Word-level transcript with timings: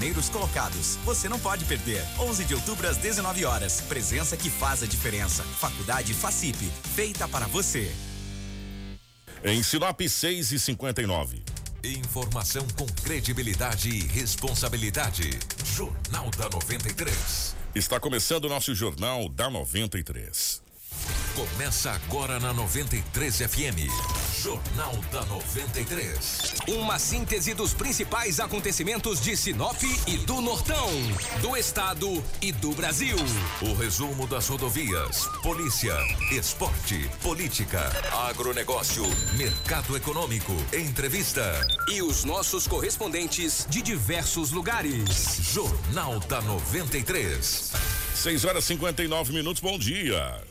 primeiros 0.00 0.30
colocados. 0.30 0.96
Você 1.04 1.28
não 1.28 1.38
pode 1.38 1.66
perder. 1.66 2.02
11 2.18 2.46
de 2.46 2.54
outubro 2.54 2.88
às 2.88 2.96
19 2.96 3.44
horas. 3.44 3.82
Presença 3.82 4.34
que 4.34 4.48
faz 4.48 4.82
a 4.82 4.86
diferença. 4.86 5.42
Faculdade 5.42 6.14
Facip, 6.14 6.56
feita 6.94 7.28
para 7.28 7.46
você. 7.46 7.92
Em 9.44 9.62
Sinop 9.62 10.00
6 10.00 10.52
e 10.52 10.58
59. 10.58 11.44
Informação 11.84 12.66
com 12.78 12.86
credibilidade 12.86 13.90
e 13.90 14.06
responsabilidade. 14.06 15.38
Jornal 15.76 16.30
da 16.30 16.48
93. 16.48 17.54
Está 17.74 18.00
começando 18.00 18.46
o 18.46 18.48
nosso 18.48 18.74
Jornal 18.74 19.28
da 19.28 19.50
93. 19.50 20.62
Começa 21.34 21.90
agora 21.92 22.40
na 22.40 22.54
93 22.54 23.36
FM. 23.36 24.19
Jornal 24.42 24.96
da 25.12 25.22
93. 25.26 26.54
Uma 26.68 26.98
síntese 26.98 27.52
dos 27.52 27.74
principais 27.74 28.40
acontecimentos 28.40 29.20
de 29.20 29.36
Sinop 29.36 29.76
e 30.06 30.16
do 30.16 30.40
Nortão, 30.40 30.88
do 31.42 31.54
estado 31.54 32.24
e 32.40 32.50
do 32.50 32.70
Brasil. 32.72 33.18
O 33.60 33.74
resumo 33.74 34.26
das 34.26 34.48
rodovias, 34.48 35.26
polícia, 35.42 35.94
esporte, 36.32 37.06
política, 37.22 37.82
agronegócio, 38.30 39.04
mercado 39.36 39.94
econômico, 39.94 40.52
entrevista. 40.72 41.42
E 41.92 42.00
os 42.00 42.24
nossos 42.24 42.66
correspondentes 42.66 43.66
de 43.68 43.82
diversos 43.82 44.52
lugares. 44.52 45.52
Jornal 45.52 46.18
da 46.20 46.40
93. 46.40 47.72
6 48.14 48.44
horas 48.46 48.64
59 48.64 49.34
minutos, 49.34 49.60
bom 49.60 49.78
dia. 49.78 50.42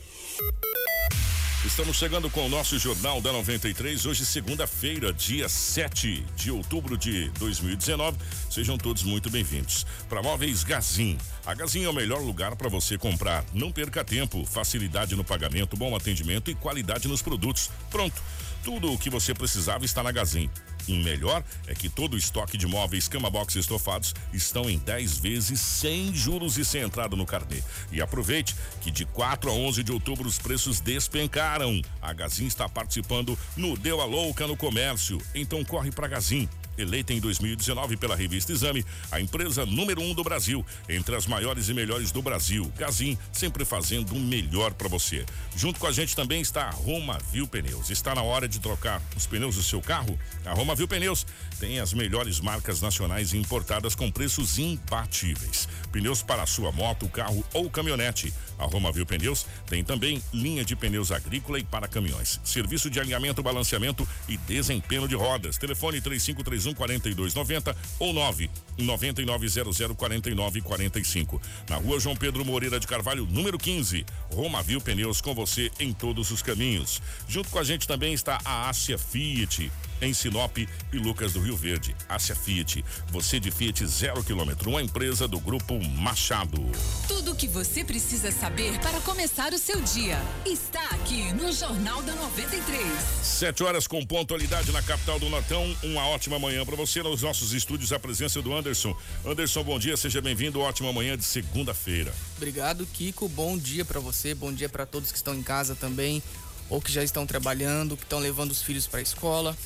Estamos 1.64 1.98
chegando 1.98 2.30
com 2.30 2.46
o 2.46 2.48
nosso 2.48 2.78
Jornal 2.78 3.20
da 3.20 3.32
93, 3.32 4.06
hoje 4.06 4.24
segunda-feira, 4.24 5.12
dia 5.12 5.46
7 5.46 6.24
de 6.34 6.50
outubro 6.50 6.96
de 6.96 7.28
2019. 7.38 8.16
Sejam 8.50 8.76
todos 8.76 9.04
muito 9.04 9.30
bem-vindos. 9.30 9.86
Para 10.08 10.20
Móveis 10.20 10.64
Gazin. 10.64 11.16
A 11.46 11.54
Gazin 11.54 11.84
é 11.84 11.88
o 11.88 11.92
melhor 11.92 12.20
lugar 12.20 12.56
para 12.56 12.68
você 12.68 12.98
comprar. 12.98 13.44
Não 13.54 13.70
perca 13.70 14.04
tempo, 14.04 14.44
facilidade 14.44 15.14
no 15.14 15.22
pagamento, 15.22 15.76
bom 15.76 15.94
atendimento 15.94 16.50
e 16.50 16.54
qualidade 16.56 17.06
nos 17.06 17.22
produtos. 17.22 17.70
Pronto. 17.92 18.20
Tudo 18.64 18.92
o 18.92 18.98
que 18.98 19.08
você 19.08 19.32
precisava 19.32 19.84
está 19.84 20.02
na 20.02 20.10
Gazin. 20.10 20.50
E 20.88 21.00
melhor 21.00 21.44
é 21.68 21.74
que 21.76 21.88
todo 21.88 22.14
o 22.14 22.18
estoque 22.18 22.58
de 22.58 22.66
móveis 22.66 23.06
cama 23.06 23.30
box 23.30 23.54
estofados 23.54 24.14
estão 24.32 24.68
em 24.68 24.78
10 24.78 25.18
vezes 25.18 25.60
sem 25.60 26.12
juros 26.12 26.58
e 26.58 26.64
sem 26.64 26.82
entrada 26.82 27.14
no 27.14 27.24
carnê. 27.24 27.62
E 27.92 28.02
aproveite 28.02 28.56
que 28.80 28.90
de 28.90 29.04
4 29.06 29.48
a 29.48 29.52
11 29.52 29.84
de 29.84 29.92
outubro 29.92 30.26
os 30.26 30.40
preços 30.40 30.80
despencaram. 30.80 31.80
A 32.02 32.12
Gazin 32.12 32.46
está 32.46 32.68
participando 32.68 33.38
no 33.56 33.76
Deu 33.78 34.00
a 34.00 34.04
Louca 34.04 34.48
no 34.48 34.56
Comércio. 34.56 35.22
Então 35.36 35.64
corre 35.64 35.92
para 35.92 36.08
Gazin 36.08 36.48
eleita 36.80 37.12
em 37.12 37.20
2019 37.20 37.96
pela 37.96 38.16
revista 38.16 38.52
Exame, 38.52 38.84
a 39.10 39.20
empresa 39.20 39.66
número 39.66 40.00
um 40.00 40.14
do 40.14 40.24
Brasil, 40.24 40.64
entre 40.88 41.14
as 41.16 41.26
maiores 41.26 41.68
e 41.68 41.74
melhores 41.74 42.10
do 42.12 42.22
Brasil. 42.22 42.70
Gazin, 42.76 43.16
sempre 43.32 43.64
fazendo 43.64 44.14
o 44.14 44.20
melhor 44.20 44.72
para 44.74 44.88
você. 44.88 45.24
Junto 45.56 45.78
com 45.78 45.86
a 45.86 45.92
gente 45.92 46.16
também 46.16 46.40
está 46.40 46.64
a 46.64 46.70
Roma 46.70 47.18
Viu 47.32 47.46
Pneus. 47.46 47.90
Está 47.90 48.14
na 48.14 48.22
hora 48.22 48.48
de 48.48 48.58
trocar 48.58 49.02
os 49.16 49.26
pneus 49.26 49.56
do 49.56 49.62
seu 49.62 49.80
carro? 49.80 50.18
A 50.44 50.52
Roma 50.52 50.74
Viu 50.74 50.88
Pneus 50.88 51.26
tem 51.58 51.80
as 51.80 51.92
melhores 51.92 52.40
marcas 52.40 52.80
nacionais 52.80 53.34
importadas 53.34 53.94
com 53.94 54.10
preços 54.10 54.58
imbatíveis. 54.58 55.68
Pneus 55.92 56.22
para 56.22 56.46
sua 56.46 56.72
moto, 56.72 57.08
carro 57.08 57.44
ou 57.52 57.70
caminhonete. 57.70 58.32
A 58.58 58.64
Roma 58.64 58.92
Viu 58.92 59.06
Pneus 59.06 59.46
tem 59.66 59.82
também 59.82 60.22
linha 60.32 60.64
de 60.64 60.76
pneus 60.76 61.10
agrícola 61.10 61.58
e 61.58 61.64
para 61.64 61.88
caminhões. 61.88 62.40
Serviço 62.44 62.90
de 62.90 63.00
alinhamento, 63.00 63.42
balanceamento 63.42 64.06
e 64.28 64.36
desempenho 64.36 65.08
de 65.08 65.14
rodas. 65.14 65.56
Telefone 65.56 66.00
3531 66.00 66.69
4290 66.74 67.76
ou 67.98 68.12
9 68.12 68.50
9900 68.78 69.96
4945. 69.96 71.40
Na 71.68 71.76
rua 71.76 72.00
João 72.00 72.16
Pedro 72.16 72.44
Moreira 72.44 72.80
de 72.80 72.86
Carvalho, 72.86 73.26
número 73.26 73.58
15. 73.58 74.04
Roma 74.32 74.62
Viu 74.62 74.80
Pneus 74.80 75.20
com 75.20 75.34
você 75.34 75.70
em 75.78 75.92
todos 75.92 76.30
os 76.30 76.42
caminhos. 76.42 77.00
Junto 77.28 77.50
com 77.50 77.58
a 77.58 77.64
gente 77.64 77.86
também 77.86 78.12
está 78.12 78.38
a 78.44 78.68
Ásia 78.68 78.98
Fiat 78.98 79.70
em 80.00 80.12
Sinop 80.14 80.56
e 80.58 80.68
Lucas 80.98 81.32
do 81.32 81.40
Rio 81.40 81.56
Verde. 81.56 81.94
Ásia 82.08 82.34
Fiat, 82.34 82.84
você 83.08 83.38
de 83.38 83.50
Fiat 83.50 83.86
zero 83.86 84.22
quilômetro, 84.24 84.70
uma 84.70 84.82
empresa 84.82 85.28
do 85.28 85.38
grupo 85.38 85.78
Machado. 85.78 86.60
Tudo 87.06 87.32
o 87.32 87.36
que 87.36 87.46
você 87.46 87.84
precisa 87.84 88.32
saber 88.32 88.78
para 88.80 89.00
começar 89.00 89.52
o 89.52 89.58
seu 89.58 89.80
dia 89.80 90.18
está 90.46 90.82
aqui 90.90 91.32
no 91.32 91.52
Jornal 91.52 92.02
da 92.02 92.14
93. 92.14 92.82
Sete 93.22 93.62
horas 93.62 93.86
com 93.86 94.04
pontualidade 94.04 94.72
na 94.72 94.82
capital 94.82 95.18
do 95.18 95.28
Nortão. 95.28 95.76
Uma 95.82 96.06
ótima 96.06 96.38
manhã 96.38 96.64
para 96.64 96.76
você 96.76 97.02
nos 97.02 97.22
nossos 97.22 97.52
estúdios. 97.52 97.92
A 97.92 97.98
presença 97.98 98.40
do 98.40 98.54
Anderson. 98.54 98.96
Anderson, 99.24 99.62
bom 99.62 99.78
dia, 99.78 99.96
seja 99.96 100.20
bem-vindo. 100.20 100.60
Ótima 100.60 100.92
manhã 100.92 101.16
de 101.16 101.24
segunda-feira. 101.24 102.12
Obrigado, 102.36 102.86
Kiko. 102.86 103.28
Bom 103.28 103.56
dia 103.58 103.84
para 103.84 104.00
você. 104.00 104.34
Bom 104.34 104.52
dia 104.52 104.68
para 104.68 104.86
todos 104.86 105.10
que 105.10 105.16
estão 105.16 105.34
em 105.34 105.42
casa 105.42 105.74
também 105.74 106.22
ou 106.68 106.80
que 106.80 106.92
já 106.92 107.02
estão 107.02 107.26
trabalhando, 107.26 107.96
que 107.96 108.04
estão 108.04 108.20
levando 108.20 108.52
os 108.52 108.62
filhos 108.62 108.86
para 108.86 109.00
a 109.00 109.02
escola 109.02 109.56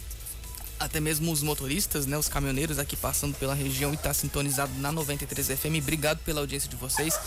até 0.84 1.00
mesmo 1.00 1.32
os 1.32 1.42
motoristas, 1.42 2.06
né, 2.06 2.16
os 2.16 2.28
caminhoneiros 2.28 2.78
aqui 2.78 2.96
passando 2.96 3.34
pela 3.36 3.54
região 3.54 3.92
e 3.92 3.94
está 3.94 4.12
sintonizado 4.12 4.72
na 4.78 4.92
93 4.92 5.48
FM. 5.58 5.78
Obrigado 5.82 6.18
pela 6.18 6.40
audiência 6.40 6.68
de 6.68 6.76
vocês. 6.76 7.18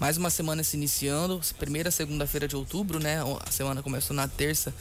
Mais 0.00 0.16
uma 0.16 0.30
semana 0.30 0.64
se 0.64 0.76
iniciando, 0.76 1.40
primeira 1.58 1.90
segunda-feira 1.90 2.48
de 2.48 2.56
outubro, 2.56 2.98
né? 2.98 3.18
A 3.46 3.50
semana 3.50 3.82
começou 3.82 4.14
na 4.14 4.26
terça. 4.26 4.74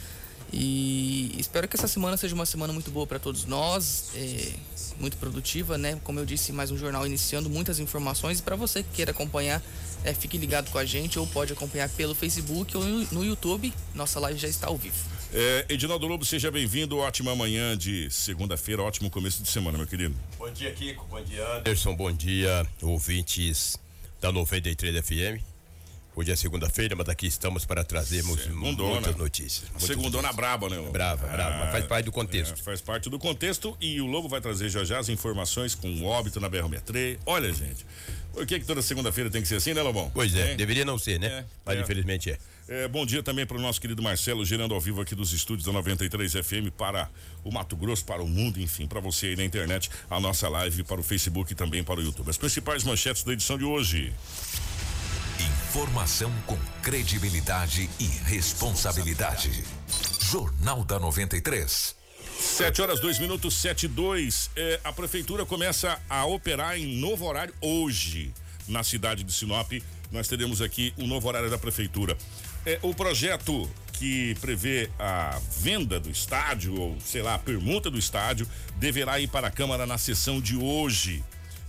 E 0.51 1.33
espero 1.37 1.67
que 1.67 1.75
essa 1.75 1.87
semana 1.87 2.15
seja 2.17 2.35
uma 2.35 2.45
semana 2.45 2.71
muito 2.71 2.91
boa 2.91 3.07
para 3.07 3.17
todos 3.17 3.45
nós, 3.45 4.11
é, 4.13 4.53
muito 4.99 5.17
produtiva, 5.17 5.77
né? 5.77 5.99
Como 6.03 6.19
eu 6.19 6.25
disse, 6.25 6.51
mais 6.51 6.69
um 6.69 6.77
jornal 6.77 7.05
iniciando, 7.05 7.49
muitas 7.49 7.79
informações. 7.79 8.39
E 8.39 8.41
para 8.43 8.55
você 8.55 8.83
que 8.83 8.89
queira 8.93 9.11
acompanhar, 9.11 9.61
é, 10.03 10.13
fique 10.13 10.37
ligado 10.37 10.69
com 10.69 10.77
a 10.77 10.85
gente 10.85 11.17
ou 11.17 11.25
pode 11.25 11.53
acompanhar 11.53 11.89
pelo 11.89 12.13
Facebook 12.13 12.75
ou 12.77 12.83
no 12.83 13.23
YouTube. 13.23 13.73
Nossa 13.95 14.19
live 14.19 14.39
já 14.39 14.47
está 14.47 14.67
ao 14.67 14.77
vivo. 14.77 15.12
É, 15.35 15.65
Edinaldo 15.67 16.05
Lobo, 16.05 16.23
seja 16.23 16.51
bem-vindo. 16.51 16.99
Ótima 16.99 17.35
manhã 17.35 17.75
de 17.75 18.07
segunda-feira, 18.11 18.83
ótimo 18.83 19.09
começo 19.09 19.41
de 19.41 19.49
semana, 19.49 19.79
meu 19.79 19.87
querido. 19.87 20.15
Bom 20.37 20.51
dia, 20.51 20.71
Kiko. 20.71 21.07
Bom 21.07 21.23
dia, 21.23 21.43
Anderson. 21.57 21.95
Bom 21.95 22.11
dia, 22.11 22.67
ouvintes 22.83 23.75
da 24.21 24.31
93 24.31 25.03
FM. 25.03 25.52
Hoje 26.15 26.31
é 26.31 26.35
segunda-feira, 26.35 26.95
mas 26.95 27.09
aqui 27.09 27.25
estamos 27.25 27.65
para 27.65 27.83
trazermos 27.83 28.43
Segundona. 28.43 28.93
muitas 28.93 29.15
notícias. 29.15 29.63
Segundona 29.79 30.31
braba, 30.31 30.69
né? 30.69 30.77
Brava, 30.91 31.25
ah, 31.27 31.31
brava, 31.31 31.71
faz 31.71 31.85
parte 31.87 32.05
do 32.05 32.11
contexto. 32.11 32.59
É, 32.59 32.63
faz 32.63 32.81
parte 32.81 33.09
do 33.09 33.17
contexto 33.17 33.75
e 33.81 33.99
o 33.99 34.05
Lobo 34.05 34.29
vai 34.29 34.39
trazer 34.39 34.69
já 34.69 34.83
já 34.83 34.99
as 34.99 35.09
informações 35.09 35.73
com 35.73 35.87
o 35.87 36.05
óbito 36.05 36.39
na 36.39 36.47
BR-63. 36.47 37.17
Olha, 37.25 37.51
gente, 37.51 37.83
por 38.31 38.45
que 38.45 38.59
que 38.59 38.65
toda 38.65 38.83
segunda-feira 38.83 39.31
tem 39.31 39.41
que 39.41 39.47
ser 39.47 39.55
assim, 39.55 39.73
né, 39.73 39.81
Lobão? 39.81 40.11
Pois 40.13 40.35
é, 40.35 40.51
é. 40.51 40.55
deveria 40.55 40.85
não 40.85 40.99
ser, 40.99 41.19
né? 41.19 41.27
É, 41.27 41.45
mas 41.65 41.77
é. 41.79 41.81
infelizmente 41.81 42.29
é. 42.29 42.37
É, 42.67 42.87
bom 42.87 43.05
dia 43.05 43.21
também 43.21 43.45
para 43.45 43.57
o 43.57 43.59
nosso 43.59 43.81
querido 43.81 44.01
Marcelo, 44.01 44.45
gerando 44.45 44.73
ao 44.73 44.79
vivo 44.79 45.01
aqui 45.01 45.15
dos 45.15 45.33
estúdios 45.33 45.65
da 45.65 45.73
93 45.73 46.31
FM 46.31 46.71
para 46.77 47.09
o 47.43 47.51
Mato 47.51 47.75
Grosso, 47.75 48.05
para 48.05 48.21
o 48.21 48.27
mundo, 48.27 48.61
enfim, 48.61 48.87
para 48.87 49.01
você 49.01 49.27
aí 49.27 49.35
na 49.35 49.43
internet, 49.43 49.89
a 50.09 50.19
nossa 50.19 50.47
live 50.47 50.83
para 50.83 51.01
o 51.01 51.03
Facebook 51.03 51.51
e 51.51 51.55
também 51.55 51.83
para 51.83 51.99
o 51.99 52.03
YouTube. 52.03 52.29
As 52.29 52.37
principais 52.37 52.83
manchetes 52.83 53.23
da 53.23 53.33
edição 53.33 53.57
de 53.57 53.65
hoje. 53.65 54.13
Informação 55.73 56.31
com 56.45 56.55
credibilidade 56.83 57.89
e 57.99 58.05
responsabilidade. 58.05 59.63
Jornal 60.21 60.83
da 60.83 60.99
93. 60.99 61.95
7 62.39 62.79
horas, 62.79 62.99
2 62.99 63.17
minutos, 63.17 63.55
7 63.55 63.87
e 63.87 63.89
2. 63.89 64.51
É, 64.55 64.79
a 64.83 64.93
prefeitura 64.93 65.47
começa 65.47 65.99
a 66.07 66.25
operar 66.25 66.77
em 66.77 66.99
novo 66.99 67.25
horário 67.25 67.55
hoje 67.59 68.31
na 68.67 68.83
cidade 68.83 69.23
de 69.23 69.33
Sinop. 69.33 69.71
Nós 70.11 70.27
teremos 70.27 70.61
aqui 70.61 70.93
um 70.95 71.07
novo 71.07 71.27
horário 71.27 71.49
da 71.49 71.57
prefeitura. 71.57 72.15
É, 72.67 72.77
o 72.83 72.93
projeto 72.93 73.67
que 73.93 74.35
prevê 74.35 74.91
a 74.99 75.41
venda 75.57 75.99
do 75.99 76.11
estádio, 76.11 76.79
ou 76.79 76.97
sei 76.99 77.23
lá, 77.23 77.33
a 77.33 77.39
permuta 77.39 77.89
do 77.89 77.97
estádio, 77.97 78.47
deverá 78.75 79.19
ir 79.19 79.27
para 79.27 79.47
a 79.47 79.51
Câmara 79.51 79.87
na 79.87 79.97
sessão 79.97 80.39
de 80.39 80.55
hoje. 80.55 81.23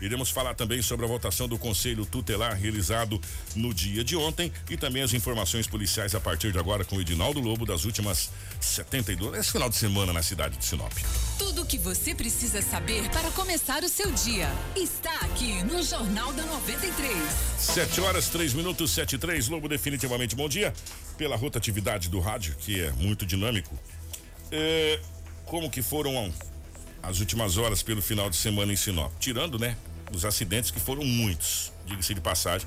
Iremos 0.05 0.29
falar 0.29 0.55
também 0.55 0.83
sobre 0.83 1.07
a 1.07 1.09
votação 1.09 1.49
do 1.49 1.57
Conselho 1.57 2.05
Tutelar 2.05 2.55
realizado 2.61 3.19
no 3.57 3.73
dia 3.73 4.05
de 4.05 4.15
ontem 4.15 4.53
e 4.69 4.77
também 4.77 5.03
as 5.03 5.15
informações 5.15 5.67
policiais 5.67 6.15
a 6.15 6.21
partir 6.21 6.53
de 6.53 6.59
agora 6.59 6.85
com 6.85 6.97
o 6.97 7.01
Edinaldo 7.01 7.41
Lobo 7.41 7.65
das 7.65 7.87
últimas 7.87 8.31
72, 8.61 9.39
esse 9.39 9.51
final 9.51 9.71
de 9.71 9.77
semana 9.77 10.13
na 10.13 10.23
cidade 10.23 10.59
de 10.59 10.65
Sinop. 10.67 10.93
Tudo 11.39 11.63
o 11.63 11.67
que 11.67 11.79
você 11.79 12.15
precisa 12.15 12.61
saber 12.61 13.09
para 13.09 13.31
começar 13.31 13.83
o 13.83 13.89
seu 13.89 14.13
dia 14.13 14.47
está 14.77 15.15
aqui 15.23 15.65
no 15.65 15.83
Jornal 15.83 16.35
da 16.35 16.43
93. 16.43 17.17
7 17.59 18.01
horas, 18.03 18.29
3 18.29 18.53
minutos, 18.53 18.91
7 18.91 19.15
e 19.15 19.19
3. 19.19 19.49
Lobo, 19.49 19.71
definitivamente 19.71 20.37
bom 20.37 20.51
dia. 20.51 20.75
Pela 21.17 21.35
rotatividade 21.35 22.11
do 22.11 22.21
rádio, 22.21 22.55
que 22.59 22.79
é 22.79 22.91
muito 22.91 23.25
dinâmico. 23.25 23.75
É, 24.53 25.01
como 25.47 25.71
que 25.71 25.81
foram 25.81 26.31
as 27.03 27.21
últimas 27.21 27.57
horas 27.57 27.83
pelo 27.83 28.03
final 28.03 28.29
de 28.29 28.37
semana 28.37 28.71
em 28.71 28.77
Sinop. 28.77 29.13
Tirando, 29.19 29.59
né, 29.59 29.77
os 30.13 30.25
acidentes 30.25 30.71
que 30.71 30.81
foram 30.81 31.05
muitos, 31.05 31.73
diga-se 31.87 32.15
de 32.15 32.21
passagem. 32.21 32.67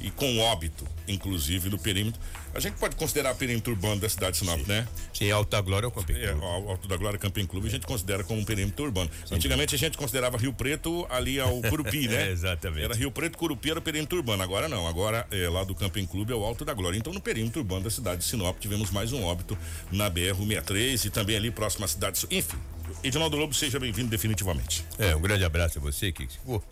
e 0.00 0.10
com 0.10 0.40
óbito, 0.40 0.84
inclusive, 1.06 1.70
no 1.70 1.78
perímetro. 1.78 2.20
A 2.52 2.58
gente 2.58 2.74
pode 2.74 2.96
considerar 2.96 3.32
o 3.34 3.36
perímetro 3.36 3.72
urbano 3.72 4.00
da 4.00 4.08
cidade 4.08 4.32
de 4.32 4.38
Sinop, 4.38 4.58
Sim. 4.58 4.64
né? 4.66 4.88
Sim, 5.14 5.30
Alta 5.30 5.60
Glória 5.60 5.86
é 5.86 5.88
o 5.88 5.92
Camping 5.92 6.14
É, 6.14 6.26
Clube. 6.32 6.40
o 6.44 6.70
Alto 6.70 6.88
da 6.88 6.96
Glória 6.96 7.18
Camping 7.20 7.46
Clube 7.46 7.68
a 7.68 7.70
gente 7.70 7.86
considera 7.86 8.24
como 8.24 8.40
um 8.40 8.44
perímetro 8.44 8.84
urbano. 8.84 9.08
Antigamente 9.30 9.76
a 9.76 9.78
gente 9.78 9.96
considerava 9.96 10.36
Rio 10.36 10.52
Preto 10.52 11.06
ali 11.08 11.38
ao 11.38 11.60
Curupi, 11.62 12.08
né? 12.08 12.26
É, 12.28 12.32
exatamente. 12.32 12.82
Era 12.84 12.94
Rio 12.96 13.12
Preto, 13.12 13.38
Curupi 13.38 13.70
era 13.70 13.78
o 13.78 13.82
perímetro 13.82 14.18
urbano. 14.18 14.42
Agora 14.42 14.68
não, 14.68 14.88
agora 14.88 15.24
é, 15.30 15.48
lá 15.48 15.62
do 15.62 15.72
Camping 15.72 16.06
Clube 16.06 16.32
é 16.32 16.34
o 16.34 16.42
Alto 16.44 16.64
da 16.64 16.74
Glória. 16.74 16.98
Então 16.98 17.12
no 17.12 17.20
perímetro 17.20 17.60
urbano 17.60 17.84
da 17.84 17.90
cidade 17.90 18.22
de 18.22 18.24
Sinop 18.26 18.58
tivemos 18.58 18.90
mais 18.90 19.12
um 19.12 19.22
óbito 19.22 19.56
na 19.92 20.10
BR-163 20.10 21.04
e 21.04 21.10
também 21.10 21.36
ali 21.36 21.52
próximo 21.52 21.84
à 21.84 21.88
cidade. 21.88 22.26
de- 22.26 22.36
Enfim, 22.36 22.58
Edinaldo 23.02 23.36
Lobo, 23.36 23.54
seja 23.54 23.78
bem-vindo 23.80 24.08
definitivamente. 24.08 24.84
É, 24.98 25.14
um 25.14 25.20
grande 25.20 25.44
abraço 25.44 25.78
a 25.78 25.80
você, 25.80 26.12
Kiko, 26.12 26.62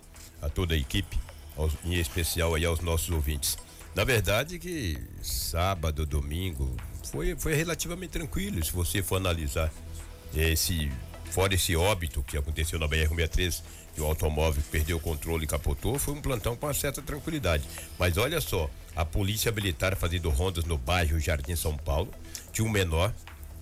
a 0.41 0.49
toda 0.49 0.73
a 0.73 0.77
equipe, 0.77 1.17
aos- 1.57 1.73
em 1.83 1.93
especial 1.95 2.55
aí 2.55 2.65
aos 2.65 2.79
nossos 2.79 3.09
ouvintes. 3.09 3.57
Na 3.93 4.03
verdade 4.03 4.57
que 4.57 4.97
sábado, 5.21 6.05
domingo, 6.05 6.75
foi, 7.11 7.35
foi 7.37 7.53
relativamente 7.53 8.11
tranquilo, 8.11 8.63
se 8.63 8.71
você 8.71 9.03
for 9.03 9.17
analisar 9.17 9.71
esse, 10.35 10.89
fora 11.31 11.53
esse 11.53 11.75
óbito 11.75 12.23
que 12.23 12.37
aconteceu 12.37 12.79
na 12.79 12.87
BR-163, 12.87 13.61
que 13.93 13.99
o 14.01 14.05
automóvel 14.05 14.63
perdeu 14.71 14.95
o 14.95 14.99
controle 15.01 15.43
e 15.43 15.47
capotou, 15.47 15.99
foi 15.99 16.13
um 16.13 16.21
plantão 16.21 16.55
com 16.55 16.65
uma 16.65 16.73
certa 16.73 17.01
tranquilidade. 17.01 17.65
Mas 17.99 18.17
olha 18.17 18.39
só, 18.39 18.69
a 18.95 19.03
polícia 19.03 19.51
militar 19.51 19.97
fazendo 19.97 20.29
rondas 20.29 20.63
no 20.63 20.77
bairro 20.77 21.19
Jardim 21.19 21.55
São 21.57 21.75
Paulo, 21.75 22.09
tinha 22.53 22.65
um 22.65 22.71
menor, 22.71 23.13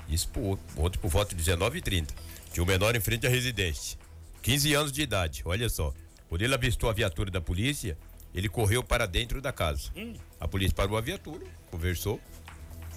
isso 0.09 0.27
por, 0.29 0.59
ontem 0.77 0.97
por 0.99 1.09
volta 1.09 1.35
de 1.35 1.43
19h30, 1.43 2.07
tinha 2.51 2.63
um 2.63 2.67
menor 2.67 2.95
em 2.95 2.99
frente 2.99 3.27
à 3.27 3.29
residência. 3.29 3.97
15 4.41 4.73
anos 4.73 4.91
de 4.91 5.01
idade, 5.01 5.41
olha 5.45 5.69
só. 5.69 5.93
Quando 6.27 6.41
ele 6.41 6.53
avistou 6.53 6.89
a 6.89 6.93
viatura 6.93 7.31
da 7.31 7.41
polícia, 7.41 7.97
ele 8.33 8.47
correu 8.47 8.83
para 8.83 9.05
dentro 9.05 9.41
da 9.41 9.51
casa. 9.51 9.89
A 10.39 10.47
polícia 10.47 10.75
parou 10.75 10.97
a 10.97 11.01
viatura, 11.01 11.45
conversou 11.71 12.19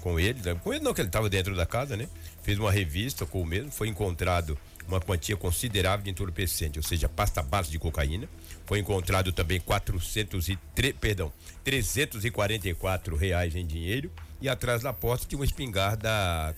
com 0.01 0.19
ele, 0.19 0.39
né? 0.43 0.55
com 0.55 0.73
ele 0.73 0.83
não, 0.83 0.93
que 0.93 1.01
ele 1.01 1.07
estava 1.07 1.29
dentro 1.29 1.55
da 1.55 1.65
casa, 1.65 1.95
né? 1.95 2.07
Fez 2.43 2.59
uma 2.59 2.71
revista 2.71 3.25
com 3.25 3.41
o 3.41 3.45
mesmo, 3.45 3.71
foi 3.71 3.87
encontrado 3.87 4.57
uma 4.87 4.99
quantia 4.99 5.37
considerável 5.37 6.03
de 6.03 6.11
entorpecente, 6.11 6.77
ou 6.77 6.83
seja, 6.83 7.07
pasta 7.07 7.41
base 7.41 7.71
de 7.71 7.79
cocaína. 7.79 8.27
Foi 8.65 8.79
encontrado 8.79 9.31
também 9.31 9.59
403, 9.59 10.57
perdão, 10.99 11.31
344 11.63 13.15
reais 13.15 13.55
em 13.55 13.65
dinheiro 13.65 14.11
e 14.43 14.49
atrás 14.49 14.81
da 14.81 14.91
porta 14.91 15.25
tinha 15.25 15.39
uma 15.39 15.45
espingarda 15.45 16.09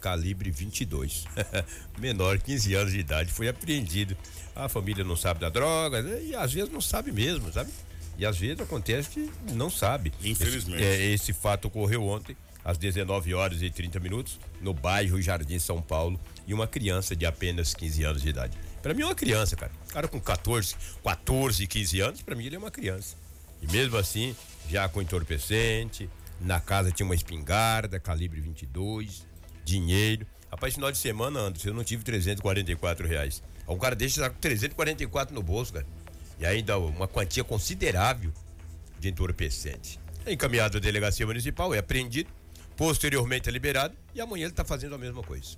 calibre 0.01 0.49
22. 0.49 1.25
Menor, 1.99 2.39
15 2.39 2.73
anos 2.73 2.91
de 2.91 2.99
idade, 2.99 3.31
foi 3.31 3.47
apreendido. 3.47 4.17
A 4.55 4.67
família 4.67 5.03
não 5.03 5.15
sabe 5.15 5.41
da 5.41 5.49
droga 5.49 6.01
né? 6.01 6.19
e 6.23 6.35
às 6.35 6.51
vezes 6.51 6.71
não 6.71 6.81
sabe 6.81 7.11
mesmo, 7.11 7.53
sabe? 7.53 7.69
E 8.17 8.25
às 8.25 8.39
vezes 8.39 8.59
acontece 8.59 9.09
que 9.09 9.31
não 9.53 9.69
sabe. 9.69 10.11
Infelizmente. 10.23 10.81
Esse, 10.81 11.01
é, 11.03 11.05
esse 11.11 11.31
fato 11.31 11.65
ocorreu 11.67 12.03
ontem, 12.07 12.35
às 12.63 12.75
19 12.75 13.35
horas 13.35 13.61
e 13.61 13.69
30 13.69 13.99
minutos, 13.99 14.39
no 14.59 14.73
bairro 14.73 15.21
Jardim 15.21 15.59
São 15.59 15.79
Paulo, 15.79 16.19
e 16.47 16.55
uma 16.55 16.65
criança 16.65 17.15
de 17.15 17.27
apenas 17.27 17.75
15 17.75 18.03
anos 18.03 18.21
de 18.23 18.29
idade. 18.29 18.57
Pra 18.81 18.95
mim 18.95 19.03
é 19.03 19.05
uma 19.05 19.13
criança, 19.13 19.55
cara. 19.55 19.71
Cara 19.89 20.07
com 20.07 20.19
14, 20.19 20.75
14, 21.03 21.67
15 21.67 21.99
anos, 21.99 22.21
pra 22.23 22.33
mim 22.33 22.47
ele 22.47 22.55
é 22.55 22.59
uma 22.59 22.71
criança. 22.71 23.15
E 23.61 23.71
mesmo 23.71 23.95
assim, 23.95 24.35
já 24.67 24.89
com 24.89 25.03
entorpecente, 25.03 26.09
na 26.45 26.59
casa 26.59 26.91
tinha 26.91 27.05
uma 27.05 27.15
espingarda, 27.15 27.99
calibre 27.99 28.39
22, 28.39 29.25
dinheiro. 29.63 30.25
Rapaz, 30.51 30.75
final 30.75 30.91
de 30.91 30.97
semana, 30.97 31.39
Anderson, 31.39 31.69
eu 31.69 31.73
não 31.73 31.83
tive 31.83 32.03
344 32.03 33.07
reais. 33.07 33.43
O 33.67 33.75
cara 33.77 33.95
deixa 33.95 34.29
com 34.29 34.39
344 34.39 35.33
no 35.33 35.41
bolso, 35.41 35.73
cara. 35.73 35.87
E 36.39 36.45
ainda 36.45 36.77
uma 36.77 37.07
quantia 37.07 37.43
considerável 37.43 38.31
de 38.99 39.09
entorpecente. 39.09 39.99
É 40.25 40.33
encaminhado 40.33 40.77
à 40.77 40.79
delegacia 40.79 41.25
municipal, 41.25 41.73
é 41.73 41.79
apreendido, 41.79 42.29
posteriormente 42.77 43.49
é 43.49 43.51
liberado 43.51 43.95
e 44.13 44.21
amanhã 44.21 44.43
ele 44.45 44.51
está 44.51 44.63
fazendo 44.63 44.95
a 44.95 44.97
mesma 44.97 45.23
coisa. 45.23 45.55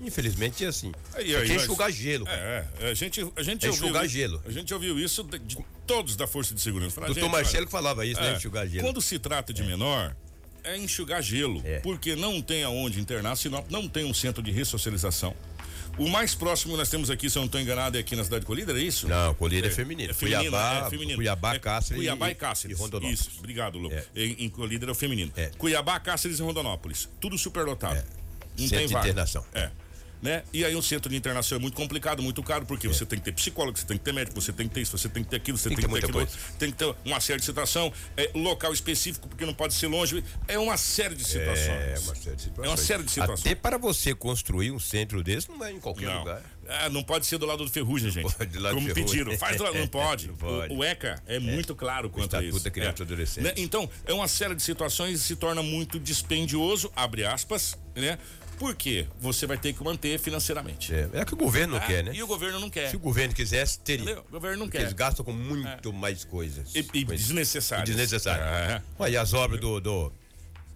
Infelizmente 0.00 0.64
é 0.64 0.68
assim. 0.68 0.92
Aí, 1.14 1.32
é 1.32 1.38
aí, 1.38 1.48
mas- 1.48 1.62
enxugar 1.62 1.90
gelo. 1.90 2.24
cara. 2.24 2.38
É, 2.80 2.86
é, 2.86 2.90
a 2.90 2.94
gente, 2.94 3.20
a 3.36 3.42
gente 3.42 3.64
É 3.66 3.68
ouviu 3.68 3.84
enxugar 3.84 4.08
gelo. 4.08 4.42
A 4.44 4.50
gente 4.50 4.74
ouviu 4.74 4.98
isso 4.98 5.22
de, 5.22 5.38
de 5.38 5.58
todos 5.86 6.16
da 6.16 6.26
Força 6.26 6.54
de 6.54 6.60
Segurança. 6.60 7.00
Doutor 7.00 7.28
Marcelo 7.28 7.66
que 7.66 7.72
falava 7.72 8.04
isso, 8.04 8.20
né? 8.20 8.32
é, 8.32 8.36
Enxugar 8.36 8.66
gelo. 8.66 8.82
Quando 8.84 9.00
se 9.00 9.18
trata 9.18 9.52
de 9.52 9.62
menor, 9.62 10.16
é 10.64 10.76
enxugar 10.76 11.22
gelo, 11.22 11.60
É. 11.64 11.80
porque 11.80 12.14
não 12.16 12.40
tem 12.42 12.62
aonde 12.64 13.00
internar, 13.00 13.36
Sinop 13.36 13.70
não 13.70 13.88
tem 13.88 14.04
um 14.04 14.14
centro 14.14 14.42
de 14.42 14.50
ressocialização. 14.50 15.34
O 15.98 16.08
mais 16.08 16.34
próximo 16.34 16.74
nós 16.76 16.88
temos 16.88 17.10
aqui, 17.10 17.28
se 17.28 17.36
eu 17.36 17.40
não 17.40 17.46
estou 17.46 17.60
enganado, 17.60 17.98
é 17.98 18.00
aqui 18.00 18.16
na 18.16 18.24
cidade 18.24 18.40
de 18.40 18.46
Colíder, 18.46 18.74
é 18.74 18.80
isso? 18.80 19.06
Não, 19.06 19.34
Colíder 19.34 19.70
é 19.70 19.74
feminino. 19.74 20.10
É 20.10 20.14
feminino, 20.14 20.40
Cuiabá- 20.50 20.86
é 20.86 20.90
feminino. 20.90 21.16
Cuiabá, 21.16 21.54
É 21.54 21.58
Cáceres 21.58 21.96
Cuiabá 21.98 22.28
e, 22.28 22.32
e- 22.32 22.34
Cáceres. 22.34 22.78
e 22.78 22.80
Rondonópolis. 22.82 23.20
Isso, 23.20 23.30
obrigado, 23.38 23.78
Lu. 23.78 23.92
É. 23.92 24.04
Em, 24.16 24.44
em 24.44 24.48
Colíder 24.48 24.88
é 24.88 24.92
o 24.92 24.94
feminino. 24.94 25.30
É. 25.36 25.50
Cuiabá, 25.58 26.00
Cáceres 26.00 26.38
e 26.38 26.42
Rondonópolis. 26.42 27.08
Tudo 27.20 27.36
superlotado. 27.36 27.96
É. 27.96 28.04
Não 28.58 28.68
Centro 28.68 28.78
tem 28.78 28.86
de 28.86 28.94
internação. 28.94 29.44
É. 29.52 29.70
Né? 30.22 30.44
E 30.52 30.64
aí 30.64 30.76
o 30.76 30.80
centro 30.82 31.10
de 31.10 31.16
internação 31.16 31.58
é 31.58 31.60
muito 31.60 31.74
complicado, 31.74 32.22
muito 32.22 32.40
caro, 32.44 32.62
É. 32.62 32.64
porque 32.64 32.86
você 32.86 33.04
tem 33.04 33.18
que 33.18 33.24
ter 33.24 33.32
psicólogo, 33.32 33.76
você 33.76 33.84
tem 33.84 33.98
que 33.98 34.04
ter 34.04 34.12
médico, 34.12 34.40
você 34.40 34.52
tem 34.52 34.68
que 34.68 34.74
ter 34.74 34.82
isso, 34.82 34.96
você 34.96 35.08
tem 35.08 35.24
que 35.24 35.28
ter 35.30 35.36
aquilo, 35.36 35.58
você 35.58 35.68
tem, 35.68 35.76
Tem 35.78 35.84
que 35.88 35.92
ter 36.00 36.06
aquilo, 36.06 36.28
tem 36.60 36.70
que 36.70 36.76
ter 36.76 36.94
uma 37.04 37.18
série 37.20 37.40
de 37.40 37.44
situação, 37.44 37.92
é, 38.16 38.30
local 38.32 38.72
específico, 38.72 39.26
porque 39.28 39.44
não 39.44 39.52
pode 39.52 39.74
ser 39.74 39.88
longe. 39.88 40.22
É 40.46 40.56
uma 40.60 40.76
série 40.76 41.16
de 41.16 41.24
situações. 41.24 41.66
É 41.66 41.98
uma 41.98 42.14
série 42.14 42.36
de 42.36 42.42
situações. 42.42 42.66
É 42.66 42.68
uma 42.70 42.76
série 42.76 43.02
de 43.02 43.10
situações. 43.10 43.40
Até 43.40 43.54
para 43.56 43.76
você 43.78 44.14
construir 44.14 44.70
um 44.70 44.78
centro 44.78 45.24
desse, 45.24 45.50
não 45.50 45.64
é 45.64 45.72
em 45.72 45.80
qualquer 45.80 46.06
Não. 46.06 46.20
lugar. 46.20 46.42
É, 46.68 46.88
não 46.88 47.02
pode 47.02 47.26
ser 47.26 47.38
do 47.38 47.44
lado 47.44 47.64
do 47.64 47.70
ferrugem, 47.70 48.08
gente. 48.08 48.32
pode, 48.32 48.50
do 48.52 48.60
lado 48.60 48.74
Como 48.76 48.86
do 48.86 48.94
pediram. 48.94 49.36
Faz 49.36 49.56
do 49.56 49.64
lado, 49.64 49.76
não 49.76 49.88
pode. 49.88 50.28
Não 50.28 50.36
pode. 50.36 50.72
O, 50.72 50.78
o 50.78 50.84
ECA 50.84 51.20
é, 51.26 51.40
muito 51.40 51.74
claro 51.74 52.08
quanto 52.08 52.36
a 52.36 52.42
isso. 52.44 52.60
da 52.60 52.70
Criança 52.70 53.02
É. 53.02 53.04
Adolescente. 53.04 53.42
Né? 53.44 53.52
Então, 53.56 53.90
é 54.06 54.14
uma 54.14 54.28
série 54.28 54.54
de 54.54 54.62
situações 54.62 55.20
e 55.20 55.22
se 55.24 55.34
torna 55.34 55.64
muito 55.64 55.98
dispendioso, 55.98 56.92
abre 56.94 57.24
aspas, 57.24 57.76
né? 57.96 58.16
Porque 58.62 59.08
você 59.18 59.44
vai 59.44 59.58
ter 59.58 59.72
que 59.72 59.82
manter 59.82 60.20
financeiramente. 60.20 60.94
É, 60.94 61.08
é 61.14 61.24
que 61.24 61.34
o 61.34 61.36
governo 61.36 61.74
não 61.74 61.82
Ah, 61.82 61.86
quer, 61.86 62.04
né? 62.04 62.12
E 62.14 62.22
o 62.22 62.28
governo 62.28 62.60
não 62.60 62.70
quer. 62.70 62.90
Se 62.90 62.94
o 62.94 63.00
governo 63.00 63.34
quisesse, 63.34 63.80
teria. 63.80 64.04
Entendeu? 64.04 64.24
O 64.28 64.30
governo 64.30 64.58
não 64.58 64.66
Porque 64.66 64.78
quer. 64.78 64.84
eles 64.84 64.92
gastam 64.92 65.24
com 65.24 65.32
muito 65.32 65.92
mais 65.92 66.24
coisas. 66.24 66.72
E, 66.72 66.86
e 66.94 67.04
desnecessário. 67.04 67.82
E 67.82 67.86
desnecessário. 67.86 68.44
É. 68.44 68.80
Olha, 68.96 69.10
e 69.10 69.16
as 69.16 69.34
obras 69.34 69.60
do. 69.60 69.80
do 69.80 70.12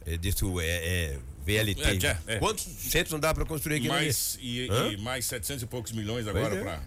é, 0.05 0.17
disso, 0.17 0.61
é, 0.61 0.67
é, 0.67 1.19
VLT. 1.45 1.81
É, 1.81 2.01
já, 2.01 2.19
é. 2.27 2.39
Quantos 2.41 2.65
centros 2.65 3.13
não 3.13 3.21
dá 3.21 3.33
para 3.33 3.45
construir 3.45 3.77
aqui 3.77 3.87
Mais, 3.87 4.37
e, 4.41 4.67
e 4.67 4.97
mais 4.97 5.25
700 5.27 5.63
e 5.63 5.67
poucos 5.67 5.93
milhões 5.93 6.27
agora 6.27 6.57
é. 6.57 6.61
para 6.61 6.83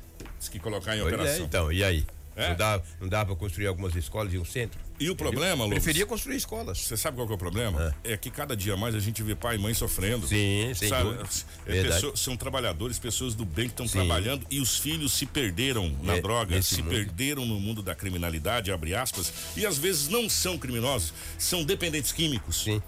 que 0.51 0.59
colocar 0.59 0.97
em 0.97 0.99
Pois 0.99 1.13
é, 1.13 1.15
operação. 1.15 1.45
então, 1.45 1.71
e 1.71 1.81
aí? 1.81 2.05
É. 2.35 2.49
Não, 2.49 2.55
dá, 2.57 2.81
não 2.99 3.07
dá 3.07 3.25
para 3.25 3.35
construir 3.37 3.67
algumas 3.67 3.95
escolas 3.95 4.33
e 4.33 4.37
um 4.37 4.43
centro? 4.43 4.79
E 4.99 5.09
o 5.09 5.15
problema, 5.15 5.63
Lopes, 5.63 5.81
Preferia 5.83 6.05
construir 6.05 6.35
escolas. 6.35 6.77
Você 6.79 6.97
sabe 6.97 7.15
qual 7.17 7.29
é 7.29 7.33
o 7.33 7.37
problema? 7.37 7.95
É. 8.03 8.17
que 8.17 8.29
cada 8.29 8.55
dia 8.55 8.75
mais 8.75 8.93
a 8.95 8.99
gente 8.99 9.23
vê 9.23 9.33
pai 9.33 9.55
e 9.55 9.57
mãe 9.59 9.73
sofrendo. 9.73 10.27
Sim, 10.27 10.71
dúvida. 11.03 11.27
É, 11.65 11.83
pessoas- 11.83 12.19
são 12.19 12.35
trabalhadores, 12.35 12.99
pessoas 12.99 13.33
do 13.33 13.45
bem 13.45 13.65
que 13.67 13.71
estão 13.73 13.87
Sim. 13.87 13.99
trabalhando 13.99 14.45
e 14.51 14.59
os 14.59 14.77
filhos 14.77 15.13
se 15.13 15.25
perderam 15.25 15.95
na 16.03 16.17
É, 16.17 16.21
droga, 16.21 16.61
se 16.61 16.81
mundo. 16.81 16.89
perderam 16.89 17.45
no 17.45 17.59
mundo 17.59 17.81
da 17.81 17.95
criminalidade, 17.95 18.71
abre 18.71 18.93
aspas, 18.93 19.31
e 19.55 19.65
às 19.65 19.77
vezes 19.77 20.09
não 20.09 20.29
são 20.29 20.57
criminosos, 20.57 21.13
são 21.37 21.63
dependentes 21.63 22.11
químicos. 22.11 22.63
Sim. 22.63 22.81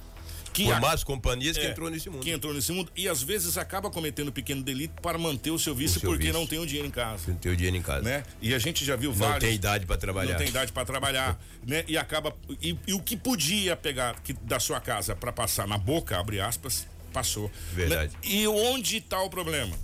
Que 0.53 0.65
Por 0.65 0.81
más 0.81 1.03
companhias 1.03 1.57
que 1.57 1.65
é, 1.65 1.69
entrou 1.69 1.89
nesse 1.89 2.09
mundo. 2.09 2.21
Que 2.21 2.31
entrou 2.31 2.53
nesse 2.53 2.71
mundo 2.71 2.91
e 2.95 3.07
às 3.07 3.23
vezes 3.23 3.57
acaba 3.57 3.89
cometendo 3.89 4.31
pequeno 4.31 4.61
delito 4.61 5.01
para 5.01 5.17
manter 5.17 5.51
o 5.51 5.57
seu 5.57 5.73
vício 5.73 5.99
seu 5.99 6.09
porque 6.09 6.25
vício. 6.25 6.39
não 6.39 6.45
tem 6.45 6.59
o 6.59 6.65
dinheiro 6.65 6.87
em 6.87 6.91
casa. 6.91 7.23
Não 7.31 7.37
tem 7.37 7.51
o 7.51 7.55
dinheiro 7.55 7.77
em 7.77 7.81
casa. 7.81 8.01
Né? 8.01 8.23
E 8.41 8.53
a 8.53 8.59
gente 8.59 8.83
já 8.83 8.95
viu 8.95 9.11
Não 9.11 9.17
vários. 9.17 9.39
tem 9.39 9.55
idade 9.55 9.85
para 9.85 9.97
trabalhar. 9.97 10.31
Não 10.31 10.37
tem 10.37 10.49
idade 10.49 10.71
para 10.71 10.85
trabalhar, 10.85 11.39
né? 11.65 11.85
E 11.87 11.97
acaba 11.97 12.35
e, 12.61 12.77
e 12.85 12.93
o 12.93 12.99
que 12.99 13.15
podia 13.15 13.75
pegar 13.75 14.19
que, 14.21 14.33
da 14.33 14.59
sua 14.59 14.81
casa 14.81 15.15
para 15.15 15.31
passar 15.31 15.67
na 15.67 15.77
boca, 15.77 16.19
abre 16.19 16.41
aspas, 16.41 16.85
passou. 17.13 17.49
Verdade. 17.73 18.13
Né? 18.13 18.19
E 18.23 18.47
onde 18.47 18.97
está 18.97 19.21
o 19.21 19.29
problema? 19.29 19.75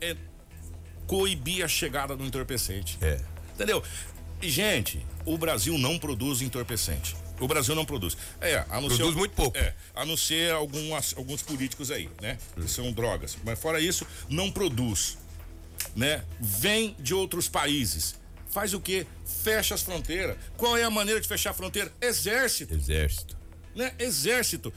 É 0.00 0.16
coibir 1.06 1.64
a 1.64 1.68
chegada 1.68 2.16
do 2.16 2.24
entorpecente. 2.24 2.98
É. 3.02 3.20
Entendeu? 3.54 3.82
E, 4.40 4.48
gente, 4.50 5.04
o 5.24 5.36
Brasil 5.38 5.76
não 5.78 5.98
produz 5.98 6.42
entorpecente. 6.42 7.14
O 7.44 7.48
Brasil 7.48 7.74
não 7.74 7.84
produz. 7.84 8.16
É, 8.40 8.64
a 8.70 8.80
não 8.80 8.88
Produz 8.88 9.12
ser, 9.12 9.18
muito 9.18 9.32
pouco. 9.32 9.56
É, 9.58 9.74
a 9.94 10.04
não 10.06 10.16
ser 10.16 10.50
algumas, 10.52 11.14
alguns 11.16 11.42
políticos 11.42 11.90
aí, 11.90 12.08
né? 12.22 12.38
Que 12.54 12.66
são 12.66 12.90
drogas. 12.90 13.36
Mas 13.44 13.58
fora 13.58 13.78
isso, 13.80 14.06
não 14.30 14.50
produz. 14.50 15.18
Né? 15.94 16.24
Vem 16.40 16.96
de 16.98 17.12
outros 17.14 17.48
países. 17.48 18.14
Faz 18.50 18.72
o 18.72 18.80
quê? 18.80 19.06
Fecha 19.42 19.74
as 19.74 19.82
fronteiras. 19.82 20.36
Qual 20.56 20.76
é 20.76 20.84
a 20.84 20.90
maneira 20.90 21.20
de 21.20 21.28
fechar 21.28 21.50
a 21.50 21.54
fronteira? 21.54 21.92
Exército, 22.00 22.72
Exército. 22.72 23.36
né? 23.74 23.92
Exército. 23.98 24.72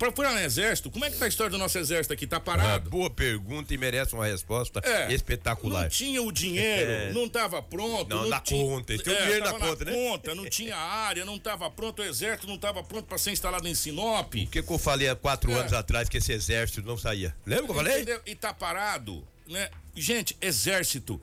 Pra 0.00 0.10
falar 0.10 0.32
no 0.32 0.38
exército, 0.40 0.90
como 0.90 1.04
é 1.04 1.10
que 1.10 1.18
tá 1.18 1.26
a 1.26 1.28
história 1.28 1.50
do 1.50 1.58
nosso 1.58 1.76
exército 1.76 2.14
aqui? 2.14 2.26
Tá 2.26 2.38
Ah, 2.38 2.40
parado? 2.40 2.88
boa 2.88 3.10
pergunta 3.10 3.74
e 3.74 3.76
merece 3.76 4.14
uma 4.14 4.24
resposta 4.24 4.80
É. 4.82 5.12
espetacular. 5.12 5.82
Não 5.82 5.88
tinha 5.90 6.22
o 6.22 6.32
dinheiro, 6.32 7.12
não 7.12 7.26
estava 7.26 7.62
pronto. 7.62 8.08
Não, 8.08 8.26
na 8.26 8.40
tinha- 8.40 8.64
conta, 8.64 8.86
tem 8.98 9.12
o 9.14 9.16
dinheiro 9.18 9.44
na 9.44 9.52
tava 9.52 9.66
conta, 9.68 9.84
né? 9.84 9.92
conta, 9.92 10.34
não 10.34 10.48
tinha 10.48 10.74
área, 10.74 11.22
não 11.26 11.36
estava 11.36 11.70
pronto, 11.70 12.00
o 12.00 12.04
exército 12.06 12.46
não 12.46 12.54
estava 12.54 12.82
pronto 12.82 13.04
para 13.04 13.18
ser 13.18 13.32
instalado 13.32 13.68
em 13.68 13.74
Sinop. 13.74 14.26
O 14.34 14.46
que, 14.46 14.62
que 14.62 14.72
eu 14.72 14.78
falei 14.78 15.06
há 15.06 15.14
quatro 15.14 15.52
É. 15.52 15.54
anos 15.60 15.74
atrás 15.74 16.08
que 16.08 16.16
esse 16.16 16.32
exército 16.32 16.80
não 16.80 16.96
saía? 16.96 17.36
Lembra 17.44 17.64
que 17.66 17.70
eu 17.72 17.74
falei? 17.74 17.96
Entendeu? 17.96 18.22
E 18.24 18.34
tá 18.34 18.54
parado, 18.54 19.22
né? 19.46 19.68
Gente, 19.94 20.34
exército. 20.40 21.20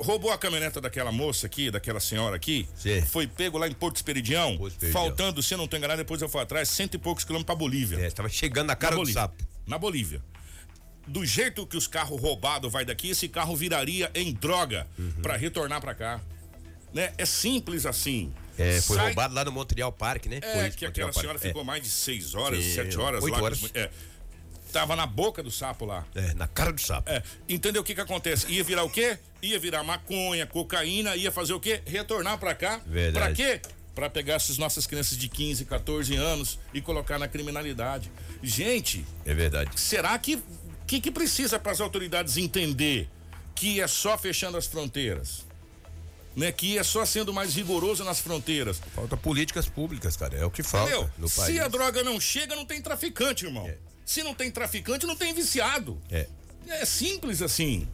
Roubou 0.00 0.32
a 0.32 0.38
caminhoneta 0.38 0.80
daquela 0.80 1.12
moça 1.12 1.46
aqui, 1.46 1.70
daquela 1.70 2.00
senhora 2.00 2.34
aqui, 2.36 2.66
Sim. 2.74 3.02
foi 3.02 3.26
pego 3.26 3.58
lá 3.58 3.68
em 3.68 3.72
Porto 3.72 3.96
Esperidião, 3.96 4.56
Porto 4.56 4.72
Esperidião. 4.72 5.02
faltando, 5.02 5.42
se 5.42 5.52
eu 5.54 5.58
não 5.58 5.68
tô 5.68 5.76
enganado, 5.76 5.98
depois 5.98 6.22
eu 6.22 6.28
fui 6.28 6.40
atrás, 6.40 6.68
cento 6.68 6.94
e 6.94 6.98
poucos 6.98 7.24
quilômetros 7.24 7.46
pra 7.46 7.54
Bolívia. 7.54 7.98
É, 7.98 8.10
tava 8.10 8.28
chegando 8.28 8.68
na 8.68 8.76
cara 8.76 8.92
na 8.92 8.96
do 8.96 9.00
Bolívia. 9.02 9.22
sapo. 9.22 9.44
Na 9.66 9.78
Bolívia. 9.78 10.22
Do 11.06 11.24
jeito 11.26 11.66
que 11.66 11.76
os 11.76 11.86
carros 11.86 12.20
roubados 12.20 12.70
vai 12.72 12.84
daqui, 12.84 13.10
esse 13.10 13.28
carro 13.28 13.54
viraria 13.56 14.10
em 14.14 14.32
droga 14.32 14.86
Uhum. 14.98 15.12
pra 15.22 15.36
retornar 15.36 15.80
pra 15.80 15.94
cá. 15.94 16.20
Né? 16.94 17.12
É 17.18 17.24
simples 17.26 17.86
assim. 17.86 18.32
É, 18.58 18.80
foi 18.80 18.96
Sai- 18.96 19.06
roubado 19.06 19.34
lá 19.34 19.44
no 19.44 19.52
Montreal 19.52 19.90
Park, 19.92 20.26
né? 20.26 20.38
É, 20.42 20.52
Foi 20.60 20.70
que 20.70 20.86
Montreal 20.86 20.90
aquela 20.90 21.06
Park. 21.12 21.20
senhora 21.20 21.38
É. 21.38 21.40
ficou 21.48 21.64
mais 21.64 21.82
de 21.82 21.88
seis 21.88 22.34
horas, 22.34 22.62
Sim, 22.64 22.74
sete 22.74 22.98
horas 22.98 23.22
oito 23.24 23.32
lá. 23.36 23.42
horas. 23.42 23.60
É, 23.74 23.88
tava 24.70 24.96
na 24.96 25.06
boca 25.06 25.42
do 25.42 25.50
sapo 25.50 25.84
lá. 25.84 26.06
É, 26.14 26.32
na 26.34 26.46
cara 26.48 26.72
do 26.72 26.80
sapo. 26.80 27.10
É, 27.10 27.22
entendeu 27.48 27.82
o 27.82 27.84
que 27.84 27.94
que 27.94 28.00
acontece? 28.00 28.46
Ia 28.50 28.64
virar 28.64 28.84
o 28.84 28.90
quê? 28.90 29.18
Ia 29.42 29.58
virar 29.58 29.82
maconha, 29.82 30.46
cocaína, 30.46 31.16
ia 31.16 31.30
fazer 31.32 31.52
o 31.52 31.60
quê? 31.60 31.82
Retornar 31.86 32.38
pra 32.38 32.54
cá. 32.54 32.80
Verdade. 32.86 33.12
Pra 33.24 33.32
quê? 33.34 33.60
Pra 33.94 34.08
pegar 34.08 34.34
essas 34.34 34.56
nossas 34.56 34.86
crianças 34.86 35.18
de 35.18 35.28
15, 35.28 35.64
14 35.64 36.14
anos 36.16 36.58
e 36.72 36.80
colocar 36.80 37.18
na 37.18 37.26
criminalidade. 37.28 38.10
Gente, 38.42 39.04
É 39.26 39.34
verdade. 39.34 39.78
será 39.78 40.18
que 40.18 40.42
que, 40.86 41.00
que 41.00 41.10
precisa 41.10 41.58
para 41.58 41.70
as 41.72 41.80
autoridades 41.80 42.36
entender 42.36 43.08
que 43.54 43.80
é 43.80 43.86
só 43.86 44.18
fechando 44.18 44.56
as 44.56 44.66
fronteiras? 44.66 45.44
Né? 46.34 46.50
Que 46.52 46.78
é 46.78 46.82
só 46.82 47.04
sendo 47.04 47.32
mais 47.32 47.54
rigoroso 47.54 48.02
nas 48.04 48.20
fronteiras. 48.20 48.80
Falta 48.94 49.16
políticas 49.16 49.68
públicas, 49.68 50.16
cara. 50.16 50.36
É 50.36 50.44
o 50.44 50.50
que 50.50 50.62
falta 50.62 50.90
Entendeu? 50.92 51.10
no 51.18 51.28
país. 51.30 51.54
Se 51.54 51.60
a 51.60 51.68
droga 51.68 52.02
não 52.04 52.20
chega, 52.20 52.54
não 52.56 52.64
tem 52.64 52.80
traficante, 52.80 53.44
irmão. 53.44 53.66
É. 53.68 53.76
Se 54.10 54.24
não 54.24 54.34
tem 54.34 54.50
traficante, 54.50 55.06
não 55.06 55.14
tem 55.14 55.32
viciado. 55.32 55.96
É. 56.10 56.26
É 56.66 56.84
simples 56.84 57.40
assim. 57.40 57.86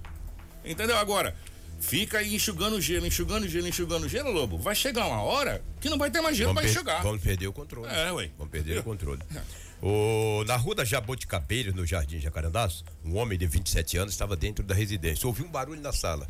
Entendeu? 0.64 0.96
Agora, 0.96 1.37
fica 1.78 2.16
aí 2.16 2.35
enxugando 2.35 2.80
gelo, 2.80 3.06
enxugando 3.06 3.46
gelo, 3.46 3.68
enxugando 3.68 4.08
gelo, 4.08 4.32
Lobo. 4.32 4.56
Vai 4.56 4.75
chegar 4.75 5.06
uma 5.06 5.20
hora 5.20 5.62
que 5.78 5.90
não 5.90 5.99
vai 5.99 6.11
ter 6.11 6.23
mais 6.23 6.35
gelo 6.35 6.54
pra 6.54 6.64
enxugar. 6.64 7.02
vamos 7.02 7.20
perder 7.20 7.49
o 7.49 7.52
controle. 7.52 7.92
É, 7.92 8.11
ué. 8.12 8.30
Vamos 8.38 8.50
perder 8.50 8.78
o 8.78 8.82
controle. 8.82 9.20
O, 9.82 10.42
na 10.46 10.56
rua 10.56 10.75
da 10.75 10.87
Jaboticabeiras, 10.87 11.75
no 11.75 11.85
Jardim 11.85 12.18
Jacarandás, 12.18 12.82
um 13.04 13.18
homem 13.18 13.37
de 13.37 13.46
27 13.46 13.99
anos 13.99 14.14
estava 14.14 14.35
dentro 14.35 14.64
da 14.64 14.75
residência. 14.75 15.26
Ouviu 15.26 15.44
um 15.44 15.50
barulho 15.50 15.82
na 15.82 15.92
sala. 15.92 16.26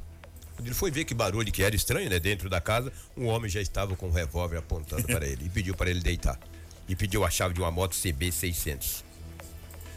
Quando 0.56 0.66
ele 0.66 0.74
foi 0.74 0.90
ver 0.90 1.04
que 1.04 1.14
barulho 1.14 1.52
que 1.52 1.62
era 1.62 1.76
estranho, 1.76 2.10
né? 2.10 2.18
Dentro 2.18 2.50
da 2.50 2.60
casa, 2.60 2.92
um 3.16 3.26
homem 3.26 3.48
já 3.48 3.60
estava 3.60 3.94
com 3.94 4.08
um 4.08 4.12
revólver 4.12 4.56
apontando 4.56 5.04
para 5.04 5.24
ele 5.24 5.46
e 5.46 5.48
pediu 5.48 5.76
para 5.76 5.88
ele 5.88 6.00
deitar. 6.00 6.40
E 6.88 6.96
pediu 6.96 7.24
a 7.24 7.30
chave 7.30 7.54
de 7.54 7.60
uma 7.60 7.70
moto 7.70 7.92
CB600. 7.92 9.05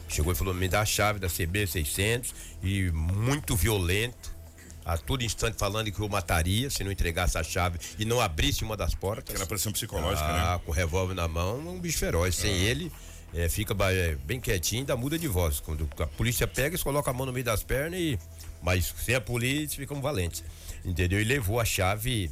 Chegou 0.09 0.33
e 0.33 0.35
falou: 0.35 0.53
me 0.53 0.67
dá 0.67 0.81
a 0.81 0.85
chave 0.85 1.19
da 1.19 1.27
CB600 1.27 2.33
e 2.61 2.91
muito 2.91 3.55
violento. 3.55 4.37
A 4.85 4.97
todo 4.97 5.23
instante 5.23 5.55
falando 5.55 5.91
que 5.91 5.99
eu 5.99 6.09
mataria 6.09 6.67
se 6.69 6.83
não 6.83 6.91
entregasse 6.91 7.37
a 7.37 7.43
chave 7.43 7.77
e 7.99 8.05
não 8.05 8.19
abrisse 8.19 8.63
uma 8.63 8.75
das 8.75 8.95
portas. 8.95 9.35
Aquela 9.35 9.45
pressão 9.45 9.71
psicológica, 9.71 10.25
ah, 10.25 10.53
né? 10.53 10.61
com 10.65 10.71
o 10.71 10.73
revólver 10.73 11.13
na 11.13 11.27
mão, 11.27 11.59
um 11.59 11.79
bicho 11.79 11.99
feroz. 11.99 12.33
Sem 12.33 12.51
ele, 12.51 12.91
é, 13.31 13.47
fica 13.47 13.75
é, 13.91 14.15
bem 14.15 14.39
quietinho 14.39 14.83
e 14.89 14.95
muda 14.95 15.19
de 15.19 15.27
voz. 15.27 15.59
Quando 15.59 15.87
a 15.99 16.07
polícia 16.07 16.47
pega, 16.47 16.69
eles 16.69 16.81
colocam 16.81 17.13
a 17.13 17.15
mão 17.15 17.27
no 17.27 17.31
meio 17.33 17.45
das 17.45 17.61
pernas 17.61 17.99
e. 17.99 18.17
Mas 18.63 18.93
sem 19.05 19.13
a 19.13 19.21
polícia, 19.21 19.77
ficam 19.77 20.01
valentes. 20.01 20.43
Entendeu? 20.83 21.21
E 21.21 21.23
levou 21.23 21.59
a 21.59 21.65
chave, 21.65 22.31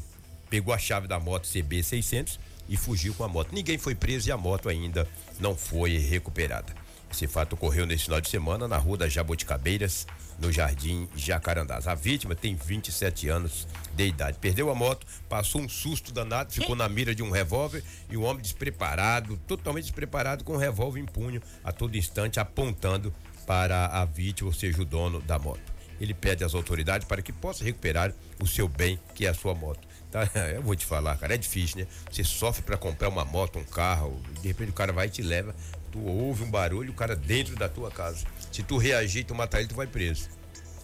pegou 0.49 0.73
a 0.73 0.79
chave 0.79 1.07
da 1.07 1.19
moto 1.19 1.47
CB600 1.47 2.39
e 2.67 2.75
fugiu 2.75 3.13
com 3.13 3.23
a 3.23 3.27
moto. 3.27 3.53
Ninguém 3.53 3.77
foi 3.77 3.93
preso 3.93 4.29
e 4.29 4.31
a 4.31 4.37
moto 4.37 4.67
ainda 4.67 5.07
não 5.39 5.55
foi 5.55 5.97
recuperada. 5.99 6.86
Esse 7.11 7.27
fato 7.27 7.53
ocorreu 7.53 7.85
nesse 7.85 8.05
final 8.05 8.21
de 8.21 8.29
semana 8.29 8.67
na 8.67 8.77
rua 8.77 8.97
das 8.97 9.13
Jaboticabeiras, 9.13 10.05
no 10.39 10.51
Jardim 10.51 11.07
Jacarandás. 11.15 11.87
A 11.87 11.95
vítima 11.95 12.35
tem 12.35 12.55
27 12.55 13.29
anos 13.29 13.67
de 13.95 14.07
idade. 14.07 14.37
Perdeu 14.39 14.69
a 14.69 14.75
moto, 14.75 15.05
passou 15.27 15.61
um 15.61 15.69
susto 15.69 16.11
danado, 16.11 16.53
ficou 16.53 16.75
na 16.75 16.87
mira 16.87 17.15
de 17.15 17.23
um 17.23 17.31
revólver 17.31 17.83
e 18.09 18.17
um 18.17 18.23
homem 18.23 18.41
despreparado, 18.41 19.37
totalmente 19.47 19.85
despreparado, 19.85 20.43
com 20.43 20.53
um 20.53 20.57
revólver 20.57 20.99
em 20.99 21.05
punho 21.05 21.41
a 21.63 21.71
todo 21.71 21.97
instante, 21.97 22.39
apontando 22.39 23.13
para 23.45 23.87
a 23.87 24.05
vítima, 24.05 24.49
ou 24.49 24.53
seja, 24.53 24.81
o 24.81 24.85
dono 24.85 25.21
da 25.21 25.39
moto. 25.39 25.77
Ele 25.99 26.13
pede 26.13 26.43
às 26.43 26.53
autoridades 26.53 27.07
para 27.07 27.23
que 27.23 27.33
possa 27.33 27.63
recuperar 27.63 28.13
o 28.39 28.45
seu 28.45 28.67
bem, 28.67 28.99
que 29.15 29.25
é 29.25 29.29
a 29.29 29.33
sua 29.33 29.55
moto. 29.55 29.87
Tá? 30.11 30.29
Eu 30.53 30.61
vou 30.61 30.75
te 30.75 30.85
falar, 30.85 31.17
cara, 31.17 31.33
é 31.33 31.37
difícil, 31.37 31.79
né? 31.79 31.87
Você 32.11 32.23
sofre 32.23 32.61
para 32.61 32.77
comprar 32.77 33.09
uma 33.09 33.25
moto, 33.25 33.57
um 33.57 33.63
carro, 33.63 34.21
de 34.41 34.47
repente 34.47 34.69
o 34.69 34.73
cara 34.73 34.93
vai 34.93 35.07
e 35.07 35.09
te 35.09 35.23
leva, 35.23 35.55
tu 35.91 35.99
ouve 35.99 36.43
um 36.43 36.51
barulho, 36.51 36.91
o 36.91 36.95
cara 36.95 37.15
dentro 37.15 37.55
da 37.55 37.69
tua 37.69 37.91
casa. 37.91 38.25
Se 38.51 38.63
tu 38.63 38.77
reagir, 38.77 39.23
tu 39.23 39.35
matar 39.35 39.59
ele, 39.59 39.67
tu 39.67 39.75
vai 39.75 39.87
preso. 39.87 40.29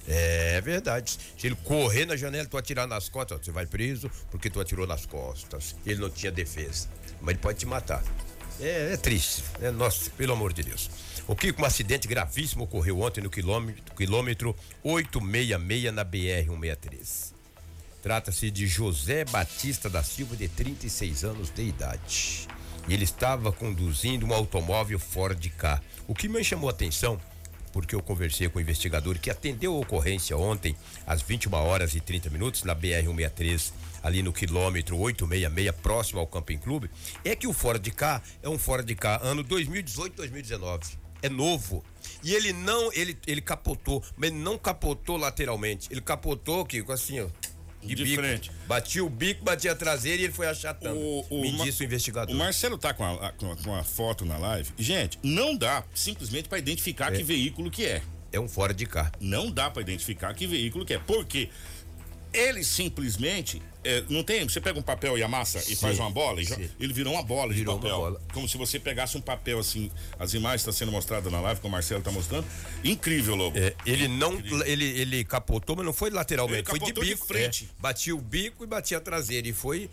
É 0.08 0.60
verdade. 0.62 1.18
Se 1.38 1.48
ele 1.48 1.56
correr 1.56 2.06
na 2.06 2.16
janela, 2.16 2.46
tu 2.46 2.58
atirar 2.58 2.88
nas 2.88 3.08
costas, 3.10 3.40
você 3.44 3.52
vai 3.52 3.66
preso 3.66 4.10
porque 4.30 4.50
tu 4.50 4.60
atirou 4.60 4.86
nas 4.86 5.06
costas. 5.06 5.76
Ele 5.86 6.02
não 6.02 6.10
tinha 6.10 6.32
defesa. 6.32 6.90
Mas 7.22 7.30
ele 7.30 7.40
pode 7.40 7.60
te 7.60 7.66
matar. 7.66 8.04
É, 8.60 8.94
é 8.94 8.98
triste. 8.98 9.44
É, 9.62 9.72
nossa, 9.72 10.10
pelo 10.12 10.34
amor 10.34 10.54
de 10.54 10.64
Deus. 10.64 10.90
O 11.26 11.36
que 11.36 11.54
um 11.58 11.66
acidente 11.66 12.08
gravíssimo 12.08 12.66
ocorreu 12.66 13.00
ontem 13.00 13.22
no 13.22 13.30
quilômetro, 13.30 13.96
quilômetro 13.96 14.56
866 14.84 15.94
na 15.94 16.04
BR-163. 16.04 17.34
Trata-se 18.02 18.52
de 18.52 18.68
José 18.68 19.24
Batista 19.24 19.90
da 19.90 20.04
Silva, 20.04 20.36
de 20.36 20.50
36 20.50 21.24
anos 21.24 21.50
de 21.50 21.64
idade. 21.64 22.48
E 22.88 22.94
ele 22.94 23.06
estava 23.06 23.52
conduzindo 23.52 24.26
um 24.26 24.34
automóvel 24.34 25.00
Ford 25.00 25.50
K. 25.58 25.82
O 26.08 26.14
que 26.14 26.28
me 26.28 26.44
chamou 26.44 26.70
a 26.70 26.72
atenção, 26.72 27.20
porque 27.72 27.96
eu 27.96 28.02
conversei 28.02 28.50
com 28.50 28.60
o 28.60 28.62
investigador 28.62 29.18
que 29.18 29.30
atendeu 29.30 29.74
a 29.76 29.80
ocorrência 29.80 30.38
ontem, 30.38 30.76
às 31.08 31.22
21 31.22 31.54
horas 31.54 31.96
e 31.96 32.02
30 32.02 32.30
minutos, 32.30 32.64
na 32.64 32.76
BR-163, 32.76 33.72
ali 34.04 34.22
no 34.22 34.34
quilômetro 34.34 34.98
866, 34.98 35.82
próximo 35.82 36.20
ao 36.20 36.28
Camping 36.28 36.58
Clube, 36.58 36.90
é 37.24 37.36
que 37.36 37.48
o 37.48 37.54
Ford 37.54 37.90
K 37.90 38.22
é 38.42 38.50
um 38.50 38.60
Ford 38.60 38.94
K 38.96 39.20
ano 39.24 39.44
2018-2019. 39.46 40.98
É 41.22 41.30
novo. 41.30 41.82
E 42.22 42.34
ele 42.36 42.52
não, 42.52 42.92
ele, 42.92 43.18
ele 43.26 43.40
capotou, 43.40 44.04
mas 44.18 44.30
ele 44.30 44.40
não 44.40 44.58
capotou 44.58 45.16
lateralmente. 45.16 45.88
Ele 45.90 46.02
capotou, 46.02 46.66
Kiko, 46.66 46.92
assim, 46.92 47.22
ó. 47.22 47.28
De 47.86 47.96
bico. 48.04 48.22
frente. 48.22 48.52
Batia 48.68 49.04
o 49.04 49.10
bico, 49.10 49.44
batia 49.44 49.72
a 49.72 49.76
traseira 49.76 50.22
e 50.22 50.26
ele 50.26 50.34
foi 50.34 50.48
achatando. 50.48 51.00
Me 51.32 51.52
Ma- 51.54 51.64
disse 51.66 51.82
o 51.82 51.86
investigador. 51.86 52.34
O 52.34 52.38
Marcelo 52.38 52.78
tá 52.78 52.94
com 52.94 53.04
a, 53.04 53.32
com 53.34 53.52
a- 53.52 53.56
com 53.58 53.76
a 53.76 53.84
foto 53.84 54.26
na 54.26 54.38
live. 54.38 54.70
Gente, 54.78 55.20
não 55.24 55.56
dá 55.56 55.84
simplesmente 55.94 56.48
para 56.50 56.58
identificar 56.58 57.12
que 57.12 57.24
veículo 57.24 57.70
que 57.70 57.86
é. 57.86 58.02
É 58.32 58.40
um 58.40 58.48
fora 58.48 58.74
de 58.74 58.86
cá. 58.88 59.12
Não 59.20 59.52
dá 59.52 59.70
para 59.70 59.82
identificar 59.82 60.34
que 60.34 60.48
veículo 60.48 60.84
que 60.86 60.94
é. 60.96 60.98
Porque 61.00 61.50
ele 62.34 62.64
simplesmente. 62.64 63.62
é, 63.84 64.04
não 64.10 64.24
tem. 64.24 64.44
Você 64.48 64.60
pega 64.62 64.80
um 64.80 64.82
papel 64.82 65.18
e 65.18 65.24
amassa 65.24 65.60
e 65.60 65.62
Sim, 65.62 65.76
faz 65.76 66.00
uma 66.00 66.10
bola, 66.10 66.42
e 66.42 66.46
sim. 66.46 66.70
ele 66.80 66.94
virou 66.94 67.14
uma 67.14 67.22
bola 67.24 67.54
Virou 67.54 67.76
de 67.76 67.82
papel. 67.82 67.98
bola. 67.98 68.22
Como 68.34 68.48
se 68.48 68.58
você 68.58 68.80
pegasse 68.80 69.18
um 69.18 69.22
papel 69.22 69.60
assim. 69.60 69.92
As 70.20 70.34
imagens 70.34 70.62
estão 70.62 70.74
sendo 70.74 70.92
mostradas 70.92 71.32
na 71.32 71.40
live, 71.42 71.60
como 71.62 71.70
o 71.70 71.72
Marcelo 71.74 72.02
tá 72.02 72.12
mostrando. 72.12 72.46
Incrível, 72.84 73.36
Lobo. 73.36 73.58
É, 73.58 73.74
ele 73.86 74.08
não, 74.08 74.42
ele, 74.66 74.86
ele 74.86 75.24
capotou, 75.24 75.76
mas 75.76 75.86
não 75.86 75.94
foi 75.94 76.10
lateralmente, 76.10 76.60
Ele 76.60 76.66
foi 76.70 76.80
de 76.80 76.86
capotou 76.86 77.04
de 77.04 77.14
bico. 77.14 77.28
frente. 77.28 77.66
é. 77.78 77.82
batia 77.82 78.16
o 78.16 78.22
bico 78.22 78.64
e 78.64 78.68
batia 78.68 78.98
a 78.98 79.02
traseira 79.02 79.48
e 79.48 79.54
foi 79.54 79.90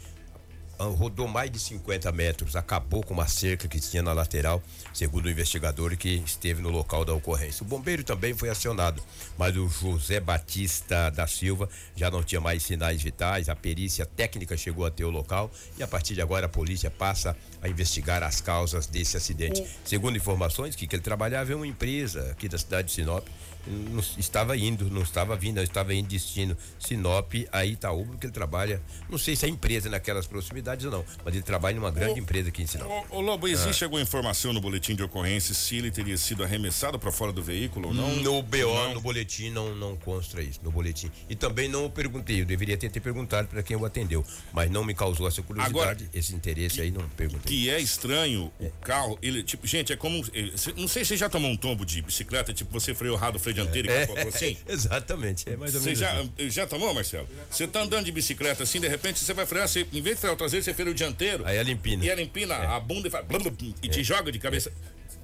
rodou 0.88 1.28
mais 1.28 1.50
de 1.50 1.58
50 1.58 2.10
metros, 2.12 2.56
acabou 2.56 3.02
com 3.02 3.14
uma 3.14 3.28
cerca 3.28 3.68
que 3.68 3.78
tinha 3.80 4.02
na 4.02 4.12
lateral, 4.12 4.62
segundo 4.92 5.26
o 5.26 5.30
investigador 5.30 5.96
que 5.96 6.08
esteve 6.25 6.62
no 6.62 6.70
local 6.70 7.04
da 7.04 7.12
ocorrência. 7.12 7.62
O 7.62 7.66
bombeiro 7.66 8.02
também 8.02 8.34
foi 8.34 8.49
acionado, 8.49 9.02
mas 9.37 9.56
o 9.56 9.68
José 9.68 10.20
Batista 10.20 11.10
da 11.10 11.26
Silva 11.26 11.68
já 11.94 12.10
não 12.10 12.22
tinha 12.22 12.40
mais 12.40 12.62
sinais 12.62 13.02
vitais, 13.02 13.49
a 13.49 13.56
perícia 13.56 14.06
técnica 14.06 14.56
chegou 14.56 14.87
até 14.87 15.04
o 15.04 15.10
local 15.10 15.50
e 15.78 15.82
a 15.82 15.88
partir 15.88 16.14
de 16.14 16.22
agora 16.22 16.46
a 16.46 16.49
polícia 16.49 16.90
passa 16.90 17.37
a 17.62 17.68
investigar 17.68 18.22
as 18.22 18.40
causas 18.40 18.87
desse 18.87 19.16
acidente. 19.16 19.64
Segundo 19.84 20.16
informações, 20.16 20.75
que, 20.75 20.87
que 20.87 20.96
ele 20.96 21.02
trabalhava 21.02 21.52
em 21.52 21.54
uma 21.54 21.66
empresa 21.66 22.30
aqui 22.30 22.49
da 22.49 22.58
cidade 22.58 22.88
de 22.88 22.94
Sinop, 22.94 23.26
não 23.67 24.00
estava 24.19 24.57
indo, 24.57 24.90
não 24.90 25.02
estava 25.02 25.37
vindo, 25.37 25.57
não 25.57 25.62
estava 25.62 25.95
indo 25.95 26.09
destino 26.09 26.57
Sinop 26.79 27.33
a 27.52 27.64
Itaúba, 27.64 28.11
porque 28.12 28.26
ele 28.26 28.33
trabalha, 28.33 28.83
não 29.09 29.19
sei 29.19 29.37
se 29.37 29.47
é 29.47 29.49
empresa 29.49 29.88
naquelas 29.88 30.26
proximidades 30.26 30.85
ou 30.87 30.93
não, 30.93 31.05
mas 31.25 31.35
ele 31.35 31.43
trabalha 31.43 31.76
numa 31.76 31.90
grande 31.90 32.14
Ô, 32.21 32.23
empresa 32.23 32.49
aqui 32.49 32.62
em 32.62 32.67
Sinop. 32.67 33.07
Ô, 33.11 33.21
Lobo, 33.21 33.47
existe 33.49 33.85
alguma 33.85 34.02
informação 34.02 34.52
no 34.52 34.61
boletim 34.61 34.95
de 34.95 35.02
ocorrência 35.02 35.55
se 35.55 35.76
ele 35.76 35.90
teria 35.90 36.17
sido 36.17 36.43
arremessado 36.43 36.99
para 36.99 37.12
fora 37.12 37.33
do 37.33 37.43
veículo 37.43 37.88
ou 37.88 37.95
não? 37.95 38.17
no 38.17 38.43
BO, 38.43 38.57
Não. 38.75 38.95
no 38.95 39.00
boletim, 39.00 39.50
não, 39.50 39.75
não 39.75 39.97
consta 39.97 40.40
isso, 40.43 40.61
no 40.62 40.71
boletim. 40.71 41.11
E 41.29 41.35
também 41.37 41.69
não 41.69 41.85
o 41.87 41.90
perguntei, 41.90 42.40
eu 42.40 42.45
deveria 42.47 42.76
ter, 42.76 42.90
ter 42.90 43.00
perguntado 43.00 43.49
para 43.49 43.62
quem 43.62 43.76
o 43.76 43.85
atendeu, 43.85 44.25
mas 44.52 44.71
não 44.71 44.85
me 44.85 44.95
causou 44.95 45.26
essa 45.29 45.43
curiosidade, 45.43 45.79
Agora, 46.05 46.11
esse 46.14 46.35
interesse 46.35 46.81
aí, 46.81 46.90
não 46.90 47.09
perguntei. 47.11 47.40
Que 47.50 47.71
é 47.71 47.81
estranho 47.81 48.50
o 48.61 48.71
carro, 48.83 49.19
ele, 49.23 49.43
tipo, 49.43 49.67
gente, 49.67 49.93
é 49.93 49.97
como. 49.97 50.25
cê- 50.57 50.73
não 50.76 50.88
sei 50.88 51.05
se 51.05 51.11
você 51.11 51.17
já 51.17 51.29
tomou 51.29 51.50
um 51.50 51.57
tombo 51.57 51.85
de 51.85 52.00
bicicleta, 52.02 52.52
tipo, 52.52 52.71
você 52.73 52.95
freou 52.95 53.17
errado 53.17 53.38
dianteiro 53.52 53.90
e 53.90 54.00
capotou 54.00 54.28
assim. 54.28 54.57
exatamente, 54.69 55.49
é 55.49 55.57
mais 55.57 55.75
ou 55.75 55.80
Você 55.80 55.95
já, 55.95 56.12
assim. 56.12 56.50
já 56.50 56.66
tomou, 56.66 56.92
Marcelo? 56.95 57.28
Você 57.50 57.66
tá 57.66 57.83
andando 57.83 58.04
de 58.04 58.12
bicicleta 58.12 58.62
assim, 58.62 58.80
de 58.80 58.88
repente 58.88 59.21
você 59.21 59.33
vai 59.33 59.47
frear, 59.47 59.69
você, 59.69 59.87
em 59.92 60.02
vez 60.02 60.16
de 60.16 60.21
frear 60.21 60.35
o 60.35 60.37
traseiro, 60.37 60.64
você 60.64 60.75
freia 60.75 60.90
o 60.90 60.95
dianteiro. 60.95 61.45
Aí 61.47 61.57
ela 61.57 61.71
empina. 61.71 62.04
E 62.04 62.09
ela 62.09 62.23
empina 62.23 62.54
a 62.54 62.80
bunda 62.80 63.09
e, 63.09 63.11
faz, 63.11 63.26
blum, 63.26 63.38
blum, 63.38 63.75
e 63.83 63.88
te 63.88 64.02
joga 64.02 64.30
de 64.30 64.38
cabeça. 64.38 64.73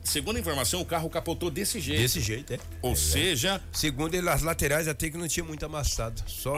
Segundo 0.07 0.37
a 0.37 0.41
informação, 0.41 0.81
o 0.81 0.85
carro 0.85 1.09
capotou 1.11 1.51
desse 1.51 1.81
jeito. 1.81 2.01
Desse 2.01 2.21
jeito, 2.21 2.53
é. 2.55 2.59
Ou 2.83 2.93
É, 2.93 2.97
seja, 2.97 3.61
Segundo 3.73 4.15
ele, 4.15 4.29
as 4.29 4.43
laterais 4.43 4.89
até 4.89 5.11
que 5.11 5.17
não 5.19 5.29
tinha 5.29 5.45
muito 5.45 5.65
amassado. 5.67 6.23
Só 6.27 6.53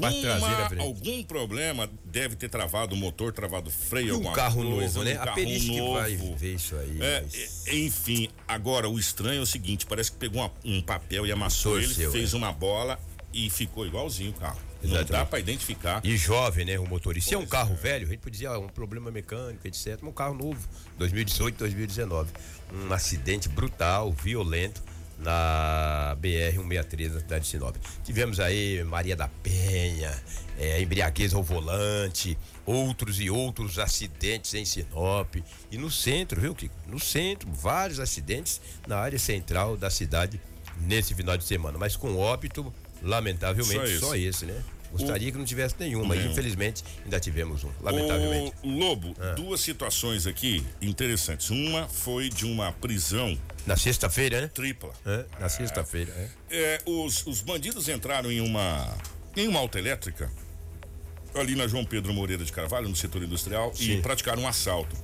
traseira 0.00 0.34
alguma, 0.34 0.68
frente. 0.68 0.82
algum 0.82 1.22
problema 1.24 1.90
deve 2.04 2.36
ter 2.36 2.48
travado 2.48 2.94
o 2.94 2.98
motor, 2.98 3.32
travado 3.32 3.68
o 3.68 3.72
freio, 3.72 4.08
E 4.08 4.12
um 4.12 4.14
alguma 4.16 4.32
carro 4.34 4.62
coisa, 4.62 4.98
novo, 4.98 5.04
né? 5.04 5.14
um 5.18 5.22
A 5.22 5.24
carro 5.24 5.34
perícia 5.36 5.72
que 5.72 5.92
vai 5.92 6.16
novo. 6.16 6.36
ver 6.36 6.54
isso 6.54 6.76
aí. 6.76 6.98
É, 7.00 7.20
mas- 7.22 7.66
e- 7.66 7.84
enfim, 7.86 8.28
agora 8.46 8.88
o 8.88 8.98
estranho 8.98 9.40
é 9.40 9.42
o 9.42 9.46
seguinte, 9.46 9.84
parece 9.86 10.10
que 10.12 10.18
pegou 10.18 10.40
uma- 10.40 10.52
um 10.64 10.80
papel 10.80 11.26
e 11.26 11.32
amassou 11.32 11.74
Torceu, 11.80 12.04
ele, 12.04 12.12
fez 12.12 12.32
é. 12.32 12.36
uma 12.36 12.52
bola 12.52 12.98
e 13.32 13.48
ficou 13.50 13.86
igualzinho 13.86 14.30
o 14.30 14.34
carro. 14.34 14.58
Não 14.82 15.04
dá 15.04 15.24
pra 15.24 15.38
identificar. 15.38 16.00
E 16.04 16.16
jovem, 16.16 16.64
né? 16.64 16.78
O 16.78 16.86
motorista. 16.86 17.28
Se 17.28 17.34
é 17.34 17.38
um 17.38 17.42
Pois 17.42 17.50
carro 17.50 17.74
é. 17.74 17.76
velho, 17.76 18.06
a 18.06 18.08
gente 18.10 18.20
podia 18.20 18.32
dizer, 18.32 18.46
ah, 18.46 18.58
um 18.58 18.68
problema 18.68 19.10
mecânico, 19.10 19.66
etc. 19.66 19.98
Mas 20.00 20.10
um 20.10 20.12
carro 20.12 20.34
novo, 20.34 20.68
2018, 20.98 21.58
2019. 21.58 22.30
Um 22.72 22.92
acidente 22.92 23.48
brutal, 23.48 24.12
violento, 24.12 24.82
na 25.22 26.16
BR-163 26.20 27.08
da 27.08 27.20
cidade 27.20 27.44
de 27.44 27.50
Sinop. 27.50 27.76
Tivemos 28.04 28.40
aí 28.40 28.82
Maria 28.84 29.14
da 29.14 29.28
Penha, 29.28 30.12
é, 30.58 30.82
embriaguez 30.82 31.32
ao 31.32 31.42
volante, 31.42 32.36
outros 32.66 33.20
e 33.20 33.30
outros 33.30 33.78
acidentes 33.78 34.52
em 34.54 34.64
Sinop. 34.64 35.36
E 35.70 35.78
no 35.78 35.90
centro, 35.90 36.40
viu, 36.40 36.54
Kiko? 36.54 36.74
No 36.86 36.98
centro, 36.98 37.48
vários 37.52 38.00
acidentes 38.00 38.60
na 38.86 38.98
área 38.98 39.18
central 39.18 39.76
da 39.76 39.90
cidade 39.90 40.40
nesse 40.80 41.14
final 41.14 41.36
de 41.36 41.44
semana. 41.44 41.78
Mas 41.78 41.96
com 41.96 42.16
óbito, 42.16 42.72
lamentavelmente, 43.02 43.98
Só 43.98 44.06
só 44.08 44.16
esse. 44.16 44.46
né? 44.46 44.62
Gostaria 44.92 45.32
que 45.32 45.38
não 45.38 45.44
tivesse 45.46 45.74
nenhum, 45.78 46.04
mas 46.04 46.22
infelizmente 46.22 46.84
ainda 47.02 47.18
tivemos 47.18 47.64
um, 47.64 47.70
lamentavelmente. 47.80 48.52
O 48.62 48.68
Lobo, 48.68 49.14
Ah. 49.18 49.32
duas 49.32 49.60
situações 49.60 50.26
aqui 50.26 50.62
interessantes. 50.82 51.48
Uma 51.48 51.88
foi 51.88 52.28
de 52.28 52.44
uma 52.44 52.72
prisão 52.72 53.38
Na 53.66 53.74
sexta-feira, 53.76 54.42
né? 54.42 54.48
tripla. 54.52 54.92
É, 55.06 55.24
na 55.40 55.48
sexta-feira, 55.48 56.12
é. 56.12 56.28
É, 56.56 56.80
os, 56.84 57.26
os 57.26 57.40
bandidos 57.40 57.88
entraram 57.88 58.30
em 58.30 58.40
uma 58.42 58.94
em 59.34 59.48
uma 59.48 59.60
autoelétrica 59.60 60.30
ali 61.34 61.56
na 61.56 61.66
João 61.66 61.86
Pedro 61.86 62.12
Moreira 62.12 62.44
de 62.44 62.52
Carvalho, 62.52 62.86
no 62.86 62.94
setor 62.94 63.22
industrial, 63.22 63.72
e 63.80 63.84
Sim. 63.94 64.02
praticaram 64.02 64.42
um 64.42 64.46
assalto. 64.48 64.94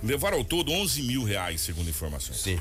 Levaram 0.00 0.38
ao 0.38 0.44
todo 0.44 0.70
11 0.70 1.02
mil 1.02 1.24
reais, 1.24 1.60
segundo 1.60 1.90
informações. 1.90 2.38
Sim. 2.40 2.60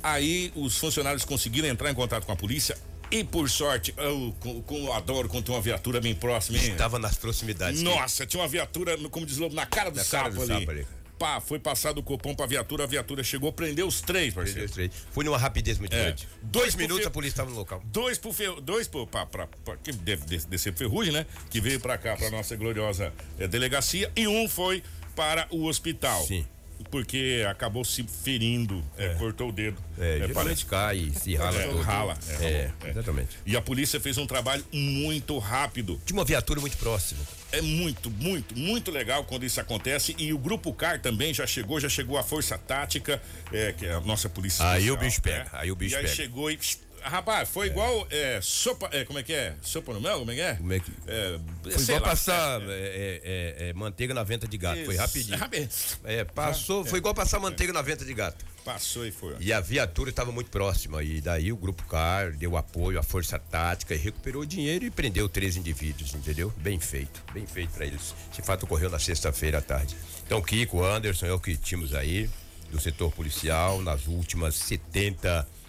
Aí 0.00 0.52
os 0.54 0.76
funcionários 0.78 1.24
conseguiram 1.24 1.66
entrar 1.68 1.90
em 1.90 1.94
contato 1.94 2.24
com 2.24 2.30
a 2.30 2.36
polícia 2.36 2.76
e, 3.18 3.24
por 3.24 3.48
sorte, 3.48 3.94
eu, 3.96 4.34
com- 4.40 4.62
com- 4.62 4.92
adoro 4.92 5.28
quando 5.28 5.44
tem 5.44 5.54
uma 5.54 5.60
viatura 5.60 6.00
bem 6.00 6.14
próxima, 6.14 6.58
hein? 6.58 6.72
Estava 6.72 6.98
nas 6.98 7.16
proximidades. 7.16 7.80
Nossa, 7.82 8.26
tinha 8.26 8.40
uma 8.42 8.48
viatura, 8.48 8.96
como 9.08 9.24
diz 9.24 9.38
o 9.38 9.42
Lobo, 9.42 9.54
na 9.54 9.66
cara 9.66 9.90
do 9.90 9.96
Na 9.96 10.04
sapo, 10.04 10.24
cara 10.24 10.34
do 10.34 10.42
ali. 10.42 10.60
sapo 10.60 10.70
ali. 10.70 10.86
Pá, 11.16 11.40
foi 11.40 11.60
passado 11.60 11.98
o 11.98 12.02
copom 12.02 12.34
pra 12.34 12.44
viatura, 12.44 12.82
a 12.84 12.86
viatura 12.88 13.22
chegou, 13.22 13.52
prendeu 13.52 13.86
os 13.86 14.00
três, 14.00 14.34
parceiro. 14.34 14.68
três. 14.70 14.90
Foi 15.12 15.24
numa 15.24 15.38
rapidez 15.38 15.78
muito 15.78 15.94
É. 15.94 16.02
grande. 16.06 16.26
Dois 16.42 16.64
Dois 16.64 16.74
minutos 16.74 17.02
fe- 17.02 17.08
a 17.08 17.10
polícia 17.10 17.34
estava 17.34 17.50
no 17.50 17.56
local. 17.56 17.80
Dois 17.86 18.18
pro 18.18 18.32
fer... 18.32 18.52
dois 18.60 18.88
pro, 18.88 19.06
pra, 19.06 19.24
pra, 19.24 19.46
pra- 19.64 19.76
que 19.76 19.92
deve 19.92 20.24
des- 20.26 20.44
descer 20.44 20.72
pro 20.72 20.80
Ferrugem, 20.88 21.12
né? 21.12 21.24
Que 21.50 21.60
veio 21.60 21.78
pra 21.78 21.96
cá, 21.96 22.16
pra 22.16 22.30
nossa 22.30 22.56
gloriosa 22.56 23.12
eh, 23.38 23.46
delegacia. 23.46 24.10
E 24.16 24.26
um 24.26 24.48
foi 24.48 24.82
para 25.14 25.46
o 25.52 25.66
hospital. 25.66 26.26
Sim. 26.26 26.44
Porque 26.90 27.44
acabou 27.48 27.84
se 27.84 28.02
ferindo, 28.04 28.84
eh, 28.96 29.14
cortou 29.18 29.48
o 29.48 29.52
dedo. 29.52 29.76
É, 29.98 30.18
geralmente 30.26 30.34
parece. 30.34 30.64
cai 30.66 30.96
e 30.98 31.14
se 31.18 31.34
rala 31.34 31.60
É, 31.60 31.66
todo. 31.66 31.80
rala, 31.80 32.18
é, 32.28 32.32
É, 32.32 32.36
ralou, 32.36 32.72
é. 32.84 32.90
exatamente. 32.90 33.38
E 33.46 33.56
a 33.56 33.62
polícia 33.62 34.00
fez 34.00 34.18
um 34.18 34.26
trabalho 34.26 34.64
muito 34.72 35.38
rápido. 35.38 36.00
Tinha 36.04 36.18
uma 36.18 36.24
viatura 36.24 36.60
muito 36.60 36.76
próxima. 36.76 37.20
É 37.52 37.60
muito, 37.60 38.10
muito, 38.10 38.56
muito 38.58 38.90
legal 38.90 39.24
quando 39.24 39.44
isso 39.44 39.60
acontece. 39.60 40.14
E 40.18 40.32
o 40.32 40.38
Grupo 40.38 40.72
CAR 40.74 41.00
também 41.00 41.32
já 41.32 41.46
chegou, 41.46 41.78
já 41.78 41.88
chegou 41.88 42.18
a 42.18 42.22
Força 42.24 42.58
Tática, 42.58 43.22
é, 43.52 43.72
que 43.72 43.86
é 43.86 43.92
a 43.94 44.00
nossa 44.00 44.28
polícia 44.28 44.64
Aí 44.68 44.78
Especial, 44.88 44.96
o 44.96 44.98
bicho 45.00 45.22
pega, 45.22 45.44
né? 45.44 45.50
aí 45.52 45.70
o 45.72 45.76
bicho 45.76 45.94
e 45.94 45.96
aí 45.96 46.02
pega. 46.04 46.14
chegou 46.14 46.50
e. 46.50 46.58
Rapaz, 47.04 47.48
foi 47.50 47.66
igual 47.66 48.06
é, 48.10 48.40
sopa. 48.42 48.88
É, 48.90 49.04
como 49.04 49.18
é 49.18 49.22
que 49.22 49.32
é? 49.32 49.54
Sopa 49.60 49.92
no 49.92 50.00
mel? 50.00 50.20
Como 50.20 50.30
é 50.30 50.34
que 50.34 50.40
é? 50.40 50.54
Como 50.54 50.72
é 50.72 50.80
que- 50.80 50.92
É, 51.06 51.38
Foi 51.70 51.82
igual 51.82 52.00
lá, 52.00 52.08
passar 52.08 52.62
é, 52.62 52.64
é, 52.64 53.20
é, 53.58 53.68
é, 53.68 53.72
manteiga 53.74 54.14
na 54.14 54.22
venta 54.22 54.48
de 54.48 54.56
gato. 54.56 54.84
Foi 54.84 54.94
isso. 54.94 55.02
rapidinho. 55.02 55.38
Rapi- 55.38 55.68
É, 56.04 56.24
passou, 56.24 56.84
foi 56.84 56.98
igual 56.98 57.14
passar 57.14 57.38
manteiga 57.38 57.72
na 57.72 57.82
venta 57.82 58.04
de 58.04 58.14
gato. 58.14 58.44
Passou 58.64 59.06
e 59.06 59.12
foi. 59.12 59.36
E 59.38 59.52
a 59.52 59.60
viatura 59.60 60.08
estava 60.08 60.32
muito 60.32 60.50
próxima. 60.50 61.02
E 61.02 61.20
daí 61.20 61.52
o 61.52 61.56
Grupo 61.56 61.84
CAR 61.84 62.32
deu 62.32 62.56
apoio 62.56 62.98
à 62.98 63.02
Força 63.02 63.38
Tática 63.38 63.94
e 63.94 63.98
recuperou 63.98 64.40
o 64.42 64.46
dinheiro 64.46 64.86
e 64.86 64.90
prendeu 64.90 65.28
três 65.28 65.56
indivíduos, 65.56 66.14
entendeu? 66.14 66.50
Bem 66.56 66.80
feito, 66.80 67.22
bem 67.34 67.46
feito 67.46 67.70
para 67.74 67.84
eles. 67.84 68.14
Esse 68.32 68.40
fato 68.40 68.62
ocorreu 68.62 68.88
na 68.88 68.98
sexta-feira 68.98 69.58
à 69.58 69.60
tarde. 69.60 69.94
Então, 70.24 70.40
Kiko, 70.40 70.82
Anderson, 70.82 71.26
é 71.26 71.32
o 71.32 71.38
que 71.38 71.54
tínhamos 71.58 71.94
aí 71.94 72.30
do 72.72 72.80
setor 72.80 73.12
policial 73.12 73.82
nas 73.82 74.06
últimas 74.06 74.54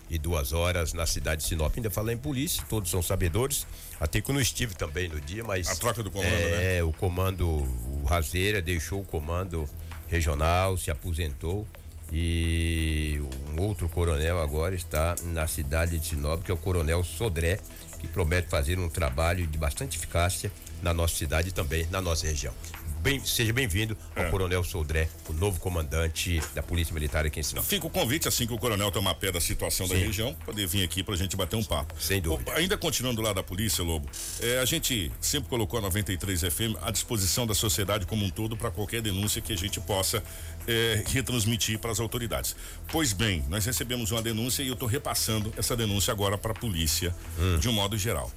72 0.10 0.54
horas 0.54 0.94
na 0.94 1.06
cidade 1.06 1.42
de 1.42 1.48
Sinop. 1.48 1.74
Ainda 1.76 1.90
falar 1.90 2.14
em 2.14 2.18
polícia, 2.18 2.64
todos 2.70 2.90
são 2.90 3.02
sabedores. 3.02 3.66
Até 4.00 4.22
que 4.22 4.30
eu 4.30 4.34
não 4.34 4.42
estive 4.42 4.76
também 4.76 5.08
no 5.08 5.20
dia, 5.20 5.44
mas. 5.44 5.68
A 5.68 5.76
troca 5.76 6.04
do 6.04 6.12
comando, 6.12 6.32
é, 6.32 6.76
né? 6.76 6.84
o 6.84 6.94
comando, 6.94 7.48
o 7.48 8.04
Razeira 8.06 8.62
deixou 8.62 9.02
o 9.02 9.06
comando 9.06 9.68
regional, 10.08 10.78
se 10.78 10.92
aposentou. 10.92 11.68
E 12.12 13.20
um 13.52 13.62
outro 13.62 13.90
coronel 13.90 14.40
agora 14.40 14.76
está 14.76 15.16
na 15.24 15.48
cidade 15.48 15.98
de 15.98 16.08
Sinop, 16.08 16.44
que 16.44 16.52
é 16.52 16.54
o 16.54 16.58
coronel 16.58 17.04
Sodré, 17.04 17.60
que 18.00 18.08
promete 18.08 18.48
fazer 18.48 18.78
um 18.78 18.88
trabalho 18.88 19.48
de 19.48 19.58
bastante 19.58 19.98
eficácia 19.98 20.52
na 20.82 20.94
nossa 20.94 21.16
cidade 21.16 21.50
e 21.50 21.52
também 21.52 21.88
na 21.92 22.02
nossa 22.02 22.26
região. 22.26 22.54
Bem, 23.02 23.24
seja 23.24 23.54
bem-vindo 23.54 23.96
ao 24.16 24.24
É. 24.24 24.32
coronel 24.32 24.64
Sodré, 24.64 25.08
o 25.30 25.34
novo 25.34 25.60
comandante 25.60 26.42
da 26.56 26.64
Polícia 26.64 26.92
Militar 26.92 27.24
aqui 27.24 27.40
em 27.40 27.44
Sinop. 27.44 27.64
Fica 27.64 27.86
o 27.86 27.90
convite, 27.90 28.28
assim 28.28 28.48
que 28.48 28.54
o 28.54 28.58
coronel 28.58 28.92
tomar 28.92 29.14
pé 29.14 29.32
da 29.32 29.40
situação 29.40 29.88
da 29.88 29.94
Sim. 29.94 30.02
região, 30.06 30.34
poder 30.44 30.66
vir 30.66 30.84
aqui 30.84 31.04
pra 31.04 31.16
gente 31.16 31.36
bater 31.38 31.56
um 31.56 31.64
papo. 31.64 31.94
Sem 32.02 32.20
dúvida. 32.20 32.50
O- 32.52 32.56
ainda 32.56 32.76
continuando 32.76 33.22
lá 33.22 33.32
da 33.32 33.44
polícia, 33.44 33.84
Lobo, 33.84 34.10
é, 34.42 34.58
a 34.58 34.66
gente 34.66 35.12
sempre 35.22 35.48
colocou 35.50 35.78
a 35.78 35.84
93 35.84 36.42
FM 36.42 36.76
à 36.82 36.90
disposição 36.90 37.46
da 37.46 37.54
sociedade 37.54 38.08
como 38.08 38.26
um 38.26 38.30
todo 38.32 38.58
para 38.58 38.72
qualquer 38.72 39.04
denúncia 39.04 39.40
que 39.40 39.54
a 39.54 39.58
gente 39.58 39.80
possa 39.80 40.24
é, 40.68 41.04
retransmitir 41.10 41.78
para 41.78 41.92
as 41.92 42.00
autoridades. 42.00 42.56
Pois 42.92 43.14
bem, 43.14 43.46
nós 43.50 43.64
recebemos 43.68 44.10
uma 44.10 44.22
denúncia 44.24 44.64
e 44.64 44.68
eu 44.68 44.74
estou 44.74 44.88
repassando 44.88 45.54
essa 45.56 45.78
denúncia 45.78 46.12
agora 46.12 46.40
para 46.40 46.54
a 46.54 46.56
polícia, 46.56 47.16
de 47.60 47.70
um 47.70 47.74
modo 47.74 47.96
geral. 48.00 48.32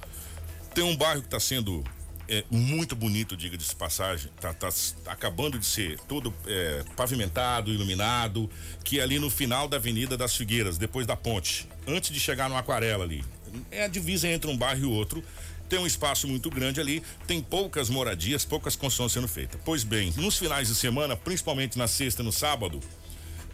Tem 0.75 0.83
um 0.83 0.95
bairro 0.95 1.21
que 1.21 1.27
está 1.27 1.39
sendo 1.39 1.83
é, 2.29 2.45
muito 2.51 2.95
bonito, 2.95 3.35
diga 3.35 3.57
de 3.57 3.75
passagem, 3.75 4.31
tá, 4.39 4.53
tá 4.53 4.69
tá 5.03 5.11
acabando 5.11 5.57
de 5.57 5.65
ser 5.65 5.99
todo 6.07 6.33
é, 6.45 6.83
pavimentado, 6.95 7.73
iluminado, 7.73 8.49
que 8.83 8.99
é 8.99 9.03
ali 9.03 9.17
no 9.17 9.31
final 9.31 9.67
da 9.67 9.77
Avenida 9.77 10.15
das 10.15 10.35
Figueiras, 10.35 10.77
depois 10.77 11.07
da 11.07 11.15
ponte, 11.15 11.67
antes 11.87 12.11
de 12.11 12.19
chegar 12.19 12.47
no 12.47 12.55
Aquarela 12.55 13.03
ali. 13.03 13.25
É 13.71 13.85
a 13.85 13.87
divisa 13.87 14.27
entre 14.27 14.49
um 14.49 14.55
bairro 14.55 14.81
e 14.81 14.85
outro. 14.85 15.23
Tem 15.67 15.79
um 15.79 15.87
espaço 15.87 16.27
muito 16.27 16.49
grande 16.49 16.79
ali, 16.79 17.03
tem 17.27 17.41
poucas 17.41 17.89
moradias, 17.89 18.45
poucas 18.45 18.75
construções 18.75 19.11
sendo 19.11 19.27
feitas. 19.27 19.59
Pois 19.65 19.83
bem, 19.83 20.13
nos 20.17 20.37
finais 20.37 20.67
de 20.67 20.75
semana, 20.75 21.15
principalmente 21.15 21.77
na 21.77 21.87
sexta 21.87 22.21
e 22.21 22.25
no 22.25 22.31
sábado, 22.31 22.79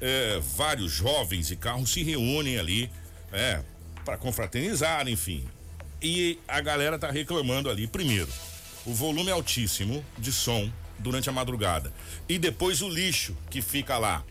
é, 0.01 0.39
vários 0.55 0.91
jovens 0.91 1.49
e 1.51 1.55
carros 1.55 1.91
se 1.91 2.03
reúnem 2.03 2.57
ali, 2.57 2.89
é, 3.31 3.61
para 4.03 4.17
confraternizar, 4.17 5.07
enfim. 5.07 5.45
E 6.01 6.39
a 6.47 6.61
galera 6.61 6.99
tá 6.99 7.09
reclamando 7.09 7.69
ali, 7.69 7.87
primeiro, 7.87 8.29
o 8.85 8.93
volume 8.93 9.31
altíssimo 9.31 10.05
de 10.17 10.31
som 10.31 10.71
durante 10.99 11.29
a 11.29 11.33
madrugada. 11.33 11.91
E 12.27 12.37
depois 12.37 12.81
o 12.81 12.89
lixo 12.89 13.35
que 13.49 13.61
fica 13.61 13.97
lá. 13.97 14.23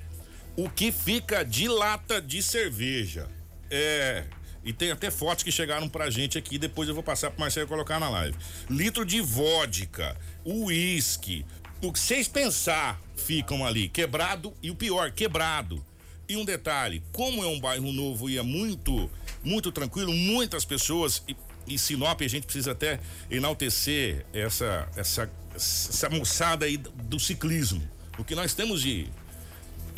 O 0.56 0.70
que 0.70 0.92
fica 0.92 1.44
de 1.44 1.68
lata 1.68 2.20
de 2.20 2.42
cerveja. 2.42 3.28
É. 3.70 4.24
E 4.64 4.72
tem 4.72 4.90
até 4.90 5.10
fotos 5.10 5.44
que 5.44 5.52
chegaram 5.52 5.88
pra 5.88 6.08
gente 6.08 6.38
aqui, 6.38 6.56
depois 6.56 6.88
eu 6.88 6.94
vou 6.94 7.02
passar 7.02 7.30
pro 7.30 7.40
Marcelo 7.40 7.68
colocar 7.68 8.00
na 8.00 8.08
live. 8.08 8.36
Litro 8.70 9.04
de 9.04 9.20
vodka, 9.20 10.16
uísque, 10.44 11.44
o 11.82 11.92
que 11.92 11.98
vocês 11.98 12.26
pensar 12.26 12.98
ficam 13.14 13.64
ali, 13.66 13.88
quebrado 13.88 14.54
e 14.62 14.70
o 14.70 14.74
pior, 14.74 15.10
quebrado. 15.10 15.84
E 16.26 16.36
um 16.36 16.44
detalhe, 16.46 17.02
como 17.12 17.44
é 17.44 17.46
um 17.46 17.60
bairro 17.60 17.92
novo 17.92 18.30
e 18.30 18.38
é 18.38 18.42
muito, 18.42 19.10
muito 19.42 19.70
tranquilo, 19.70 20.12
muitas 20.14 20.64
pessoas 20.64 21.22
e 21.66 21.78
Sinop 21.78 22.20
a 22.22 22.28
gente 22.28 22.44
precisa 22.44 22.72
até 22.72 23.00
enaltecer 23.30 24.24
essa 24.32 24.88
essa 24.96 25.30
essa 25.54 26.10
moçada 26.10 26.66
aí 26.66 26.76
do 26.76 27.18
ciclismo. 27.18 27.82
O 28.18 28.24
que 28.24 28.34
nós 28.34 28.54
temos 28.54 28.82
de 28.82 29.08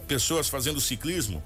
pessoas 0.07 0.48
fazendo 0.48 0.81
ciclismo 0.81 1.42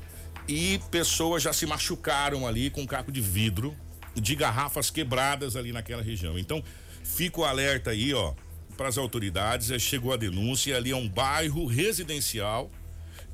e 0.48 0.80
pessoas 0.90 1.42
já 1.42 1.52
se 1.52 1.64
machucaram 1.66 2.46
ali 2.46 2.70
com 2.70 2.82
um 2.82 2.86
caco 2.86 3.12
de 3.12 3.20
vidro 3.20 3.76
de 4.14 4.34
garrafas 4.34 4.90
quebradas 4.90 5.56
ali 5.56 5.72
naquela 5.72 6.02
região. 6.02 6.38
Então, 6.38 6.62
fica 7.04 7.40
o 7.40 7.44
alerta 7.44 7.90
aí, 7.90 8.12
ó, 8.12 8.34
para 8.76 8.88
as 8.88 8.98
autoridades. 8.98 9.70
Chegou 9.80 10.12
a 10.12 10.16
denúncia, 10.16 10.76
ali 10.76 10.90
é 10.90 10.96
um 10.96 11.08
bairro 11.08 11.66
residencial 11.66 12.70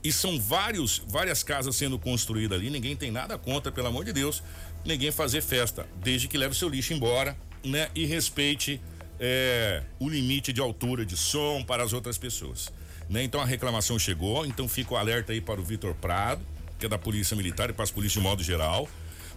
e 0.03 0.13
são 0.13 0.39
vários, 0.41 1.03
várias 1.07 1.43
casas 1.43 1.77
sendo 1.77 1.99
construídas 1.99 2.59
ali. 2.59 2.71
Ninguém 2.71 2.97
tem 2.97 3.11
nada 3.11 3.37
contra, 3.37 3.73
pelo 3.73 3.89
amor 3.89 4.05
de 4.05 4.13
Deus, 4.13 4.43
ninguém 4.85 5.11
fazer 5.11 5.43
festa, 5.43 5.87
desde 5.97 6.29
que 6.29 6.39
leve 6.39 6.55
seu 6.55 6.69
lixo 6.69 6.93
embora, 6.93 7.37
né? 7.65 7.89
E 7.95 8.05
respeite 8.07 8.81
eh, 9.19 9.83
o 9.99 10.09
limite 10.09 10.53
de 10.53 10.61
altura 10.61 11.05
de 11.05 11.17
som 11.17 11.63
para 11.63 11.83
as 11.83 11.93
outras 11.93 12.17
pessoas. 12.19 12.73
Né? 13.09 13.23
Então 13.23 13.41
a 13.41 13.45
reclamação 13.45 13.99
chegou, 13.99 14.47
então 14.47 14.69
fica 14.69 14.95
o 14.95 14.97
alerta 14.97 15.33
aí 15.33 15.41
para 15.41 15.61
o 15.61 15.65
Vitor 15.65 15.95
Prado, 15.95 16.43
que 16.79 16.87
é 16.87 16.89
da 16.89 16.99
Polícia 16.99 17.37
Militar 17.37 17.71
e 17.71 17.73
para 17.73 17.85
as 17.85 17.91
polícias 17.91 18.23
de 18.23 18.29
modo 18.29 18.43
geral 18.43 18.89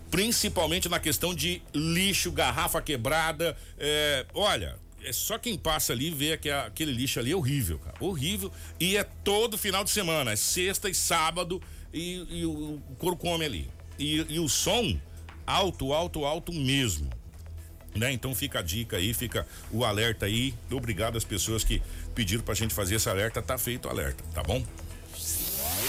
principalmente 0.10 0.90
na 0.90 1.00
questão 1.00 1.34
de 1.34 1.62
lixo, 1.74 2.32
garrafa 2.32 2.82
quebrada. 2.82 3.56
É, 3.78 4.26
olha, 4.34 4.76
é 5.04 5.14
só 5.14 5.38
quem 5.38 5.58
passa 5.58 5.94
ali 5.94 6.10
vê 6.10 6.38
que 6.38 6.50
aquele 6.50 6.92
lixo 6.92 7.20
ali 7.20 7.32
é 7.32 7.36
horrível, 7.36 7.80
cara. 7.80 7.96
Horrível. 8.00 8.52
E 8.80 8.98
é 8.98 9.04
todo 9.04 9.58
final 9.58 9.84
de 9.84 9.90
semana, 9.90 10.32
é 10.32 10.36
sexta 10.36 10.90
e 10.90 10.94
sábado 10.94 11.62
e, 11.94 12.26
e 12.30 12.46
o, 12.46 12.82
o 12.90 12.96
couro 12.98 13.16
come 13.16 13.46
ali. 13.46 13.70
E, 13.98 14.26
e, 14.30 14.40
o 14.40 14.48
som 14.48 14.98
alto, 15.46 15.94
alto, 15.94 16.26
alto 16.26 16.54
mesmo. 16.54 17.10
Né? 17.96 18.12
Então 18.12 18.34
fica 18.36 18.60
a 18.60 18.62
dica 18.62 18.98
aí, 18.98 19.14
fica 19.14 19.48
o 19.72 19.84
alerta 19.84 20.26
aí. 20.26 20.54
Obrigado 20.72 21.18
às 21.18 21.24
pessoas 21.24 21.64
que 21.64 21.82
pediram 22.14 22.44
pra 22.44 22.54
gente 22.54 22.74
fazer 22.74 22.96
esse 22.96 23.10
alerta. 23.10 23.42
Tá 23.42 23.58
feito 23.58 23.88
o 23.88 23.90
alerta, 23.90 24.24
tá 24.34 24.44
bom? 24.44 24.64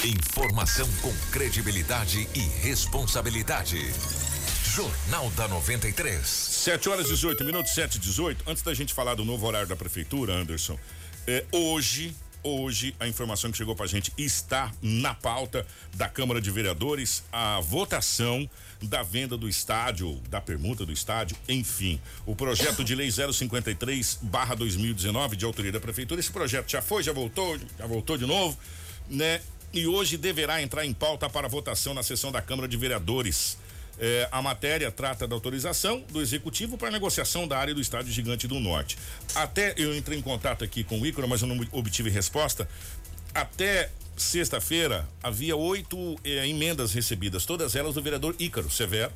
Informação 0.05 0.89
com 1.03 1.13
credibilidade 1.31 2.27
e 2.35 2.41
responsabilidade. 2.63 3.79
Jornal 4.75 5.29
da 5.31 5.49
93. 5.49 6.25
7 6.27 6.89
horas 6.89 7.07
e 7.07 7.11
18 7.11 7.45
minutos, 7.45 7.73
7 7.73 7.97
e 7.97 7.99
18. 7.99 8.49
Antes 8.49 8.63
da 8.63 8.73
gente 8.73 8.95
falar 8.95 9.17
do 9.17 9.25
novo 9.25 9.45
horário 9.47 9.67
da 9.67 9.75
prefeitura, 9.75 10.33
Anderson, 10.35 10.79
é, 11.27 11.45
hoje 11.51 12.15
Hoje, 12.43 12.97
a 12.99 13.07
informação 13.07 13.51
que 13.51 13.59
chegou 13.59 13.77
pra 13.77 13.87
gente 13.87 14.11
está 14.17 14.73
na 14.81 15.13
pauta 15.13 15.67
da 15.95 16.09
Câmara 16.09 16.41
de 16.41 16.51
Vereadores, 16.51 17.23
a 17.31 17.61
votação 17.61 18.49
da 18.81 19.03
venda 19.03 19.37
do 19.37 19.47
estádio, 19.47 20.19
da 20.31 20.41
permuta 20.41 20.87
do 20.87 20.91
estádio, 20.91 21.37
enfim. 21.47 22.01
O 22.25 22.35
projeto 22.35 22.83
de 22.83 22.95
lei 22.95 23.11
053 23.11 24.21
2019 24.57 25.37
de 25.37 25.45
autoria 25.45 25.71
da 25.71 25.79
prefeitura. 25.79 26.19
Esse 26.19 26.33
projeto 26.33 26.71
já 26.71 26.81
foi, 26.81 27.03
já 27.03 27.13
voltou, 27.13 27.59
já 27.79 27.87
voltou 27.87 28.17
de 28.17 28.25
novo, 28.25 28.59
né? 29.07 29.43
E 29.71 29.87
hoje 29.87 30.17
deverá 30.17 30.63
entrar 30.63 30.87
em 30.87 30.95
pauta 30.95 31.29
para 31.29 31.47
votação 31.47 31.93
na 31.93 32.03
sessão 32.03 32.33
da 32.33 32.41
Câmara 32.41 32.67
de 32.67 32.79
Vereadores. 32.79 33.59
É, 34.03 34.27
a 34.33 34.41
matéria 34.41 34.91
trata 34.91 35.29
da 35.29 35.35
autorização 35.35 36.03
do 36.11 36.23
executivo 36.23 36.79
para 36.79 36.91
negociação 36.91 37.47
da 37.47 37.59
área 37.59 37.75
do 37.75 37.83
estádio 37.83 38.11
Gigante 38.11 38.49
do 38.49 38.59
Norte. 38.59 38.97
Até 39.35 39.75
eu 39.77 39.95
entrei 39.95 40.19
em 40.19 40.23
contato 40.23 40.65
aqui 40.65 40.83
com 40.83 40.99
o 40.99 41.07
Ícaro, 41.07 41.29
mas 41.29 41.43
eu 41.43 41.49
não 41.49 41.61
obtive 41.71 42.09
resposta. 42.09 42.67
Até 43.35 43.91
sexta-feira 44.17 45.07
havia 45.23 45.55
oito 45.55 46.19
é, 46.25 46.49
emendas 46.49 46.95
recebidas, 46.95 47.45
todas 47.45 47.77
elas 47.77 47.95
do 47.95 48.03
vereador 48.03 48.35
Ícaro 48.39 48.71
Severo, 48.71 49.13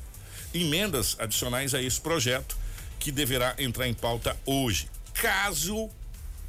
emendas 0.53 1.15
adicionais 1.19 1.73
a 1.73 1.81
esse 1.81 1.99
projeto 1.99 2.55
que 2.99 3.11
deverá 3.11 3.55
entrar 3.57 3.87
em 3.87 3.93
pauta 3.93 4.37
hoje. 4.45 4.87
Caso 5.15 5.89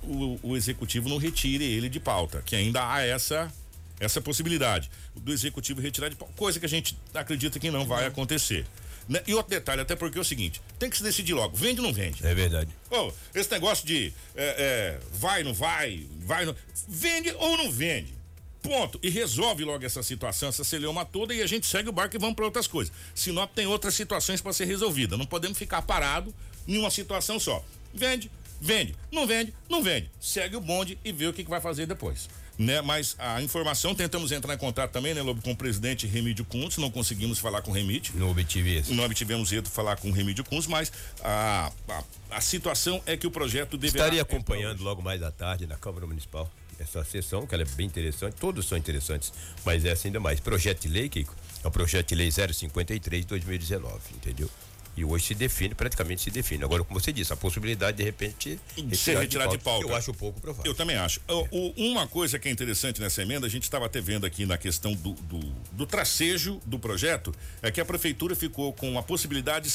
o, 0.03 0.39
o 0.43 0.57
executivo 0.57 1.09
não 1.09 1.17
retire 1.17 1.65
ele 1.65 1.89
de 1.89 2.01
pauta, 2.01 2.43
que 2.45 2.55
ainda 2.55 2.93
há 2.93 3.03
essa 3.03 3.51
essa 3.99 4.21
possibilidade 4.21 4.91
do 5.15 5.33
executivo 5.33 5.81
retirar 5.81 6.09
de 6.09 6.17
coisa 6.17 6.61
que 6.61 6.67
a 6.67 6.69
gente 6.69 6.99
acredita 7.15 7.59
que 7.59 7.71
não 7.71 7.87
vai 7.87 8.07
acontecer. 8.07 8.67
Né? 9.09 9.23
E 9.27 9.35
outro 9.35 9.51
detalhe, 9.51 9.81
até 9.81 9.95
porque 9.95 10.19
é 10.19 10.21
o 10.21 10.25
seguinte: 10.25 10.61
tem 10.79 10.91
que 10.91 10.97
se 10.97 11.03
decidir 11.03 11.33
logo, 11.33 11.57
vende 11.57 11.81
ou 11.81 11.87
não 11.87 11.93
vende? 11.93 12.27
É 12.27 12.35
verdade. 12.35 12.71
Oh, 12.91 13.13
esse 13.35 13.51
negócio 13.51 13.87
de 13.87 14.13
é, 14.35 14.45
é, 14.45 15.01
vai, 15.13 15.43
não 15.43 15.55
vai, 15.55 16.07
vai, 16.21 16.45
não. 16.45 16.55
Vende 16.89 17.31
ou 17.39 17.57
não 17.57 17.71
vende? 17.71 18.15
Ponto. 18.63 18.99
E 19.01 19.09
resolve 19.09 19.65
logo 19.65 19.85
essa 19.85 20.03
situação, 20.03 20.49
essa 20.49 20.65
celeuma 20.65 21.05
toda 21.05 21.33
e 21.33 21.41
a 21.41 21.47
gente 21.47 21.67
segue 21.67 21.89
o 21.89 21.93
barco 21.93 22.17
e 22.17 22.19
vamos 22.19 22.35
para 22.35 22.45
outras 22.45 22.67
coisas. 22.67 22.93
Sinop 23.15 23.53
tem 23.55 23.67
outras 23.67 23.95
situações 23.95 24.41
para 24.41 24.53
ser 24.53 24.65
resolvida. 24.65 25.17
Não 25.17 25.25
podemos 25.25 25.57
ficar 25.57 25.83
parado 25.83 26.35
em 26.67 26.77
uma 26.77 26.91
situação 26.91 27.39
só. 27.39 27.65
Vende, 27.95 28.29
vende. 28.61 28.97
Não 29.13 29.25
vende, 29.25 29.55
não 29.69 29.85
vende. 29.85 30.11
Segue 30.21 30.57
o 30.57 30.61
bonde 30.61 30.99
e 31.05 31.13
vê 31.13 31.29
o 31.29 31.33
que, 31.33 31.45
que 31.45 31.51
vai 31.51 31.61
fazer 31.61 31.87
depois 31.87 32.29
né? 32.59 32.81
Mas 32.81 33.15
a 33.19 33.43
informação, 33.43 33.95
tentamos 33.95 34.33
entrar 34.33 34.55
em 34.55 34.59
contato 34.59 34.91
também, 34.91 35.15
né, 35.15 35.23
Lobo, 35.23 35.43
com 35.43 35.53
o 35.53 35.57
presidente 35.57 36.07
Remídio 36.07 36.45
Kuntz, 36.45 36.77
não 36.79 36.91
conseguimos 36.91 37.39
falar 37.39 37.63
com 37.63 37.71
o 37.71 37.75
Remídio. 37.75 38.15
Não 38.17 38.31
obtive 38.31 38.83
Não 38.89 39.05
obtivemos 39.05 39.53
êxito 39.53 39.71
falar 39.71 39.97
com 39.97 40.09
o 40.09 40.13
Remídio 40.13 40.45
Kuntz, 40.45 40.67
mas 40.67 40.93
a, 41.23 41.73
a, 41.89 42.05
a, 42.31 42.41
situação 42.41 43.03
é 43.07 43.17
que 43.17 43.27
o 43.27 43.31
projeto 43.31 43.77
deverá... 43.77 44.05
Estaria 44.05 44.23
acompanhando 44.23 44.83
logo 44.83 45.03
mais 45.03 45.23
à 45.23 45.31
tarde 45.31 45.67
na 45.67 45.77
Câmara 45.77 46.07
Municipal 46.07 46.51
essa 46.79 47.03
sessão, 47.05 47.47
que 47.47 47.55
ela 47.55 47.65
é 47.65 47.67
bem 47.75 47.87
interessante, 47.87 48.35
todos 48.35 48.67
são 48.67 48.77
interessantes, 48.77 49.33
mas 49.65 49.85
essa 49.85 50.09
ainda 50.09 50.21
mais. 50.21 50.41
Projeto 50.41 50.83
de 50.83 50.89
lei, 50.89 51.09
Kiko, 51.09 51.35
é 51.65 51.69
o 51.69 51.71
projeto 51.71 52.09
de 52.09 52.15
lei 52.15 52.31
053 52.31 53.23
de 53.23 53.27
2019, 53.27 53.99
entendeu? 54.15 54.51
E 54.97 55.05
hoje 55.05 55.27
se 55.27 55.35
define, 55.35 55.75
praticamente 55.75 56.23
se 56.23 56.31
define. 56.31 56.65
Agora, 56.65 56.83
como 56.83 56.99
você 56.99 57.13
disse, 57.13 57.33
a 57.33 57.37
possibilidade 57.37 57.99
de 57.99 58.03
repente 58.03 58.59
de 58.77 58.97
ser 58.97 59.19
retirado 59.19 59.57
de, 59.57 59.63
pauta, 59.63 59.87
Eu 59.87 59.95
acho 59.95 60.15
pouco 60.15 60.41
provável. 60.41 60.71
Eu 60.71 60.75
também 60.75 60.97
acho. 60.97 61.21
É. 61.29 61.33
O, 61.33 61.75
uma 61.77 62.07
coisa 62.07 62.39
que 62.39 62.49
é 62.49 62.51
interessante 62.51 63.01
nessa 63.01 63.21
emenda, 63.21 63.47
a 63.47 63.51
gente 63.51 63.65
estava 63.65 63.85
até 63.85 64.01
vendo 64.01 64.25
aqui 64.25 64.47
na 64.47 64.57
questão 64.57 64.95
do, 64.95 65.13
do, 65.13 65.39
do 65.73 65.87
tracejo 65.87 66.61
do 66.65 66.79
projeto, 66.79 67.35
é 67.61 67.71
que 67.71 67.81
a 67.81 67.85
prefeitura 67.85 68.35
ficou 68.35 68.73
com 68.73 68.99
a 68.99 69.03
possibilidade, 69.03 69.71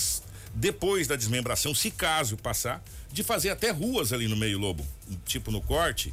depois 0.56 1.08
da 1.08 1.16
desmembração, 1.16 1.76
se 1.76 1.92
caso 1.92 2.36
passar, 2.36 2.84
de 3.12 3.24
fazer 3.24 3.52
até 3.52 3.70
ruas 3.70 4.12
ali 4.12 4.28
no 4.28 4.36
meio, 4.36 4.58
Lobo. 4.58 4.86
Tipo 5.26 5.52
no 5.52 5.62
corte 5.62 6.12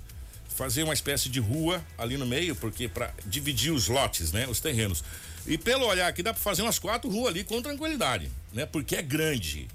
fazer 0.59 0.83
uma 0.83 0.93
espécie 0.93 1.29
de 1.29 1.39
rua 1.39 1.81
ali 1.97 2.17
no 2.17 2.27
meio, 2.27 2.57
porque 2.57 2.89
para 2.89 3.15
dividir 3.25 3.71
os 3.71 3.87
lotes, 3.87 4.33
né, 4.33 4.45
os 4.49 4.59
terrenos. 4.59 5.05
E 5.49 5.57
pelo 5.57 5.87
olhar 5.87 6.09
aqui 6.09 6.23
dá 6.23 6.33
para 6.33 6.43
fazer 6.43 6.63
umas 6.63 6.79
quatro 6.79 7.11
ruas 7.11 7.29
ali 7.29 7.43
com 7.43 7.61
tranquilidade, 7.63 8.31
né? 8.53 8.67
Porque 8.67 8.95
é 8.97 9.03
grande. 9.03 9.67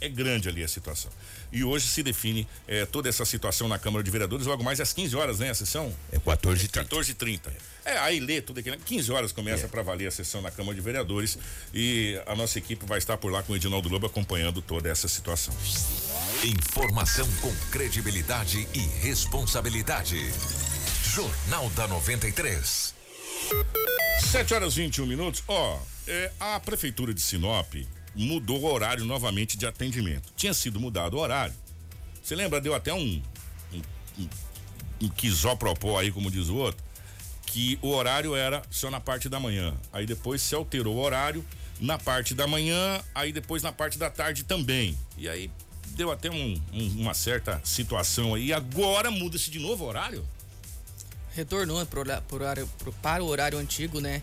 É 0.00 0.08
grande 0.08 0.48
ali 0.48 0.62
a 0.62 0.68
situação. 0.68 1.10
E 1.50 1.64
hoje 1.64 1.88
se 1.88 2.02
define 2.02 2.46
eh, 2.68 2.86
toda 2.86 3.08
essa 3.08 3.24
situação 3.24 3.68
na 3.68 3.78
Câmara 3.78 4.02
de 4.02 4.10
Vereadores, 4.10 4.46
logo 4.46 4.62
mais 4.62 4.80
às 4.80 4.92
15 4.92 5.16
horas, 5.16 5.38
né? 5.38 5.50
A 5.50 5.54
sessão? 5.54 5.92
É 6.12 6.18
14 6.18 6.64
h 6.64 6.72
14 6.72 7.14
30 7.14 7.52
É, 7.84 7.98
aí 7.98 8.20
lê 8.20 8.40
tudo 8.40 8.60
aqui, 8.60 8.70
né? 8.70 8.78
15 8.84 9.12
horas 9.12 9.32
começa 9.32 9.64
é. 9.64 9.68
para 9.68 9.82
valer 9.82 10.06
a 10.06 10.10
sessão 10.10 10.42
na 10.42 10.50
Câmara 10.50 10.74
de 10.74 10.80
Vereadores 10.80 11.38
e 11.72 12.20
a 12.26 12.34
nossa 12.36 12.58
equipe 12.58 12.84
vai 12.86 12.98
estar 12.98 13.16
por 13.16 13.32
lá 13.32 13.42
com 13.42 13.54
o 13.54 13.56
Edinaldo 13.56 13.88
Lobo 13.88 14.06
acompanhando 14.06 14.60
toda 14.60 14.88
essa 14.88 15.08
situação. 15.08 15.54
Informação 16.44 17.28
com 17.40 17.54
credibilidade 17.70 18.68
e 18.74 18.78
responsabilidade. 18.78 20.18
Jornal 21.14 21.70
da 21.70 21.88
93. 21.88 22.94
7 24.22 24.54
horas 24.54 24.74
21 24.74 25.06
minutos. 25.06 25.42
Ó, 25.46 25.78
é, 26.06 26.32
a 26.40 26.58
prefeitura 26.60 27.12
de 27.12 27.20
Sinop 27.20 27.74
mudou 28.14 28.60
o 28.60 28.72
horário 28.72 29.04
novamente 29.04 29.56
de 29.56 29.66
atendimento. 29.66 30.32
Tinha 30.36 30.54
sido 30.54 30.80
mudado 30.80 31.16
o 31.16 31.20
horário. 31.20 31.54
Você 32.22 32.34
lembra? 32.34 32.60
Deu 32.60 32.74
até 32.74 32.92
um, 32.94 33.22
um, 33.72 33.82
um, 34.18 34.28
um 35.02 35.96
aí, 35.96 36.10
como 36.12 36.30
diz 36.30 36.48
o 36.48 36.56
outro, 36.56 36.82
que 37.46 37.78
o 37.82 37.88
horário 37.88 38.34
era 38.34 38.62
só 38.70 38.90
na 38.90 39.00
parte 39.00 39.28
da 39.28 39.38
manhã. 39.38 39.74
Aí 39.92 40.06
depois 40.06 40.40
se 40.40 40.54
alterou 40.54 40.96
o 40.96 41.00
horário 41.00 41.44
na 41.80 41.98
parte 41.98 42.34
da 42.34 42.46
manhã, 42.46 43.02
aí 43.14 43.32
depois 43.32 43.62
na 43.62 43.72
parte 43.72 43.98
da 43.98 44.08
tarde 44.08 44.44
também. 44.44 44.96
E 45.18 45.28
aí 45.28 45.50
deu 45.88 46.10
até 46.10 46.30
um, 46.30 46.60
uma 46.72 47.12
certa 47.12 47.60
situação 47.64 48.34
aí. 48.34 48.52
Agora 48.52 49.10
muda-se 49.10 49.50
de 49.50 49.58
novo 49.58 49.84
o 49.84 49.88
horário? 49.88 50.26
Retornou 51.34 51.84
pro, 51.86 52.02
pro 52.28 52.36
horário, 52.36 52.68
pro, 52.78 52.92
para 52.94 53.22
o 53.22 53.26
horário 53.26 53.58
antigo, 53.58 54.00
né? 54.00 54.22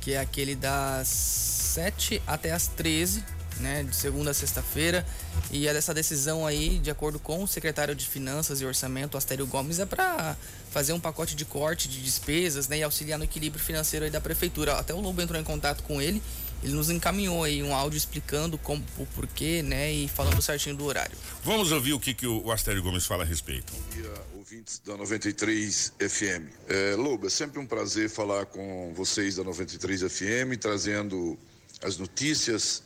Que 0.00 0.12
é 0.12 0.20
aquele 0.20 0.54
das 0.54 1.08
7 1.08 2.22
até 2.26 2.52
as 2.52 2.66
13, 2.66 3.24
né? 3.60 3.82
De 3.84 3.94
segunda 3.94 4.30
a 4.30 4.34
sexta-feira. 4.34 5.06
E 5.50 5.66
essa 5.66 5.94
decisão 5.94 6.46
aí, 6.46 6.78
de 6.78 6.90
acordo 6.90 7.18
com 7.18 7.42
o 7.42 7.48
secretário 7.48 7.94
de 7.94 8.06
Finanças 8.06 8.60
e 8.60 8.64
Orçamento, 8.64 9.16
Astério 9.16 9.46
Gomes, 9.46 9.78
é 9.78 9.86
para 9.86 10.36
fazer 10.70 10.92
um 10.92 11.00
pacote 11.00 11.34
de 11.34 11.44
corte 11.44 11.88
de 11.88 12.02
despesas, 12.02 12.68
né? 12.68 12.78
E 12.78 12.82
auxiliar 12.82 13.18
no 13.18 13.24
equilíbrio 13.24 13.62
financeiro 13.62 14.04
aí 14.04 14.10
da 14.10 14.20
prefeitura. 14.20 14.74
Até 14.74 14.92
o 14.94 15.00
Lobo 15.00 15.20
entrou 15.22 15.40
em 15.40 15.44
contato 15.44 15.82
com 15.82 16.00
ele 16.00 16.22
ele 16.62 16.74
nos 16.74 16.90
encaminhou 16.90 17.42
aí 17.42 17.62
um 17.62 17.74
áudio 17.74 17.96
explicando 17.96 18.56
como, 18.56 18.84
o 18.96 19.06
porquê, 19.06 19.62
né, 19.62 19.92
e 19.92 20.06
falando 20.06 20.40
certinho 20.40 20.76
do 20.76 20.84
horário. 20.84 21.16
Vamos 21.42 21.72
ouvir 21.72 21.92
o 21.92 21.98
que, 21.98 22.14
que 22.14 22.26
o 22.26 22.50
Astério 22.52 22.82
Gomes 22.82 23.04
fala 23.04 23.24
a 23.24 23.26
respeito. 23.26 23.72
Bom 23.72 23.82
dia, 23.90 24.14
ouvintes 24.52 24.82
da 24.84 24.98
93 24.98 25.94
FM. 25.98 26.52
É, 26.68 26.94
Lobo, 26.94 27.26
é 27.26 27.30
sempre 27.30 27.58
um 27.58 27.64
prazer 27.64 28.10
falar 28.10 28.44
com 28.44 28.92
vocês 28.92 29.36
da 29.36 29.44
93 29.44 30.02
FM, 30.02 30.58
trazendo 30.60 31.38
as 31.82 31.96
notícias 31.96 32.82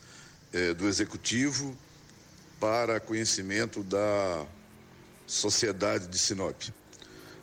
é, 0.53 0.73
do 0.73 0.87
Executivo 0.87 1.77
para 2.61 3.01
conhecimento 3.01 3.83
da 3.83 4.47
sociedade 5.27 6.07
de 6.07 6.17
Sinop. 6.17 6.57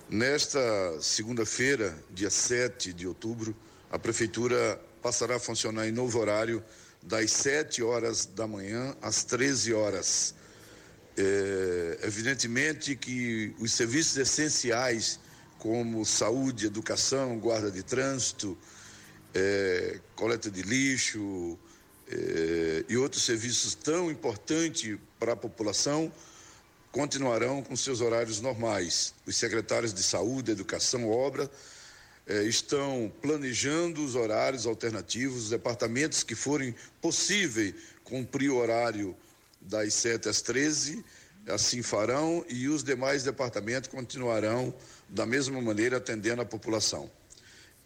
Nesta 0.09 0.61
segunda-feira, 1.01 1.93
dia 2.09 2.29
7 2.29 2.93
de 2.93 3.05
outubro, 3.05 3.53
a 3.91 3.99
Prefeitura 3.99 4.79
passará 5.01 5.35
a 5.35 5.39
funcionar 5.39 5.85
em 5.85 5.91
novo 5.91 6.17
horário, 6.17 6.63
das 7.01 7.29
7 7.31 7.83
horas 7.83 8.25
da 8.25 8.47
manhã 8.47 8.95
às 9.01 9.25
13 9.25 9.73
horas. 9.73 10.33
É, 11.15 11.99
evidentemente 12.03 12.95
que 12.95 13.53
os 13.59 13.71
serviços 13.73 14.17
essenciais, 14.17 15.19
como 15.59 16.05
saúde, 16.05 16.65
educação, 16.65 17.37
guarda 17.39 17.69
de 17.69 17.83
trânsito, 17.83 18.57
é, 19.33 19.99
coleta 20.15 20.49
de 20.49 20.61
lixo 20.61 21.57
é, 22.07 22.85
e 22.89 22.97
outros 22.97 23.23
serviços 23.23 23.75
tão 23.75 24.09
importantes 24.09 24.97
para 25.19 25.33
a 25.33 25.35
população, 25.35 26.11
continuarão 26.91 27.63
com 27.63 27.75
seus 27.75 28.01
horários 28.01 28.39
normais. 28.39 29.15
Os 29.25 29.35
secretários 29.35 29.93
de 29.93 30.03
saúde, 30.03 30.51
educação, 30.51 31.09
obra 31.09 31.49
eh, 32.25 32.43
estão 32.43 33.11
planejando 33.21 34.05
os 34.05 34.15
horários 34.15 34.65
alternativos, 34.65 35.45
os 35.45 35.49
departamentos 35.49 36.23
que 36.23 36.35
forem 36.35 36.73
possível 37.01 37.73
cumprir 38.03 38.49
o 38.49 38.57
horário 38.57 39.15
das 39.65 39.93
7 39.93 40.29
às 40.29 40.41
13, 40.41 41.03
assim 41.47 41.81
farão, 41.81 42.45
e 42.49 42.67
os 42.67 42.83
demais 42.83 43.23
departamentos 43.23 43.89
continuarão 43.89 44.73
da 45.09 45.25
mesma 45.25 45.61
maneira 45.61 45.97
atendendo 45.97 46.41
a 46.41 46.45
população. 46.45 47.09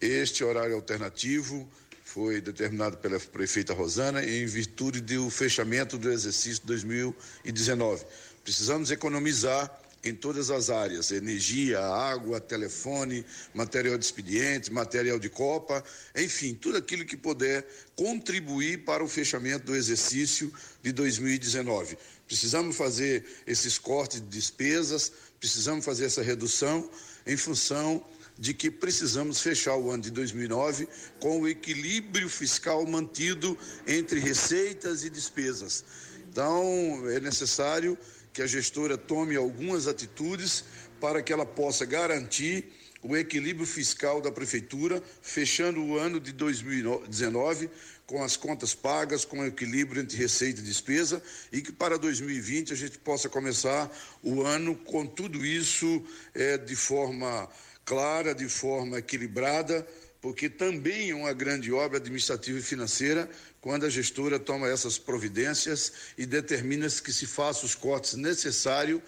Este 0.00 0.44
horário 0.44 0.74
alternativo 0.74 1.68
foi 2.04 2.40
determinado 2.40 2.96
pela 2.98 3.18
prefeita 3.20 3.74
Rosana 3.74 4.24
em 4.24 4.46
virtude 4.46 5.00
do 5.00 5.28
fechamento 5.28 5.98
do 5.98 6.10
exercício 6.10 6.62
2019. 6.64 8.04
Precisamos 8.42 8.90
economizar 8.90 9.70
em 10.04 10.14
todas 10.14 10.50
as 10.50 10.70
áreas: 10.70 11.10
energia, 11.10 11.80
água, 11.80 12.40
telefone, 12.40 13.24
material 13.54 13.98
de 13.98 14.04
expediente, 14.04 14.72
material 14.72 15.18
de 15.18 15.28
copa, 15.28 15.82
enfim, 16.16 16.54
tudo 16.54 16.78
aquilo 16.78 17.04
que 17.04 17.16
puder 17.16 17.66
contribuir 17.96 18.84
para 18.84 19.02
o 19.02 19.08
fechamento 19.08 19.66
do 19.66 19.76
exercício 19.76 20.52
de 20.82 20.92
2019. 20.92 21.98
Precisamos 22.26 22.76
fazer 22.76 23.24
esses 23.46 23.78
cortes 23.78 24.20
de 24.20 24.26
despesas, 24.26 25.12
precisamos 25.40 25.84
fazer 25.84 26.04
essa 26.04 26.22
redução 26.22 26.88
em 27.26 27.36
função 27.36 28.04
de 28.38 28.54
que 28.54 28.70
precisamos 28.70 29.40
fechar 29.40 29.76
o 29.76 29.90
ano 29.90 30.04
de 30.04 30.10
2009 30.12 30.88
com 31.18 31.40
o 31.40 31.48
equilíbrio 31.48 32.28
fiscal 32.28 32.86
mantido 32.86 33.58
entre 33.86 34.20
receitas 34.20 35.04
e 35.04 35.10
despesas. 35.10 35.84
Então, 36.30 37.02
é 37.10 37.18
necessário 37.18 37.98
que 38.38 38.42
a 38.42 38.46
gestora 38.46 38.96
tome 38.96 39.34
algumas 39.34 39.88
atitudes 39.88 40.62
para 41.00 41.20
que 41.20 41.32
ela 41.32 41.44
possa 41.44 41.84
garantir 41.84 42.72
o 43.02 43.16
equilíbrio 43.16 43.66
fiscal 43.66 44.20
da 44.20 44.30
prefeitura, 44.30 45.02
fechando 45.20 45.84
o 45.84 45.98
ano 45.98 46.20
de 46.20 46.30
2019 46.30 47.68
com 48.06 48.22
as 48.22 48.36
contas 48.36 48.76
pagas, 48.76 49.24
com 49.24 49.44
equilíbrio 49.44 50.00
entre 50.00 50.16
receita 50.16 50.60
e 50.60 50.62
despesa, 50.62 51.20
e 51.50 51.60
que 51.60 51.72
para 51.72 51.98
2020 51.98 52.72
a 52.72 52.76
gente 52.76 52.96
possa 52.98 53.28
começar 53.28 53.90
o 54.22 54.42
ano 54.42 54.76
com 54.76 55.04
tudo 55.04 55.44
isso 55.44 56.00
é, 56.32 56.56
de 56.56 56.76
forma 56.76 57.48
clara, 57.84 58.32
de 58.36 58.48
forma 58.48 58.98
equilibrada, 58.98 59.84
porque 60.20 60.48
também 60.48 61.10
é 61.10 61.14
uma 61.14 61.32
grande 61.32 61.72
obra 61.72 61.98
administrativa 61.98 62.56
e 62.56 62.62
financeira 62.62 63.28
quando 63.60 63.86
a 63.86 63.90
gestora 63.90 64.38
toma 64.38 64.68
essas 64.68 64.98
providências 64.98 65.92
e 66.16 66.24
determina 66.24 66.88
que 66.88 67.12
se 67.12 67.26
façam 67.26 67.64
os 67.64 67.74
cortes 67.74 68.14
necessários 68.14 69.00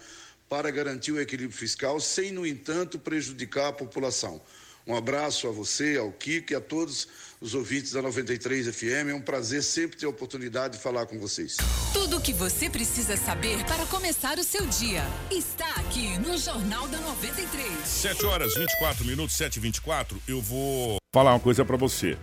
para 0.49 0.69
garantir 0.69 1.13
o 1.13 1.21
equilíbrio 1.21 1.57
fiscal, 1.57 1.99
sem, 1.99 2.31
no 2.31 2.45
entanto, 2.45 2.99
prejudicar 2.99 3.69
a 3.69 3.73
população. 3.73 4.41
Um 4.85 4.95
abraço 4.95 5.47
a 5.47 5.51
você, 5.51 5.97
ao 5.97 6.11
Kiko 6.11 6.53
e 6.53 6.55
a 6.55 6.59
todos 6.59 7.07
os 7.39 7.53
ouvintes 7.53 7.91
da 7.91 8.01
93 8.01 8.67
FM. 8.75 9.09
É 9.09 9.13
um 9.13 9.21
prazer 9.21 9.63
sempre 9.63 9.97
ter 9.97 10.05
a 10.05 10.09
oportunidade 10.09 10.77
de 10.77 10.83
falar 10.83 11.05
com 11.05 11.19
vocês. 11.19 11.57
Tudo 11.93 12.17
o 12.17 12.21
que 12.21 12.33
você 12.33 12.69
precisa 12.69 13.15
saber 13.15 13.63
para 13.65 13.85
começar 13.85 14.37
o 14.39 14.43
seu 14.43 14.65
dia 14.67 15.03
está 15.31 15.69
aqui 15.75 16.17
no 16.19 16.37
Jornal 16.37 16.87
da 16.87 16.97
93. 16.99 17.87
7 17.87 18.25
horas 18.25 18.53
24 18.55 19.05
minutos, 19.05 19.35
7 19.37 19.55
e 19.55 19.59
24 19.59 20.21
Eu 20.27 20.41
vou 20.41 20.97
falar 21.13 21.33
uma 21.33 21.39
coisa 21.39 21.63
para 21.63 21.77
você. 21.77 22.17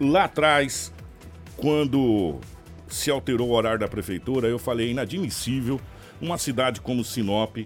Lá 0.00 0.24
atrás, 0.24 0.92
quando 1.58 2.40
se 2.88 3.10
alterou 3.10 3.50
o 3.50 3.52
horário 3.52 3.78
da 3.78 3.88
prefeitura, 3.88 4.48
eu 4.48 4.58
falei 4.58 4.90
inadmissível 4.90 5.78
uma 6.20 6.38
cidade 6.38 6.80
como 6.80 7.04
Sinop 7.04 7.58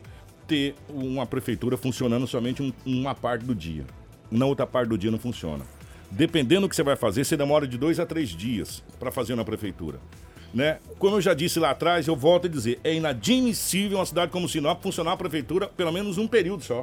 ter 0.49 0.75
uma 0.89 1.25
prefeitura 1.25 1.77
funcionando 1.77 2.27
somente 2.27 2.61
um, 2.61 2.73
uma 2.85 3.15
parte 3.15 3.45
do 3.45 3.55
dia 3.55 3.85
na 4.33 4.47
outra 4.47 4.67
parte 4.67 4.89
do 4.89 4.99
dia 4.99 5.11
não 5.11 5.19
funciona. 5.19 5.65
Dependendo 6.11 6.63
do 6.63 6.69
que 6.69 6.75
você 6.75 6.83
vai 6.83 6.97
fazer, 6.97 7.25
você 7.25 7.37
demora 7.37 7.67
de 7.67 7.79
dois 7.79 8.01
a 8.01 8.07
três 8.07 8.31
dias 8.31 8.83
para 8.99 9.11
fazer 9.11 9.35
na 9.35 9.45
prefeitura. 9.45 9.99
Né? 10.53 10.79
Como 10.99 11.17
eu 11.17 11.21
já 11.21 11.33
disse 11.35 11.59
lá 11.59 11.71
atrás, 11.71 12.07
eu 12.07 12.17
volto 12.17 12.47
a 12.47 12.51
dizer, 12.51 12.81
é 12.83 12.95
inadmissível 12.95 13.99
uma 13.99 14.07
cidade 14.07 14.31
como 14.31 14.49
Sinop 14.49 14.83
funcionar 14.83 15.13
a 15.13 15.17
prefeitura 15.17 15.69
pelo 15.69 15.93
menos 15.93 16.19
um 16.19 16.27
período 16.27 16.63
só. 16.63 16.83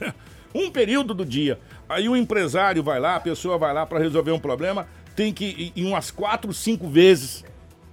um 0.54 0.70
período 0.70 1.14
do 1.14 1.24
dia. 1.24 1.58
Aí 1.88 2.08
o 2.08 2.16
empresário 2.16 2.82
vai 2.82 2.98
lá, 2.98 3.16
a 3.16 3.20
pessoa 3.20 3.58
vai 3.58 3.72
lá 3.72 3.84
para 3.84 3.98
resolver 3.98 4.32
um 4.32 4.38
problema, 4.38 4.88
tem 5.18 5.32
que 5.32 5.72
ir 5.74 5.84
umas 5.84 6.12
quatro, 6.12 6.54
cinco 6.54 6.88
vezes, 6.88 7.44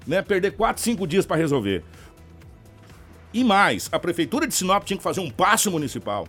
né? 0.06 0.22
Perder 0.22 0.52
quatro, 0.52 0.84
cinco 0.84 1.08
dias 1.08 1.26
para 1.26 1.38
resolver. 1.38 1.84
E 3.34 3.44
mais, 3.44 3.90
a 3.92 3.98
prefeitura 3.98 4.46
de 4.46 4.54
Sinop 4.54 4.84
tinha 4.84 4.96
que 4.96 5.02
fazer 5.02 5.22
um 5.22 5.32
passo 5.32 5.72
municipal 5.72 6.28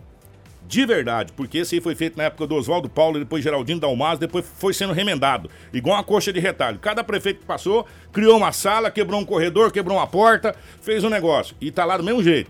de 0.67 0.85
verdade, 0.87 1.31
porque 1.33 1.59
esse 1.59 1.75
aí 1.75 1.81
foi 1.81 1.93
feito 1.93 2.17
na 2.17 2.23
época 2.23 2.47
do 2.47 2.55
Oswaldo 2.55 2.89
Paulo, 2.89 3.19
depois 3.19 3.43
Geraldino 3.43 3.79
Dalmas, 3.79 4.17
depois 4.17 4.43
foi 4.57 4.73
sendo 4.73 4.91
remendado, 4.91 5.51
igual 5.71 5.97
uma 5.97 6.03
coxa 6.03 6.33
de 6.33 6.39
retalho. 6.39 6.79
Cada 6.79 7.03
prefeito 7.03 7.41
que 7.41 7.45
passou, 7.45 7.85
criou 8.11 8.35
uma 8.35 8.51
sala, 8.51 8.89
quebrou 8.89 9.21
um 9.21 9.23
corredor, 9.23 9.71
quebrou 9.71 9.97
uma 9.97 10.07
porta, 10.07 10.55
fez 10.81 11.03
um 11.03 11.09
negócio, 11.09 11.55
e 11.61 11.71
tá 11.71 11.85
lá 11.85 11.95
do 11.95 12.03
mesmo 12.03 12.23
jeito, 12.23 12.49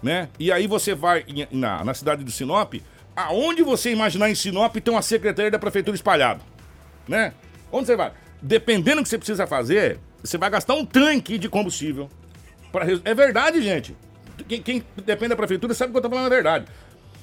né? 0.00 0.28
E 0.38 0.52
aí 0.52 0.68
você 0.68 0.94
vai 0.94 1.24
na, 1.50 1.84
na 1.84 1.92
cidade 1.92 2.22
de 2.22 2.30
Sinop, 2.30 2.74
aonde 3.16 3.64
você 3.64 3.90
imaginar 3.90 4.30
em 4.30 4.34
Sinop 4.36 4.76
tem 4.76 4.94
uma 4.94 5.02
secretaria 5.02 5.50
da 5.50 5.58
prefeitura 5.58 5.96
espalhada, 5.96 6.40
né? 7.06 7.34
Onde 7.72 7.86
você 7.86 7.96
vai? 7.96 8.12
Dependendo 8.42 8.96
do 8.96 9.02
que 9.02 9.08
você 9.08 9.18
precisa 9.18 9.46
fazer, 9.46 9.98
você 10.22 10.38
vai 10.38 10.50
gastar 10.50 10.74
um 10.74 10.84
tanque 10.84 11.38
de 11.38 11.48
combustível. 11.48 12.08
Pra... 12.72 12.86
É 13.04 13.14
verdade, 13.14 13.62
gente. 13.62 13.96
Quem, 14.48 14.62
quem 14.62 14.84
depende 15.04 15.30
da 15.30 15.36
prefeitura 15.36 15.74
sabe 15.74 15.92
que 15.92 15.98
eu 15.98 16.02
tô 16.02 16.08
falando 16.08 16.26
a 16.26 16.30
verdade. 16.30 16.66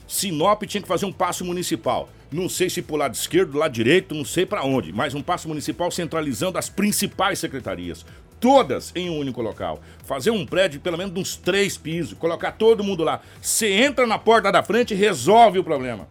Sinop 0.07 0.63
tinha 0.63 0.81
que 0.81 0.87
fazer 0.87 1.05
um 1.05 1.11
passo 1.11 1.43
municipal. 1.43 2.09
Não 2.31 2.47
sei 2.47 2.69
se 2.69 2.81
pro 2.81 2.95
lado 2.95 3.13
esquerdo, 3.13 3.53
do 3.53 3.57
lado 3.57 3.71
direito, 3.71 4.15
não 4.15 4.25
sei 4.25 4.45
para 4.45 4.63
onde, 4.63 4.93
mas 4.93 5.13
um 5.13 5.21
passo 5.21 5.47
municipal 5.47 5.89
centralizando 5.91 6.57
as 6.57 6.69
principais 6.69 7.39
secretarias. 7.39 8.05
Todas 8.39 8.91
em 8.95 9.09
um 9.09 9.17
único 9.17 9.41
local. 9.41 9.81
Fazer 10.05 10.29
um 10.29 10.45
prédio 10.45 10.77
de 10.77 10.83
pelo 10.83 10.97
menos 10.97 11.15
uns 11.17 11.35
três 11.35 11.77
pisos, 11.77 12.17
colocar 12.17 12.51
todo 12.51 12.83
mundo 12.83 13.03
lá. 13.03 13.21
Você 13.41 13.71
entra 13.71 14.05
na 14.05 14.19
porta 14.19 14.51
da 14.51 14.61
frente 14.61 14.93
e 14.93 14.97
resolve 14.97 15.59
o 15.59 15.63
problema. 15.63 16.07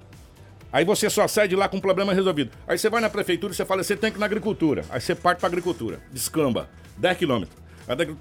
Aí 0.73 0.85
você 0.85 1.09
só 1.09 1.27
sai 1.27 1.49
de 1.49 1.57
lá 1.57 1.69
com 1.69 1.79
o 1.79 1.81
problema 1.81 2.13
resolvido. 2.13 2.51
Aí 2.67 2.79
você 2.79 2.91
vai 2.91 3.01
na 3.01 3.09
prefeitura 3.09 3.53
e 3.53 3.57
você 3.57 3.65
fala, 3.65 3.83
você 3.83 3.97
tem 3.97 4.11
que 4.11 4.19
ir 4.19 4.21
na 4.21 4.27
agricultura. 4.27 4.85
Aí 4.91 5.01
você 5.01 5.15
parte 5.15 5.39
pra 5.39 5.49
agricultura. 5.49 6.01
Descamba. 6.13 6.69
10 6.99 7.17
quilômetros. 7.19 7.57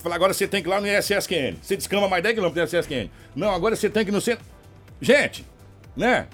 Agora 0.05 0.33
você 0.33 0.47
tem 0.47 0.61
que 0.61 0.69
ir 0.69 0.71
lá 0.71 0.79
no 0.79 0.87
ISSQN. 0.87 1.57
Você 1.61 1.75
descamba 1.75 2.07
mais 2.07 2.21
10 2.21 2.35
quilômetros 2.35 2.71
do 2.71 2.77
ISSQN. 2.77 3.09
Não, 3.35 3.49
agora 3.49 3.75
você 3.75 3.89
tem 3.89 4.03
que 4.05 4.11
ir 4.11 4.13
no 4.13 4.21
centro. 4.21 4.45
Gente, 5.01 5.45
né? 5.95 6.27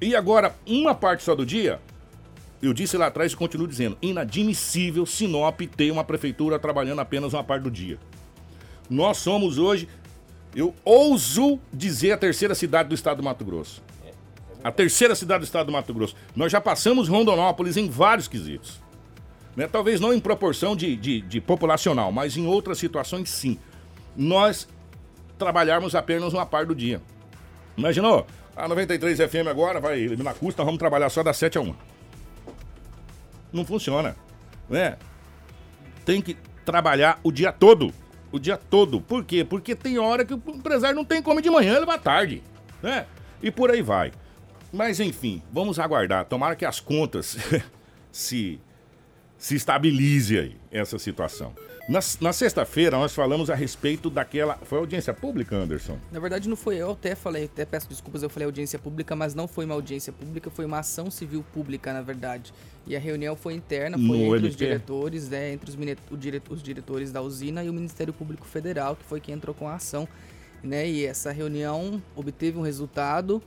E 0.00 0.16
agora, 0.16 0.54
uma 0.66 0.94
parte 0.94 1.22
só 1.22 1.34
do 1.34 1.46
dia, 1.46 1.80
eu 2.60 2.72
disse 2.72 2.96
lá 2.96 3.06
atrás 3.06 3.32
e 3.32 3.36
continuo 3.36 3.68
dizendo, 3.68 3.96
inadmissível 4.02 5.06
Sinop 5.06 5.60
ter 5.76 5.92
uma 5.92 6.02
prefeitura 6.02 6.58
trabalhando 6.58 7.00
apenas 7.00 7.32
uma 7.32 7.44
parte 7.44 7.62
do 7.62 7.70
dia. 7.70 7.98
Nós 8.90 9.18
somos 9.18 9.58
hoje, 9.58 9.88
eu 10.54 10.74
ouso 10.84 11.60
dizer 11.72 12.12
a 12.12 12.18
terceira 12.18 12.54
cidade 12.54 12.88
do 12.88 12.94
estado 12.94 13.18
do 13.18 13.22
Mato 13.22 13.44
Grosso. 13.44 13.80
A 14.62 14.70
terceira 14.70 15.14
cidade 15.14 15.40
do 15.40 15.44
estado 15.44 15.66
do 15.66 15.72
Mato 15.72 15.92
Grosso. 15.92 16.14
Nós 16.36 16.52
já 16.52 16.60
passamos 16.60 17.08
Rondonópolis 17.08 17.76
em 17.76 17.88
vários 17.88 18.28
quesitos. 18.28 18.80
Né? 19.56 19.66
Talvez 19.66 20.00
não 20.00 20.12
em 20.14 20.20
proporção 20.20 20.76
de, 20.76 20.96
de, 20.96 21.20
de 21.20 21.40
populacional, 21.40 22.12
mas 22.12 22.36
em 22.36 22.46
outras 22.46 22.78
situações 22.78 23.28
sim. 23.28 23.58
Nós 24.16 24.68
trabalharmos 25.38 25.94
apenas 25.94 26.32
uma 26.32 26.46
parte 26.46 26.68
do 26.68 26.74
dia. 26.74 27.02
Imaginou? 27.76 28.26
A 28.54 28.68
93 28.68 29.18
FM 29.18 29.48
agora 29.48 29.80
vai 29.80 29.98
eliminar 29.98 30.34
custo, 30.34 30.58
nós 30.58 30.66
vamos 30.66 30.78
trabalhar 30.78 31.08
só 31.08 31.22
das 31.22 31.36
7 31.38 31.58
a 31.58 31.60
1. 31.60 31.74
Não 33.52 33.64
funciona, 33.64 34.14
né? 34.68 34.96
Tem 36.04 36.20
que 36.20 36.36
trabalhar 36.64 37.18
o 37.22 37.32
dia 37.32 37.50
todo. 37.52 37.92
O 38.30 38.38
dia 38.38 38.56
todo. 38.56 39.00
Por 39.00 39.24
quê? 39.24 39.44
Porque 39.44 39.74
tem 39.74 39.98
hora 39.98 40.24
que 40.24 40.34
o 40.34 40.42
empresário 40.48 40.96
não 40.96 41.04
tem 41.04 41.20
como 41.22 41.42
de 41.42 41.50
manhã, 41.50 41.76
ele 41.76 41.86
vai 41.86 41.98
tarde, 41.98 42.42
né? 42.82 43.06
E 43.42 43.50
por 43.50 43.70
aí 43.70 43.82
vai. 43.82 44.12
Mas 44.72 45.00
enfim, 45.00 45.42
vamos 45.52 45.78
aguardar. 45.78 46.24
Tomara 46.24 46.56
que 46.56 46.64
as 46.64 46.80
contas 46.80 47.36
se, 48.10 48.58
se 49.36 49.54
estabilize 49.54 50.38
aí, 50.38 50.56
essa 50.70 50.98
situação. 50.98 51.52
Na, 51.88 51.98
na 52.20 52.32
sexta-feira, 52.32 52.96
nós 52.96 53.12
falamos 53.12 53.50
a 53.50 53.56
respeito 53.56 54.08
daquela. 54.08 54.56
Foi 54.62 54.78
audiência 54.78 55.12
pública, 55.12 55.56
Anderson? 55.56 55.98
Na 56.12 56.20
verdade, 56.20 56.48
não 56.48 56.56
foi. 56.56 56.76
Eu 56.76 56.92
até 56.92 57.16
falei, 57.16 57.46
até 57.46 57.64
peço 57.64 57.88
desculpas, 57.88 58.22
eu 58.22 58.30
falei 58.30 58.46
audiência 58.46 58.78
pública, 58.78 59.16
mas 59.16 59.34
não 59.34 59.48
foi 59.48 59.64
uma 59.64 59.74
audiência 59.74 60.12
pública, 60.12 60.48
foi 60.48 60.64
uma 60.64 60.78
ação 60.78 61.10
civil 61.10 61.44
pública, 61.52 61.92
na 61.92 62.00
verdade. 62.00 62.54
E 62.86 62.94
a 62.94 63.00
reunião 63.00 63.34
foi 63.34 63.54
interna, 63.54 63.98
foi 63.98 64.06
no 64.06 64.36
entre 64.36 64.48
os 64.48 64.56
diretores, 64.56 65.28
né, 65.28 65.52
entre 65.52 65.70
os, 65.70 65.76
os 66.50 66.62
diretores 66.62 67.10
da 67.10 67.20
usina 67.20 67.64
e 67.64 67.68
o 67.68 67.72
Ministério 67.72 68.12
Público 68.12 68.46
Federal, 68.46 68.94
que 68.94 69.04
foi 69.04 69.20
quem 69.20 69.34
entrou 69.34 69.54
com 69.54 69.68
a 69.68 69.74
ação. 69.74 70.08
Né? 70.62 70.88
E 70.88 71.04
essa 71.04 71.32
reunião 71.32 72.00
obteve 72.14 72.56
um 72.56 72.62
resultado 72.62 73.42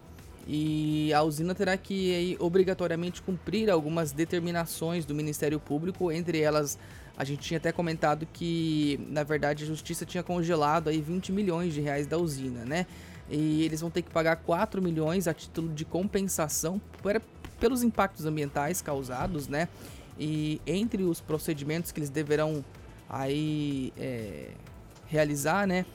e 0.47 1.11
a 1.13 1.23
usina 1.23 1.55
terá 1.55 1.75
que 1.75 2.13
aí, 2.13 2.37
obrigatoriamente 2.39 3.21
cumprir 3.21 3.69
algumas 3.69 4.11
determinações 4.11 5.05
do 5.05 5.15
Ministério 5.15 5.59
Público, 5.59 6.11
entre 6.11 6.39
elas 6.39 6.77
a 7.17 7.23
gente 7.23 7.39
tinha 7.39 7.57
até 7.57 7.71
comentado 7.71 8.27
que, 8.33 8.99
na 9.09 9.23
verdade, 9.23 9.63
a 9.63 9.67
justiça 9.67 10.05
tinha 10.05 10.21
congelado 10.21 10.89
aí 10.89 11.01
20 11.01 11.31
milhões 11.31 11.73
de 11.73 11.79
reais 11.79 12.05
da 12.05 12.17
usina, 12.17 12.65
né? 12.65 12.85
e 13.29 13.63
eles 13.63 13.81
vão 13.81 13.89
ter 13.89 14.01
que 14.01 14.11
pagar 14.11 14.35
4 14.37 14.81
milhões 14.81 15.27
a 15.27 15.33
título 15.33 15.69
de 15.69 15.83
compensação 15.83 16.79
por, 17.01 17.19
pelos 17.59 17.83
impactos 17.83 18.25
ambientais 18.25 18.81
causados, 18.81 19.47
né? 19.47 19.67
E 20.17 20.61
entre 20.65 21.03
os 21.03 21.19
procedimentos 21.19 21.91
que 21.91 21.99
eles 21.99 22.09
deverão 22.09 22.63
aí 23.09 23.91
é, 23.97 24.49
realizar, 25.07 25.67
né? 25.67 25.85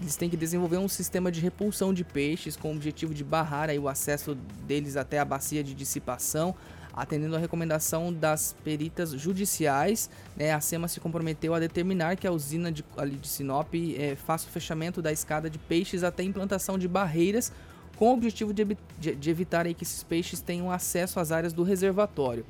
Eles 0.00 0.16
têm 0.16 0.28
que 0.28 0.36
desenvolver 0.36 0.78
um 0.78 0.88
sistema 0.88 1.30
de 1.30 1.40
repulsão 1.40 1.94
de 1.94 2.04
peixes 2.04 2.56
com 2.56 2.72
o 2.72 2.76
objetivo 2.76 3.14
de 3.14 3.22
barrar 3.22 3.70
aí 3.70 3.78
o 3.78 3.88
acesso 3.88 4.34
deles 4.66 4.96
até 4.96 5.18
a 5.18 5.24
bacia 5.24 5.62
de 5.62 5.72
dissipação, 5.72 6.54
atendendo 6.92 7.36
a 7.36 7.38
recomendação 7.38 8.12
das 8.12 8.54
peritas 8.64 9.10
judiciais. 9.12 10.10
Né, 10.36 10.52
a 10.52 10.60
SEMA 10.60 10.88
se 10.88 11.00
comprometeu 11.00 11.54
a 11.54 11.60
determinar 11.60 12.16
que 12.16 12.26
a 12.26 12.32
usina 12.32 12.70
de, 12.72 12.84
ali 12.96 13.16
de 13.16 13.28
Sinop 13.28 13.72
é, 13.74 14.16
faça 14.16 14.48
o 14.48 14.50
fechamento 14.50 15.00
da 15.00 15.12
escada 15.12 15.48
de 15.48 15.58
peixes 15.58 16.02
até 16.02 16.22
a 16.22 16.26
implantação 16.26 16.76
de 16.78 16.88
barreiras 16.88 17.52
com 17.96 18.10
o 18.10 18.14
objetivo 18.14 18.52
de, 18.52 18.76
de, 18.98 19.14
de 19.14 19.30
evitar 19.30 19.66
aí 19.66 19.74
que 19.74 19.84
esses 19.84 20.02
peixes 20.02 20.40
tenham 20.40 20.70
acesso 20.70 21.20
às 21.20 21.30
áreas 21.30 21.52
do 21.52 21.62
reservatório. 21.62 22.44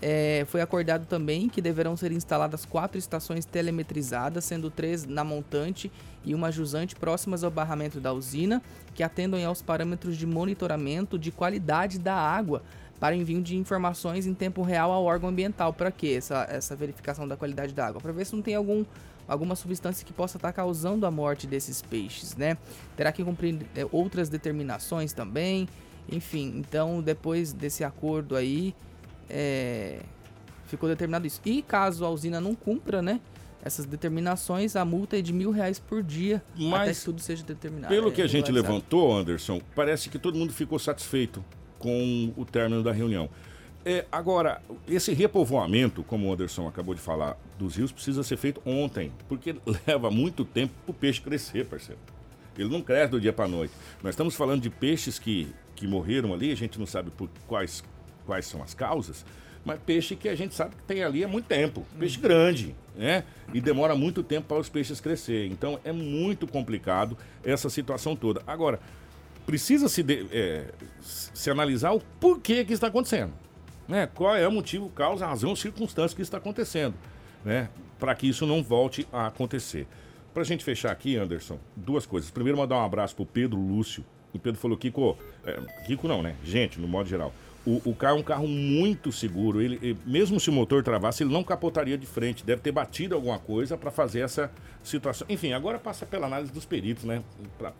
É, 0.00 0.44
foi 0.48 0.60
acordado 0.60 1.06
também 1.06 1.48
que 1.48 1.62
deverão 1.62 1.96
ser 1.96 2.12
instaladas 2.12 2.66
quatro 2.66 2.98
estações 2.98 3.46
telemetrizadas, 3.46 4.44
sendo 4.44 4.70
três 4.70 5.06
na 5.06 5.24
montante 5.24 5.90
e 6.24 6.34
uma 6.34 6.52
jusante 6.52 6.94
próximas 6.94 7.42
ao 7.42 7.50
barramento 7.50 7.98
da 7.98 8.12
usina, 8.12 8.62
que 8.94 9.02
atendam 9.02 9.44
aos 9.46 9.62
parâmetros 9.62 10.16
de 10.16 10.26
monitoramento 10.26 11.18
de 11.18 11.30
qualidade 11.30 11.98
da 11.98 12.14
água 12.14 12.62
para 13.00 13.14
envio 13.14 13.42
de 13.42 13.56
informações 13.56 14.26
em 14.26 14.34
tempo 14.34 14.62
real 14.62 14.90
ao 14.90 15.04
órgão 15.04 15.28
ambiental. 15.28 15.72
Para 15.72 15.90
que 15.90 16.14
essa, 16.14 16.46
essa 16.50 16.76
verificação 16.76 17.26
da 17.26 17.36
qualidade 17.36 17.72
da 17.72 17.86
água? 17.86 18.00
Para 18.00 18.12
ver 18.12 18.26
se 18.26 18.34
não 18.34 18.42
tem 18.42 18.54
algum, 18.54 18.84
alguma 19.26 19.54
substância 19.54 20.04
que 20.04 20.12
possa 20.12 20.36
estar 20.36 20.52
causando 20.52 21.06
a 21.06 21.10
morte 21.10 21.46
desses 21.46 21.82
peixes, 21.82 22.36
né? 22.36 22.56
Terá 22.96 23.12
que 23.12 23.24
cumprir 23.24 23.66
é, 23.74 23.86
outras 23.92 24.28
determinações 24.28 25.12
também. 25.12 25.68
Enfim, 26.10 26.54
então 26.56 27.02
depois 27.02 27.52
desse 27.52 27.82
acordo 27.82 28.36
aí, 28.36 28.74
é, 29.28 30.00
ficou 30.66 30.88
determinado 30.88 31.26
isso. 31.26 31.40
E 31.44 31.62
caso 31.62 32.04
a 32.04 32.10
usina 32.10 32.40
não 32.40 32.54
cumpra, 32.54 33.00
né? 33.02 33.20
Essas 33.62 33.84
determinações, 33.84 34.76
a 34.76 34.84
multa 34.84 35.18
é 35.18 35.22
de 35.22 35.32
mil 35.32 35.50
reais 35.50 35.78
por 35.78 36.00
dia 36.00 36.40
Mas, 36.56 36.82
até 36.82 36.94
que 36.94 37.04
tudo 37.04 37.20
seja 37.20 37.42
determinado. 37.42 37.92
Pelo 37.92 38.08
é, 38.08 38.12
que 38.12 38.22
a 38.22 38.26
gente 38.26 38.52
levantou, 38.52 39.12
Anderson, 39.12 39.60
parece 39.74 40.08
que 40.08 40.18
todo 40.18 40.38
mundo 40.38 40.52
ficou 40.52 40.78
satisfeito 40.78 41.44
com 41.78 42.32
o 42.36 42.44
término 42.44 42.82
da 42.82 42.92
reunião. 42.92 43.28
É, 43.84 44.04
agora, 44.10 44.60
esse 44.88 45.12
repovoamento, 45.12 46.02
como 46.02 46.28
o 46.28 46.32
Anderson 46.32 46.66
acabou 46.66 46.94
de 46.94 47.00
falar, 47.00 47.38
dos 47.56 47.76
rios 47.76 47.92
precisa 47.92 48.22
ser 48.22 48.36
feito 48.36 48.60
ontem, 48.66 49.12
porque 49.28 49.54
leva 49.86 50.10
muito 50.10 50.44
tempo 50.44 50.72
para 50.84 50.90
o 50.90 50.94
peixe 50.94 51.20
crescer, 51.20 51.66
parceiro. 51.66 52.00
Ele 52.58 52.68
não 52.68 52.82
cresce 52.82 53.12
do 53.12 53.20
dia 53.20 53.32
para 53.32 53.46
noite. 53.46 53.72
Nós 54.02 54.14
estamos 54.14 54.34
falando 54.34 54.62
de 54.62 54.70
peixes 54.70 55.18
que, 55.18 55.48
que 55.74 55.86
morreram 55.86 56.32
ali, 56.32 56.50
a 56.50 56.56
gente 56.56 56.78
não 56.78 56.86
sabe 56.86 57.10
por 57.10 57.28
quais, 57.46 57.84
quais 58.26 58.46
são 58.46 58.62
as 58.62 58.74
causas, 58.74 59.24
mas 59.64 59.80
peixe 59.84 60.14
que 60.14 60.28
a 60.28 60.34
gente 60.34 60.54
sabe 60.54 60.76
que 60.76 60.82
tem 60.82 61.02
ali 61.02 61.24
há 61.24 61.28
muito 61.28 61.46
tempo. 61.46 61.84
Peixe 61.98 62.18
grande, 62.18 62.74
né? 62.94 63.24
E 63.52 63.60
demora 63.60 63.94
muito 63.94 64.22
tempo 64.22 64.48
para 64.48 64.58
os 64.58 64.68
peixes 64.68 65.00
crescer. 65.00 65.46
Então 65.46 65.80
é 65.84 65.92
muito 65.92 66.46
complicado 66.46 67.16
essa 67.44 67.68
situação 67.68 68.14
toda. 68.14 68.42
Agora, 68.46 68.78
precisa 69.46 69.88
se, 69.88 70.02
de, 70.02 70.26
é, 70.30 70.66
se 71.00 71.50
analisar 71.50 71.92
o 71.92 72.00
porquê 72.20 72.64
que 72.64 72.72
está 72.72 72.88
acontecendo. 72.88 73.32
Né? 73.88 74.08
Qual 74.12 74.34
é 74.34 74.46
o 74.46 74.52
motivo, 74.52 74.88
causa, 74.90 75.26
razão, 75.26 75.54
circunstância 75.54 76.14
que 76.14 76.22
está 76.22 76.38
acontecendo. 76.38 76.94
Né? 77.44 77.68
Para 77.98 78.14
que 78.14 78.28
isso 78.28 78.44
não 78.46 78.62
volte 78.62 79.06
a 79.12 79.28
acontecer. 79.28 79.86
Para 80.34 80.42
a 80.42 80.44
gente 80.44 80.64
fechar 80.64 80.90
aqui, 80.90 81.16
Anderson, 81.16 81.58
duas 81.74 82.04
coisas. 82.04 82.30
Primeiro, 82.30 82.58
mandar 82.58 82.76
um 82.76 82.84
abraço 82.84 83.14
para 83.14 83.22
o 83.22 83.26
Pedro 83.26 83.58
Lúcio. 83.58 84.04
O 84.34 84.38
Pedro 84.38 84.60
falou, 84.60 84.76
Kiko, 84.76 85.16
é, 85.44 85.58
Kiko 85.86 86.06
não, 86.06 86.22
né? 86.22 86.36
Gente, 86.44 86.78
no 86.78 86.86
modo 86.86 87.08
geral. 87.08 87.32
O, 87.66 87.90
o, 87.90 87.94
carro 87.94 88.18
é 88.18 88.20
um 88.20 88.22
carro 88.22 88.46
muito 88.46 89.10
seguro. 89.10 89.60
Ele, 89.60 89.78
ele, 89.82 89.98
mesmo 90.06 90.38
se 90.38 90.48
o 90.48 90.52
motor 90.52 90.84
travasse, 90.84 91.24
ele 91.24 91.32
não 91.32 91.42
capotaria 91.42 91.98
de 91.98 92.06
frente. 92.06 92.44
Deve 92.44 92.62
ter 92.62 92.70
batido 92.70 93.14
alguma 93.14 93.38
coisa 93.38 93.76
para 93.76 93.90
fazer 93.90 94.20
essa 94.20 94.50
situação. 94.84 95.26
Enfim, 95.28 95.52
agora 95.52 95.78
passa 95.78 96.06
pela 96.06 96.26
análise 96.26 96.52
dos 96.52 96.64
peritos, 96.64 97.04
né? 97.04 97.22
Pra 97.58 97.72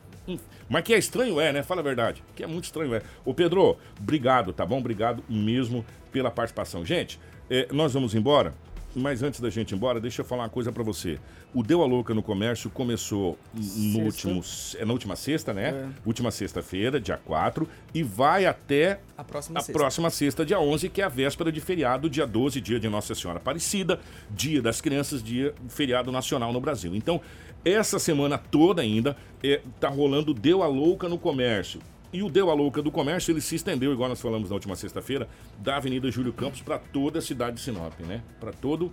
mas 0.68 0.82
que 0.82 0.92
é 0.92 0.98
estranho 0.98 1.40
é, 1.40 1.52
né? 1.52 1.62
Fala 1.62 1.80
a 1.80 1.84
verdade. 1.84 2.22
Que 2.34 2.42
é 2.42 2.46
muito 2.46 2.64
estranho 2.64 2.94
é. 2.94 3.02
Ô 3.24 3.32
Pedro, 3.32 3.76
obrigado, 4.00 4.52
tá 4.52 4.66
bom? 4.66 4.78
Obrigado 4.78 5.22
mesmo 5.28 5.84
pela 6.10 6.30
participação. 6.30 6.84
Gente, 6.84 7.20
é, 7.48 7.68
nós 7.70 7.94
vamos 7.94 8.14
embora. 8.14 8.52
Mas 8.98 9.22
antes 9.22 9.40
da 9.40 9.50
gente 9.50 9.72
ir 9.72 9.74
embora, 9.74 10.00
deixa 10.00 10.22
eu 10.22 10.24
falar 10.24 10.44
uma 10.44 10.48
coisa 10.48 10.72
para 10.72 10.82
você. 10.82 11.18
O 11.52 11.62
Deu 11.62 11.82
a 11.82 11.86
Louca 11.86 12.14
no 12.14 12.22
Comércio 12.22 12.70
começou 12.70 13.38
no 13.54 14.00
último, 14.00 14.42
é, 14.78 14.84
na 14.86 14.92
última 14.94 15.14
sexta, 15.14 15.52
né? 15.52 15.68
É. 15.68 15.88
Última 16.06 16.30
sexta-feira, 16.30 16.98
dia 16.98 17.18
4, 17.18 17.68
e 17.92 18.02
vai 18.02 18.46
até 18.46 18.98
a, 19.14 19.22
próxima, 19.22 19.58
a 19.58 19.62
sexta. 19.62 19.78
próxima 19.78 20.08
sexta, 20.08 20.46
dia 20.46 20.58
11, 20.58 20.88
que 20.88 21.02
é 21.02 21.04
a 21.04 21.10
véspera 21.10 21.52
de 21.52 21.60
feriado, 21.60 22.08
dia 22.08 22.26
12, 22.26 22.58
dia 22.58 22.80
de 22.80 22.88
Nossa 22.88 23.14
Senhora 23.14 23.38
Aparecida, 23.38 24.00
dia 24.30 24.62
das 24.62 24.80
crianças, 24.80 25.22
dia 25.22 25.54
feriado 25.68 26.10
nacional 26.10 26.50
no 26.50 26.60
Brasil. 26.60 26.96
Então, 26.96 27.20
essa 27.66 27.98
semana 27.98 28.38
toda 28.38 28.80
ainda 28.80 29.14
é, 29.44 29.60
tá 29.78 29.90
rolando 29.90 30.32
Deu 30.32 30.62
a 30.62 30.66
Louca 30.66 31.06
no 31.06 31.18
Comércio. 31.18 31.80
E 32.12 32.22
o 32.22 32.30
Deu 32.30 32.50
a 32.50 32.54
Louca 32.54 32.80
do 32.80 32.90
Comércio, 32.90 33.32
ele 33.32 33.40
se 33.40 33.56
estendeu, 33.56 33.92
igual 33.92 34.08
nós 34.08 34.20
falamos 34.20 34.48
na 34.48 34.54
última 34.54 34.76
sexta-feira, 34.76 35.28
da 35.58 35.76
Avenida 35.76 36.10
Júlio 36.10 36.32
Campos 36.32 36.60
para 36.60 36.78
toda 36.78 37.18
a 37.18 37.22
cidade 37.22 37.56
de 37.56 37.62
Sinop, 37.62 37.98
né? 38.00 38.22
Para 38.40 38.52
todo 38.52 38.92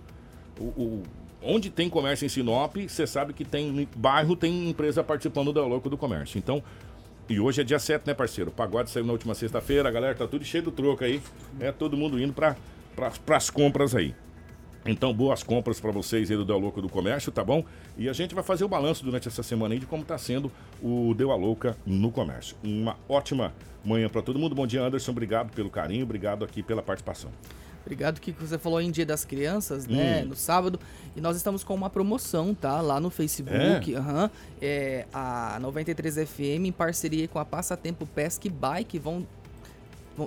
o, 0.58 0.64
o, 0.64 1.02
Onde 1.46 1.68
tem 1.68 1.90
comércio 1.90 2.24
em 2.24 2.28
Sinop, 2.28 2.74
você 2.76 3.06
sabe 3.06 3.34
que 3.34 3.44
tem 3.44 3.86
bairro, 3.94 4.34
tem 4.34 4.70
empresa 4.70 5.04
participando 5.04 5.46
do 5.46 5.52
Deu 5.52 5.64
a 5.64 5.66
Louca 5.66 5.90
do 5.90 5.96
Comércio. 5.96 6.38
Então, 6.38 6.62
e 7.28 7.38
hoje 7.38 7.60
é 7.60 7.64
dia 7.64 7.78
7, 7.78 8.06
né, 8.06 8.14
parceiro? 8.14 8.50
O 8.50 8.52
pagode 8.52 8.88
saiu 8.88 9.04
na 9.04 9.12
última 9.12 9.34
sexta-feira, 9.34 9.88
a 9.88 9.92
galera 9.92 10.14
tá 10.14 10.26
tudo 10.26 10.42
cheio 10.42 10.64
do 10.64 10.70
troco 10.70 11.04
aí. 11.04 11.20
É 11.60 11.70
todo 11.70 11.98
mundo 11.98 12.18
indo 12.18 12.32
para 12.32 12.56
pra, 12.96 13.36
as 13.36 13.50
compras 13.50 13.94
aí. 13.94 14.14
Então, 14.86 15.14
boas 15.14 15.42
compras 15.42 15.80
para 15.80 15.90
vocês 15.90 16.30
aí 16.30 16.36
do 16.36 16.44
Deu 16.44 16.58
Louca 16.58 16.82
do 16.82 16.90
Comércio, 16.90 17.32
tá 17.32 17.42
bom? 17.42 17.64
E 17.96 18.06
a 18.06 18.12
gente 18.12 18.34
vai 18.34 18.44
fazer 18.44 18.64
o 18.64 18.68
balanço 18.68 19.02
durante 19.02 19.28
essa 19.28 19.42
semana 19.42 19.74
aí 19.74 19.80
de 19.80 19.86
como 19.86 20.02
está 20.02 20.18
sendo 20.18 20.52
o 20.82 21.14
Deu 21.14 21.32
a 21.32 21.36
Louca 21.36 21.74
no 21.86 22.12
comércio. 22.12 22.54
Uma 22.62 22.96
ótima 23.08 23.54
manhã 23.82 24.10
para 24.10 24.20
todo 24.20 24.38
mundo. 24.38 24.54
Bom 24.54 24.66
dia, 24.66 24.82
Anderson. 24.82 25.12
Obrigado 25.12 25.50
pelo 25.54 25.70
carinho, 25.70 26.04
obrigado 26.04 26.44
aqui 26.44 26.62
pela 26.62 26.82
participação. 26.82 27.30
Obrigado 27.84 28.18
que 28.18 28.32
você 28.32 28.58
falou 28.58 28.80
em 28.80 28.90
Dia 28.90 29.04
das 29.04 29.24
Crianças, 29.24 29.86
né? 29.86 30.22
Hum. 30.22 30.28
No 30.28 30.36
sábado. 30.36 30.80
E 31.14 31.20
nós 31.20 31.36
estamos 31.36 31.62
com 31.62 31.74
uma 31.74 31.90
promoção, 31.90 32.54
tá? 32.54 32.80
Lá 32.80 32.98
no 32.98 33.10
Facebook. 33.10 33.94
É? 33.94 34.00
Uhum. 34.00 34.30
é 34.60 35.06
a 35.12 35.58
93 35.60 36.28
FM, 36.28 36.64
em 36.66 36.72
parceria 36.72 37.28
com 37.28 37.38
a 37.38 37.44
Passatempo 37.44 38.06
Pesca 38.06 38.48
e 38.48 38.50
Bike, 38.50 38.98
vão 38.98 39.26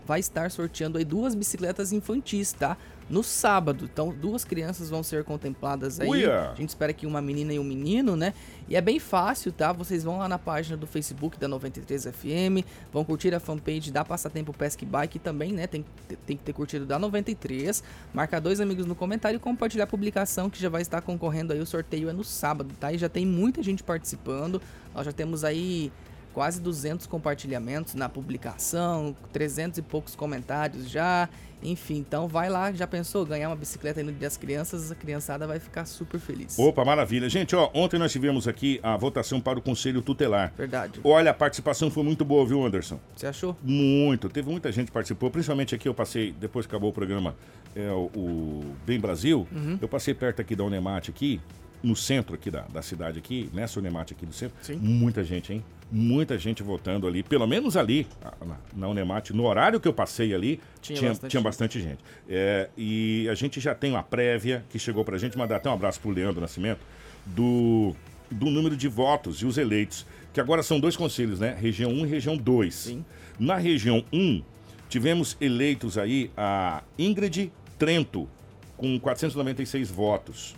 vai 0.05 0.19
estar 0.19 0.51
sorteando 0.51 0.97
aí 0.97 1.05
duas 1.05 1.35
bicicletas 1.35 1.91
infantis, 1.91 2.53
tá? 2.53 2.77
no 3.09 3.23
sábado. 3.23 3.85
Então, 3.91 4.09
duas 4.09 4.43
crianças 4.43 4.89
vão 4.89 5.01
ser 5.01 5.23
contempladas 5.23 5.99
aí. 5.99 6.09
Uia. 6.09 6.51
A 6.51 6.55
gente 6.55 6.69
espera 6.69 6.91
que 6.91 7.05
uma 7.05 7.21
menina 7.21 7.53
e 7.53 7.59
um 7.59 7.63
menino, 7.63 8.15
né? 8.15 8.33
E 8.67 8.75
é 8.75 8.81
bem 8.81 8.99
fácil, 8.99 9.51
tá? 9.51 9.71
Vocês 9.71 10.03
vão 10.03 10.17
lá 10.17 10.27
na 10.27 10.37
página 10.37 10.75
do 10.75 10.85
Facebook 10.85 11.39
da 11.39 11.47
93 11.47 12.05
FM, 12.05 12.65
vão 12.91 13.03
curtir 13.03 13.33
a 13.33 13.39
fanpage 13.39 13.91
da 13.91 14.03
Passatempo 14.03 14.53
Pesque 14.53 14.85
Bike 14.85 15.19
também, 15.19 15.53
né? 15.53 15.67
Tem, 15.67 15.85
tem 16.25 16.35
que 16.35 16.43
ter 16.43 16.53
curtido 16.53 16.85
da 16.85 16.99
93. 16.99 17.83
Marcar 18.13 18.39
dois 18.39 18.59
amigos 18.59 18.85
no 18.85 18.95
comentário 18.95 19.37
e 19.37 19.39
compartilhar 19.39 19.85
a 19.85 19.87
publicação 19.87 20.49
que 20.49 20.59
já 20.61 20.69
vai 20.69 20.81
estar 20.81 21.01
concorrendo 21.01 21.53
aí. 21.53 21.59
O 21.59 21.65
sorteio 21.65 22.09
é 22.09 22.13
no 22.13 22.23
sábado, 22.23 22.73
tá? 22.79 22.91
E 22.91 22.97
já 22.97 23.07
tem 23.07 23.25
muita 23.25 23.63
gente 23.63 23.83
participando. 23.83 24.61
Nós 24.93 25.05
já 25.05 25.11
temos 25.11 25.43
aí 25.43 25.91
quase 26.33 26.61
200 26.61 27.07
compartilhamentos 27.07 27.93
na 27.93 28.07
publicação, 28.07 29.15
300 29.33 29.79
e 29.79 29.81
poucos 29.81 30.15
comentários 30.15 30.89
já. 30.89 31.29
Enfim, 31.61 31.97
então 31.97 32.27
vai 32.27 32.49
lá, 32.49 32.71
já 32.71 32.85
pensou 32.85 33.25
ganhar 33.25 33.49
uma 33.49 33.55
bicicleta 33.55 33.99
aí 33.99 34.05
no 34.05 34.11
Dia 34.11 34.27
das 34.27 34.37
Crianças, 34.37 34.91
a 34.91 34.95
criançada 34.95 35.47
vai 35.47 35.59
ficar 35.59 35.85
super 35.85 36.19
feliz. 36.19 36.57
Opa, 36.59 36.85
maravilha. 36.85 37.27
Gente, 37.27 37.55
ó, 37.55 37.71
ontem 37.73 37.97
nós 37.97 38.11
tivemos 38.11 38.47
aqui 38.47 38.79
a 38.83 38.95
votação 38.95 39.41
para 39.41 39.57
o 39.57 39.61
Conselho 39.61 40.01
Tutelar. 40.03 40.53
Verdade. 40.55 40.99
Olha, 41.03 41.31
a 41.31 41.33
participação 41.33 41.89
foi 41.89 42.03
muito 42.03 42.23
boa, 42.23 42.45
viu, 42.45 42.63
Anderson? 42.63 42.99
Você 43.15 43.25
achou? 43.25 43.57
Muito. 43.63 44.29
Teve 44.29 44.49
muita 44.51 44.71
gente 44.71 44.87
que 44.87 44.91
participou, 44.91 45.31
principalmente 45.31 45.73
aqui 45.73 45.89
eu 45.89 45.95
passei, 45.95 46.31
depois 46.31 46.67
que 46.67 46.71
acabou 46.71 46.91
o 46.91 46.93
programa 46.93 47.35
é, 47.75 47.91
o, 47.91 48.09
o 48.15 48.75
Bem 48.85 48.99
Brasil, 48.99 49.47
uhum. 49.51 49.79
eu 49.81 49.87
passei 49.87 50.13
perto 50.13 50.41
aqui 50.41 50.55
da 50.55 50.63
Unemate 50.63 51.09
aqui, 51.09 51.41
no 51.81 51.95
centro 51.95 52.35
aqui 52.35 52.49
da, 52.49 52.61
da 52.61 52.81
cidade 52.81 53.19
aqui, 53.19 53.49
nessa 53.53 53.79
Unemate 53.79 54.13
aqui 54.13 54.25
do 54.25 54.33
centro. 54.33 54.55
Sim. 54.61 54.77
Muita 54.77 55.23
gente, 55.23 55.53
hein? 55.53 55.63
Muita 55.91 56.37
gente 56.37 56.61
votando 56.61 57.07
ali, 57.07 57.23
pelo 57.23 57.47
menos 57.47 57.77
ali, 57.77 58.07
na, 58.45 58.57
na 58.75 58.87
Unemate, 58.87 59.33
no 59.33 59.45
horário 59.45 59.79
que 59.79 59.87
eu 59.87 59.93
passei 59.93 60.33
ali, 60.33 60.59
tinha, 60.81 60.99
tinha 60.99 61.09
bastante, 61.11 61.31
tinha 61.31 61.41
bastante 61.41 61.81
gente. 61.81 61.99
É, 62.27 62.69
e 62.77 63.27
a 63.29 63.35
gente 63.35 63.59
já 63.59 63.73
tem 63.73 63.91
uma 63.91 64.03
prévia 64.03 64.65
que 64.69 64.77
chegou 64.77 65.05
pra 65.05 65.17
gente, 65.17 65.37
mandar 65.37 65.57
até 65.57 65.69
um 65.69 65.73
abraço 65.73 65.99
pro 65.99 66.11
Leandro 66.11 66.41
Nascimento, 66.41 66.79
do, 67.25 67.95
do 68.29 68.47
número 68.47 68.75
de 68.75 68.87
votos 68.87 69.37
e 69.37 69.45
os 69.45 69.57
eleitos, 69.57 70.05
que 70.33 70.41
agora 70.41 70.61
são 70.61 70.79
dois 70.79 70.95
conselhos, 70.95 71.39
né? 71.39 71.57
Região 71.59 71.91
1 71.91 72.05
e 72.05 72.09
região 72.09 72.37
2. 72.37 72.75
Sim. 72.75 73.05
Na 73.39 73.57
região 73.57 74.03
1, 74.11 74.43
tivemos 74.89 75.37
eleitos 75.39 75.97
aí 75.97 76.31
a 76.35 76.83
Ingrid 76.97 77.51
Trento, 77.77 78.27
com 78.75 78.99
496 78.99 79.89
votos. 79.89 80.55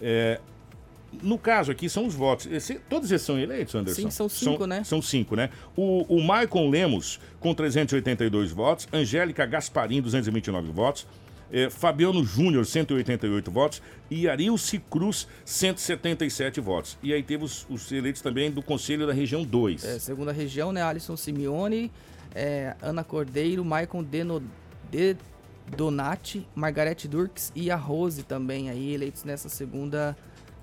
É, 0.00 0.40
No 1.22 1.38
caso 1.38 1.72
aqui 1.72 1.88
são 1.88 2.06
os 2.06 2.14
votos. 2.14 2.46
Esse, 2.46 2.74
todos 2.88 3.10
esses 3.10 3.26
são 3.26 3.38
eleitos, 3.38 3.74
Anderson? 3.74 4.02
Sim, 4.02 4.10
são 4.10 4.28
cinco, 4.28 4.66
né? 4.66 4.84
São 4.84 5.02
cinco, 5.02 5.34
né? 5.34 5.50
O, 5.76 6.16
o 6.16 6.22
Maicon 6.22 6.70
Lemos, 6.70 7.20
com 7.40 7.52
382 7.52 8.52
votos. 8.52 8.88
Angélica 8.92 9.44
Gasparim, 9.44 10.00
229 10.00 10.70
votos. 10.70 11.06
É, 11.52 11.68
Fabiano 11.68 12.24
Júnior, 12.24 12.64
188 12.64 13.50
votos. 13.50 13.82
E 14.08 14.28
Arilce 14.28 14.78
Cruz, 14.78 15.26
177 15.44 16.60
votos. 16.60 16.96
E 17.02 17.12
aí 17.12 17.22
teve 17.22 17.44
os, 17.44 17.66
os 17.68 17.90
eleitos 17.90 18.22
também 18.22 18.50
do 18.50 18.62
Conselho 18.62 19.06
da 19.06 19.12
Região 19.12 19.42
2. 19.42 19.84
É, 19.84 19.98
segunda 19.98 20.30
região, 20.30 20.70
né? 20.72 20.82
Alisson 20.82 21.16
Simeone, 21.16 21.90
é, 22.34 22.76
Ana 22.80 23.02
Cordeiro, 23.02 23.64
Maicon 23.64 24.02
Deno, 24.02 24.40
de 24.90 25.16
Donati, 25.76 26.46
Margarete 26.54 27.06
Durks 27.06 27.52
e 27.54 27.70
a 27.70 27.76
Rose 27.76 28.22
também 28.22 28.70
aí 28.70 28.92
eleitos 28.92 29.24
nessa 29.24 29.48
segunda 29.48 30.16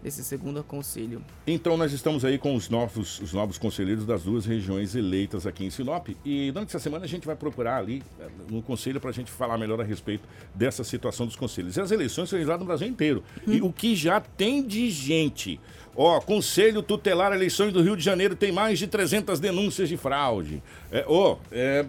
esse 0.08 0.24
segundo 0.24 0.64
conselho. 0.64 1.22
Então 1.46 1.78
nós 1.78 1.92
estamos 1.94 2.24
aí 2.26 2.38
com 2.38 2.56
os 2.56 2.70
novos, 2.70 3.20
os 3.20 3.34
novos 3.34 3.58
conselheiros 3.58 4.06
das 4.06 4.24
duas 4.24 4.46
regiões 4.46 4.96
eleitas 4.96 5.46
aqui 5.46 5.66
em 5.66 5.70
Sinop 5.70 6.10
e 6.26 6.52
durante 6.52 6.70
essa 6.70 6.80
semana 6.80 7.06
a 7.06 7.08
gente 7.08 7.26
vai 7.26 7.36
procurar 7.36 7.78
ali 7.78 8.04
eh, 8.20 8.28
no 8.50 8.62
conselho 8.62 9.00
para 9.00 9.10
a 9.10 9.14
gente 9.14 9.32
falar 9.32 9.58
melhor 9.58 9.80
a 9.80 9.84
respeito 9.84 10.28
dessa 10.54 10.84
situação 10.84 11.26
dos 11.26 11.36
conselhos. 11.36 11.78
E 11.78 11.82
as 11.82 11.92
eleições 11.92 12.30
são 12.30 12.38
realizadas 12.38 12.60
no 12.62 12.66
Brasil 12.66 12.88
inteiro. 12.88 13.24
Hum. 13.48 13.54
E 13.54 13.62
o 13.62 13.72
que 13.72 13.96
já 13.96 14.20
tem 14.20 14.66
de 14.66 14.90
gente 14.90 15.60
Ó, 15.98 16.22
Conselho 16.22 16.84
Tutelar 16.84 17.34
Eleições 17.34 17.74
do 17.74 17.82
Rio 17.82 17.98
de 17.98 18.04
Janeiro 18.04 18.36
tem 18.36 18.52
mais 18.52 18.78
de 18.78 18.86
300 18.86 19.40
denúncias 19.40 19.90
de 19.90 19.98
fraude. 19.98 20.62
É, 20.92 21.04
é, 21.52 21.86